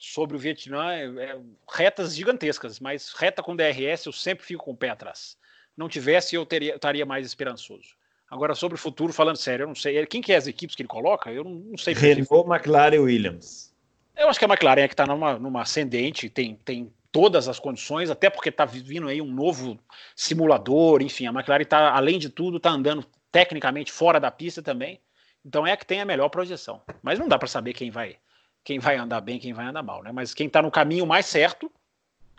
[0.00, 1.38] sobre o Vietnã, é, é,
[1.72, 5.36] retas gigantescas, mas reta com DRS eu sempre fico com o pé atrás.
[5.76, 7.94] Não tivesse, eu teria, estaria mais esperançoso.
[8.30, 10.04] Agora, sobre o futuro, falando sério, eu não sei.
[10.06, 11.32] Quem que é as equipes que ele coloca?
[11.32, 11.94] Eu não, não sei.
[11.94, 13.74] Renault, McLaren e Williams.
[14.16, 17.58] Eu acho que a McLaren é que está numa, numa ascendente, tem, tem todas as
[17.58, 19.78] condições, até porque está vindo aí um novo
[20.14, 25.00] simulador, enfim, a McLaren está, além de tudo, está andando tecnicamente fora da pista também.
[25.44, 26.82] Então é a que tem a melhor projeção.
[27.02, 28.16] Mas não dá para saber quem vai
[28.64, 30.12] quem vai andar bem, quem vai andar mal, né?
[30.12, 31.70] Mas quem está no caminho mais certo,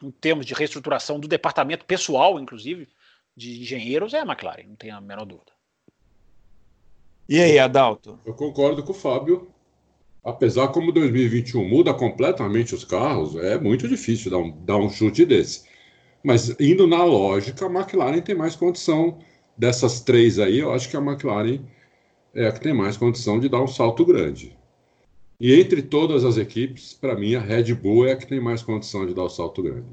[0.02, 2.88] em termos de reestruturação do departamento pessoal, inclusive,
[3.36, 5.52] de engenheiros, é a McLaren, não tem a menor dúvida.
[7.28, 8.20] E aí, Adalto?
[8.26, 9.50] Eu concordo com o Fábio.
[10.24, 15.26] Apesar como 2021 muda completamente os carros, é muito difícil dar um, dar um chute
[15.26, 15.68] desse.
[16.24, 19.18] Mas indo na lógica, a McLaren tem mais condição
[19.58, 20.60] dessas três aí.
[20.60, 21.62] Eu acho que a McLaren
[22.36, 24.56] é a que tem mais condição de dar um salto grande.
[25.44, 28.62] E entre todas as equipes, para mim, a Red Bull é a que tem mais
[28.62, 29.88] condição de dar o salto grande.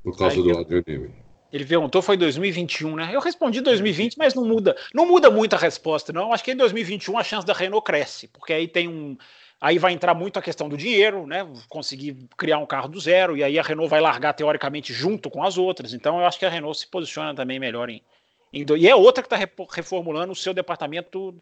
[0.00, 1.10] Por causa do Adrian Newey.
[1.52, 3.10] Ele perguntou, foi 2021, né?
[3.12, 4.76] Eu respondi 2020, mas não muda.
[4.94, 6.32] Não muda muito a resposta, não.
[6.32, 9.16] Acho que em 2021 a chance da Renault cresce, porque aí tem um.
[9.60, 11.44] Aí vai entrar muito a questão do dinheiro, né?
[11.68, 15.42] Conseguir criar um carro do zero, e aí a Renault vai largar teoricamente junto com
[15.42, 15.92] as outras.
[15.92, 18.04] Então eu acho que a Renault se posiciona também melhor em.
[18.52, 19.36] em e é outra que está
[19.74, 21.34] reformulando o seu departamento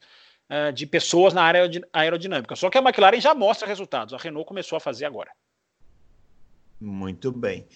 [0.51, 2.56] uh, de pessoas na área aerodinâmica.
[2.56, 5.31] Só que a McLaren já mostra resultados, a Renault começou a fazer agora.
[6.81, 7.66] Muito bem.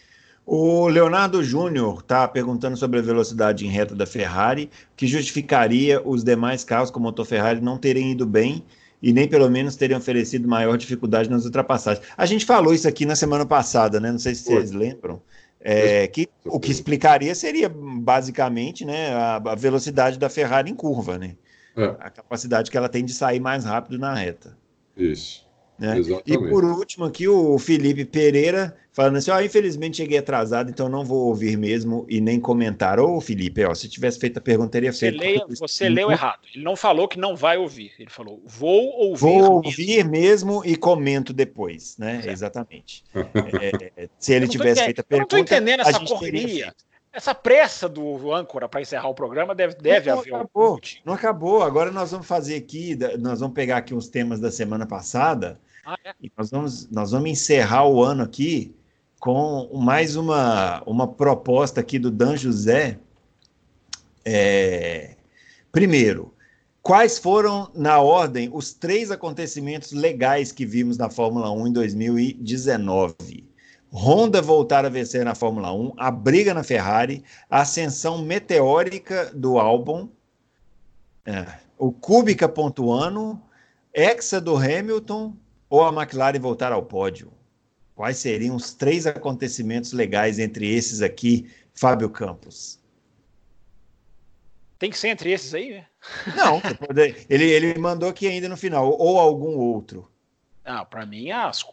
[0.45, 6.25] O Leonardo Júnior está perguntando sobre a velocidade em reta da Ferrari, que justificaria os
[6.25, 8.65] demais carros com motor Ferrari não terem ido bem
[9.03, 12.05] e nem pelo menos terem oferecido maior dificuldade nas ultrapassagens.
[12.17, 14.11] A gente falou isso aqui na semana passada, né?
[14.11, 15.23] Não sei se vocês lembram.
[15.63, 21.19] É, que o que explicaria seria basicamente né, a, a velocidade da Ferrari em curva,
[21.19, 21.37] né?
[21.77, 21.97] É.
[22.01, 24.57] A capacidade que ela tem de sair mais rápido na reta.
[24.97, 25.49] Isso.
[25.79, 25.97] Né?
[26.27, 30.91] E por último aqui o Felipe Pereira falando assim, ó, oh, infelizmente cheguei atrasado, então
[30.91, 33.01] não vou ouvir mesmo e nem comentar.
[33.01, 35.21] Ô Felipe, ó, se tivesse feito a pergunta, teria você feito.
[35.21, 36.41] Leia, você leu errado.
[36.55, 37.93] Ele não falou que não vai ouvir.
[37.99, 39.21] Ele falou, vou ouvir.
[39.21, 42.21] Vou ouvir mesmo, e comento depois, né?
[42.27, 43.03] Exatamente.
[43.97, 45.35] é, se ele tivesse feito a pergunta.
[45.35, 46.75] Eu não estou entendendo essa correria.
[47.13, 50.35] Essa pressa do âncora para encerrar o programa deve, deve não, haver.
[50.35, 50.81] Acabou.
[51.05, 51.63] Não acabou.
[51.63, 55.97] Agora nós vamos fazer aqui, nós vamos pegar aqui uns temas da semana passada ah,
[56.05, 56.15] é?
[56.23, 58.75] e nós vamos, nós vamos encerrar o ano aqui
[59.19, 62.99] com mais uma, uma proposta aqui do Dan José.
[64.25, 65.17] É,
[65.73, 66.33] primeiro,
[66.81, 73.50] quais foram, na ordem, os três acontecimentos legais que vimos na Fórmula 1 em 2019?
[73.93, 79.59] Honda voltar a vencer na Fórmula 1, a briga na Ferrari, a ascensão meteórica do
[79.59, 80.09] Albon,
[81.27, 81.45] é,
[81.77, 83.41] o Kubica pontuando,
[83.93, 85.35] Hexa do Hamilton
[85.69, 87.33] ou a McLaren voltar ao pódio?
[87.97, 92.79] Quais seriam os três acontecimentos legais entre esses aqui, Fábio Campos?
[94.79, 95.87] Tem que ser entre esses aí, né?
[96.35, 96.63] Não,
[97.29, 100.11] ele, ele mandou aqui ainda no final, ou algum outro.
[100.65, 101.65] Ah, para mim, as,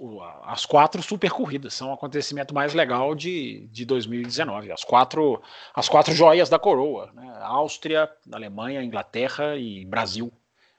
[0.45, 4.71] as quatro super corridas são o acontecimento mais legal de, de 2019.
[4.71, 5.41] As quatro,
[5.75, 7.37] as quatro joias da coroa: né?
[7.41, 10.31] Áustria, Alemanha, Inglaterra e Brasil.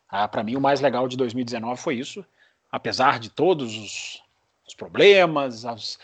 [0.09, 2.25] Ah, para mim, o mais legal de 2019 foi isso.
[2.73, 4.23] Apesar de todos os,
[4.67, 5.99] os problemas, as,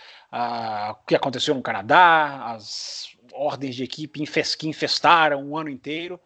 [0.90, 4.24] o que aconteceu no Canadá, as ordens de equipe
[4.59, 6.20] que infestaram o ano inteiro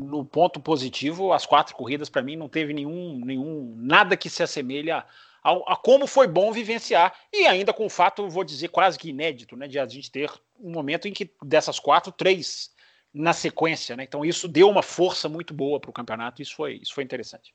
[0.00, 4.42] no ponto positivo, as quatro corridas para mim não teve nenhum, nenhum nada que se
[4.42, 5.04] assemelha
[5.42, 9.10] a, a, como foi bom vivenciar e ainda com o fato, vou dizer quase que
[9.10, 12.70] inédito, né, de a gente ter um momento em que dessas quatro, três
[13.12, 14.04] na sequência, né?
[14.04, 16.40] Então isso deu uma força muito boa para o campeonato.
[16.40, 17.52] Isso foi, isso foi interessante.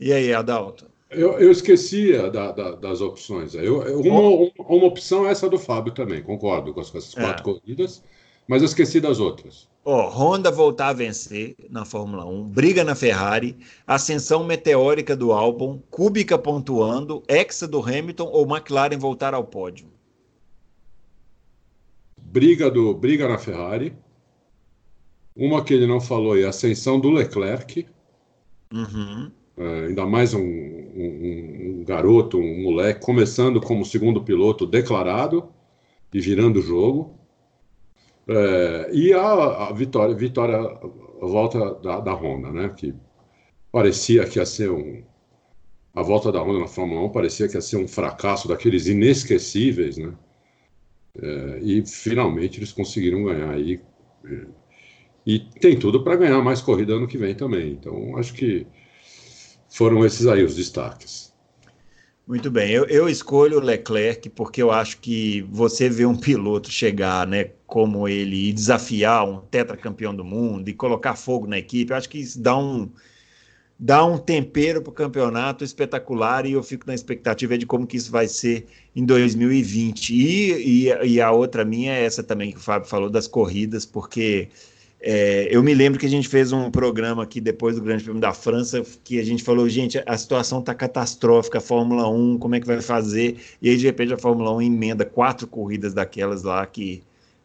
[0.00, 0.90] E aí, Adalto?
[1.10, 3.54] Eu, eu esqueci da, da, das opções.
[3.54, 7.54] Eu, uma, uma opção é essa do Fábio também, concordo com essas quatro é.
[7.54, 8.02] corridas,
[8.46, 9.68] mas eu esqueci das outras.
[9.84, 15.80] Ó, Honda voltar a vencer na Fórmula 1, briga na Ferrari, ascensão meteórica do Albon,
[15.90, 19.88] Kubica pontuando, Hexa do Hamilton ou McLaren voltar ao pódio?
[22.16, 23.92] Briga, do, briga na Ferrari.
[25.34, 27.86] Uma que ele não falou aí, ascensão do Leclerc.
[28.72, 29.30] Uhum.
[29.56, 35.48] É, ainda mais um, um, um, garoto, um moleque, começando como segundo piloto declarado
[36.12, 37.18] e virando o jogo.
[38.28, 42.68] É, e a, a, vitória, vitória, a volta da, da, Honda, né?
[42.76, 42.94] Que
[43.70, 45.02] parecia que ia ser um.
[45.94, 49.96] A volta da Honda na Fórmula 1 parecia que ia ser um fracasso daqueles inesquecíveis,
[49.96, 50.12] né?
[51.20, 53.58] É, e finalmente eles conseguiram ganhar.
[53.58, 53.80] E,
[55.26, 57.72] e tem tudo para ganhar mais corrida ano que vem também.
[57.72, 58.66] Então acho que
[59.68, 61.32] foram esses aí os destaques.
[62.26, 66.70] Muito bem, eu, eu escolho o Leclerc porque eu acho que você vê um piloto
[66.70, 71.96] chegar, né, como ele desafiar um tetracampeão do mundo e colocar fogo na equipe, eu
[71.96, 72.90] acho que isso dá um
[73.80, 77.96] dá um tempero para o campeonato espetacular e eu fico na expectativa de como que
[77.96, 80.10] isso vai ser em 2020.
[80.10, 83.86] E, e, e a outra minha é essa também que o Fábio falou das corridas,
[83.86, 84.50] porque
[85.00, 88.20] é, eu me lembro que a gente fez um programa aqui depois do Grande Prêmio
[88.20, 92.54] da França, que a gente falou, gente, a situação está catastrófica, a Fórmula 1, como
[92.54, 93.38] é que vai fazer?
[93.62, 97.02] E aí, de repente, a Fórmula 1 emenda quatro corridas daquelas lá que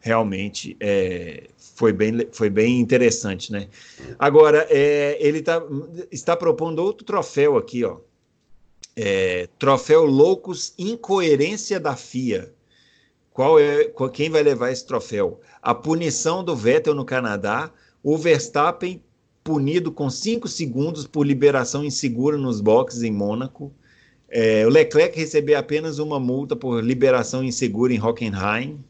[0.07, 3.67] realmente é, foi, bem, foi bem interessante, né?
[4.17, 5.61] Agora, é, ele tá,
[6.09, 7.97] está propondo outro troféu aqui, ó.
[8.95, 12.51] É, troféu Loucos Incoerência da FIA.
[13.31, 15.39] Qual é, quem vai levar esse troféu?
[15.61, 17.71] A punição do Vettel no Canadá,
[18.01, 19.03] o Verstappen
[19.43, 23.71] punido com cinco segundos por liberação insegura nos boxes em Mônaco,
[24.29, 28.83] é, o Leclerc receber apenas uma multa por liberação insegura em Hockenheim,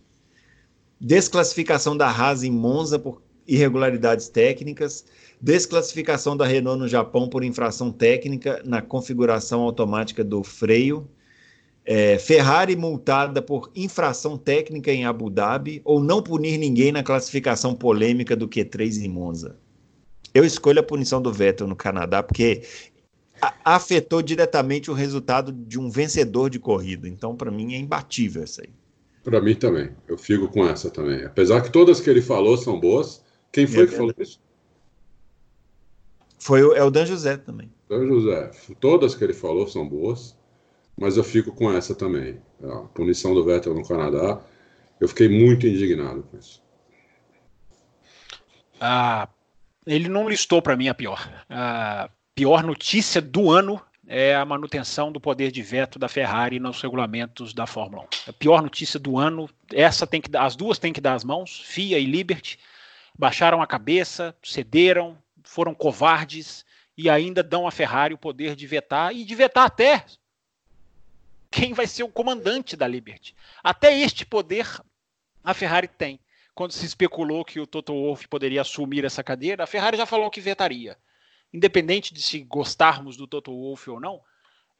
[0.99, 5.05] desclassificação da Haas em Monza por irregularidades técnicas,
[5.39, 11.07] desclassificação da Renault no Japão por infração técnica na configuração automática do freio,
[11.85, 17.73] é, Ferrari multada por infração técnica em Abu Dhabi ou não punir ninguém na classificação
[17.73, 19.55] polêmica do Q3 em Monza.
[20.33, 22.63] Eu escolho a punição do Vettel no Canadá porque
[23.63, 27.07] afetou diretamente o resultado de um vencedor de corrida.
[27.07, 28.69] Então, para mim, é imbatível essa aí.
[29.27, 29.91] Para mim também.
[30.07, 31.25] Eu fico com essa também.
[31.25, 33.21] Apesar que todas que ele falou são boas.
[33.51, 34.39] Quem foi é que falou isso?
[36.39, 37.69] Foi o, é o Dan José também.
[37.89, 38.51] Dan José.
[38.79, 40.37] Todas que ele falou são boas
[40.97, 42.41] mas eu fico com essa também.
[42.63, 44.41] A punição do Vettel no Canadá,
[44.99, 46.63] eu fiquei muito indignado com isso.
[48.81, 49.29] Ah,
[49.85, 51.29] ele não listou para mim a pior.
[51.49, 56.81] A pior notícia do ano é a manutenção do poder de veto da Ferrari nos
[56.81, 58.29] regulamentos da Fórmula 1.
[58.29, 61.61] A pior notícia do ano, essa tem que as duas têm que dar as mãos,
[61.65, 62.57] FIA e Liberty,
[63.17, 66.65] baixaram a cabeça, cederam, foram covardes
[66.97, 70.05] e ainda dão à Ferrari o poder de vetar e de vetar até
[71.51, 73.35] quem vai ser o comandante da Liberty.
[73.61, 74.67] Até este poder
[75.43, 76.19] a Ferrari tem.
[76.55, 80.29] Quando se especulou que o Toto Wolff poderia assumir essa cadeira, a Ferrari já falou
[80.31, 80.97] que vetaria.
[81.53, 84.21] Independente de se gostarmos do Toto Wolff ou não,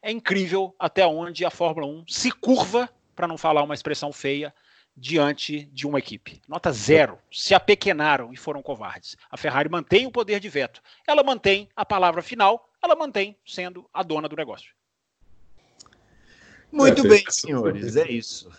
[0.02, 4.54] é incrível até onde a Fórmula 1 se curva, para não falar uma expressão feia,
[4.96, 6.42] diante de uma equipe.
[6.48, 7.20] Nota zero.
[7.32, 9.16] Se apequenaram e foram covardes.
[9.30, 10.82] A Ferrari mantém o poder de veto.
[11.08, 14.74] Ela mantém a palavra final, ela mantém sendo a dona do negócio.
[16.72, 18.52] Muito é, bem, senhores, é isso.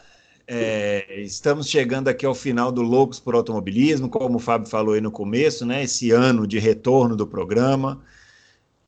[0.50, 5.00] É, estamos chegando aqui ao final do Loucos por Automobilismo, como o Fábio falou aí
[5.00, 5.82] no começo, né?
[5.82, 8.02] Esse ano de retorno do programa.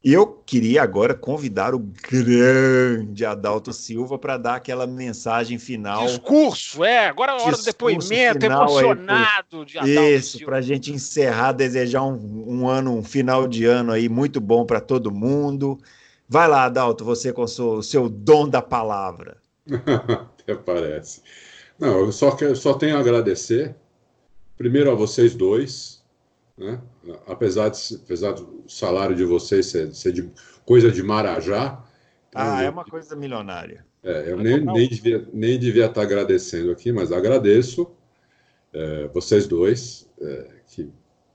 [0.03, 6.07] E eu queria agora convidar o grande Adalto Silva para dar aquela mensagem final.
[6.07, 10.91] Discurso, é, agora é a hora do depoimento, emocionado de Adalto Isso, para a gente
[10.91, 15.79] encerrar, desejar um, um, ano, um final de ano aí muito bom para todo mundo.
[16.27, 19.37] Vai lá, Adalto, você com o seu, seu dom da palavra.
[19.69, 21.21] Até parece.
[21.81, 23.75] Não, eu só, quero, só tenho a agradecer,
[24.59, 26.05] primeiro a vocês dois,
[26.59, 26.79] né?
[27.27, 30.31] apesar, de, apesar do salário de vocês ser, ser de
[30.67, 31.83] coisa de Marajá.
[32.35, 33.87] Ah, é uma coisa milionária.
[34.03, 37.91] É, eu nem, nem, devia, nem devia estar agradecendo aqui, mas agradeço
[38.75, 40.91] é, vocês dois é, que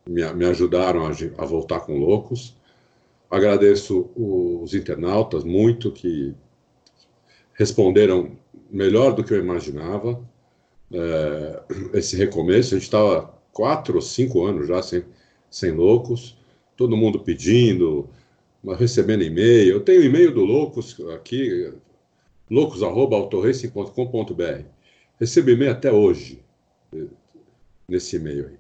[0.08, 2.56] me, me ajudaram a, a, voltar com Loucos.
[3.32, 6.36] Agradeço os internautas muito que
[7.54, 8.38] responderam
[8.70, 10.24] melhor do que eu imaginava
[10.92, 11.62] é,
[11.94, 12.76] esse recomeço.
[12.76, 15.04] A gente estava quatro ou cinco anos já sem,
[15.50, 16.38] sem loucos,
[16.76, 18.10] todo mundo pedindo,
[18.78, 19.76] recebendo e-mail.
[19.76, 21.72] Eu tenho e-mail do Loucos aqui,
[22.50, 24.64] loucos.autoracing.com.br.
[25.20, 26.42] Recebo e-mail até hoje,
[27.88, 28.58] nesse e-mail aí.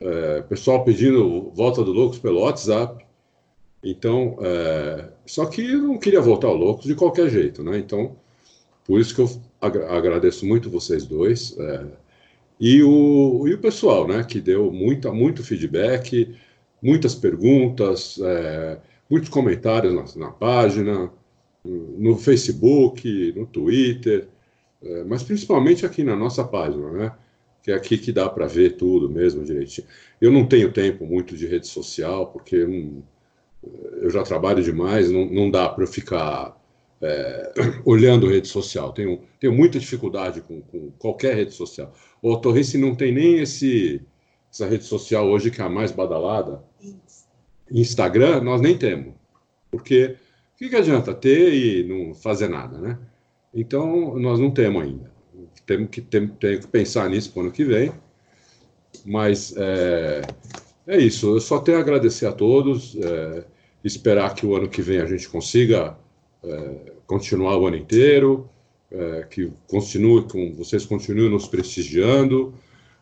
[0.00, 3.04] É, pessoal pedindo volta do Loucos pelo WhatsApp.
[3.82, 7.78] Então, é, só que eu não queria voltar ao Loucos de qualquer jeito, né?
[7.78, 8.16] Então,
[8.84, 9.28] por isso que eu
[9.60, 11.56] agradeço muito vocês dois.
[11.58, 11.84] É,
[12.60, 16.34] e, o, e o pessoal, né, que deu muita, muito feedback,
[16.82, 18.78] muitas perguntas, é,
[19.08, 21.10] muitos comentários na, na, página,
[21.64, 24.28] no Facebook, no Twitter,
[24.82, 27.12] é, mas principalmente aqui na nossa página, né?
[27.62, 29.86] Que é aqui que dá para ver tudo mesmo direitinho.
[30.20, 33.02] Eu não tenho tempo muito de rede social, porque hum,
[34.02, 36.54] eu já trabalho demais, não, não dá para eu ficar
[37.04, 37.52] é,
[37.84, 38.92] olhando rede social.
[38.92, 41.92] Tenho, tenho muita dificuldade com, com qualquer rede social.
[42.22, 44.00] O Torrice não tem nem esse,
[44.50, 46.62] essa rede social hoje que é a mais badalada.
[47.70, 49.14] Instagram, nós nem temos.
[49.70, 50.16] Porque
[50.54, 52.98] o que, que adianta ter e não fazer nada, né?
[53.52, 55.12] Então, nós não temos ainda.
[55.66, 57.92] Temos que, tem, tem que pensar nisso para o ano que vem.
[59.04, 60.22] Mas é,
[60.86, 61.36] é isso.
[61.36, 62.96] Eu só tenho a agradecer a todos.
[62.96, 63.44] É,
[63.84, 65.96] esperar que o ano que vem a gente consiga
[66.42, 68.48] é, continuar o ano inteiro,
[68.90, 72.54] é, que continue com vocês continuem nos prestigiando,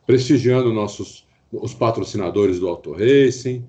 [0.06, 3.62] prestigiando nossos os patrocinadores do Auto Racing,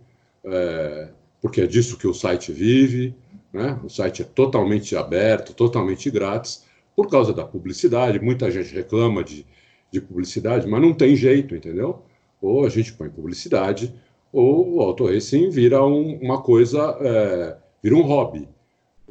[0.45, 1.09] é,
[1.41, 3.13] porque é disso que o site vive,
[3.51, 3.77] né?
[3.83, 6.63] O site é totalmente aberto, totalmente grátis,
[6.95, 8.19] por causa da publicidade.
[8.19, 9.45] Muita gente reclama de,
[9.91, 12.01] de publicidade, mas não tem jeito, entendeu?
[12.41, 13.93] Ou a gente põe publicidade,
[14.31, 18.47] ou o Auto Racing vira um, uma coisa, é, vira um hobby.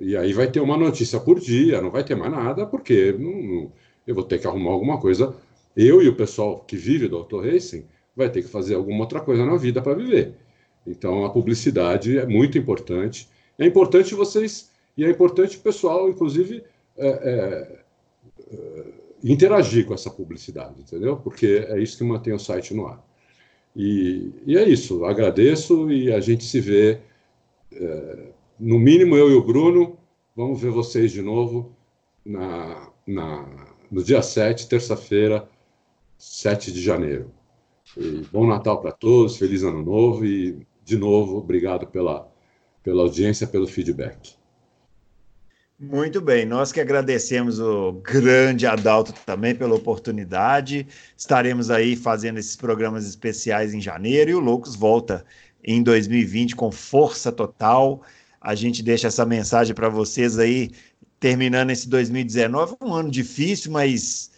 [0.02, 3.40] E aí vai ter uma notícia por dia, não vai ter mais nada, porque não,
[3.40, 3.72] não,
[4.04, 5.32] eu vou ter que arrumar alguma coisa.
[5.76, 7.84] Eu e o pessoal que vive do auto racing
[8.16, 10.34] vai ter que fazer alguma outra coisa na vida para viver.
[10.84, 13.28] Então a publicidade é muito importante.
[13.56, 16.64] É importante vocês e é importante o pessoal, inclusive,
[16.96, 17.78] é, é,
[18.50, 18.84] é,
[19.22, 21.16] interagir com essa publicidade, entendeu?
[21.16, 23.00] Porque é isso que mantém o site no ar.
[23.76, 25.04] E, e é isso.
[25.04, 26.98] Agradeço e a gente se vê.
[28.62, 29.98] No mínimo eu e o Bruno,
[30.36, 31.74] vamos ver vocês de novo
[32.24, 33.48] na, na,
[33.90, 35.48] no dia 7, terça-feira,
[36.16, 37.32] 7 de janeiro.
[37.96, 42.30] E bom Natal para todos, feliz ano novo e, de novo, obrigado pela,
[42.84, 44.36] pela audiência, pelo feedback.
[45.76, 50.86] Muito bem, nós que agradecemos o grande Adalto também pela oportunidade.
[51.16, 55.24] Estaremos aí fazendo esses programas especiais em janeiro e o Loucos volta
[55.64, 58.02] em 2020 com força total
[58.42, 60.70] a gente deixa essa mensagem para vocês aí,
[61.20, 64.32] terminando esse 2019, um ano difícil, mas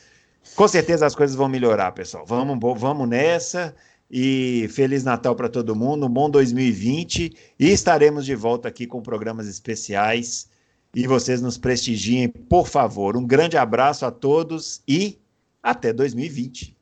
[0.55, 2.25] com certeza as coisas vão melhorar, pessoal.
[2.27, 3.75] Vamos, vamos nessa
[4.11, 9.01] e feliz Natal para todo mundo, um bom 2020 e estaremos de volta aqui com
[9.01, 10.49] programas especiais
[10.95, 13.17] e vocês nos prestigiem, por favor.
[13.17, 15.19] Um grande abraço a todos e
[15.63, 16.74] até 2020.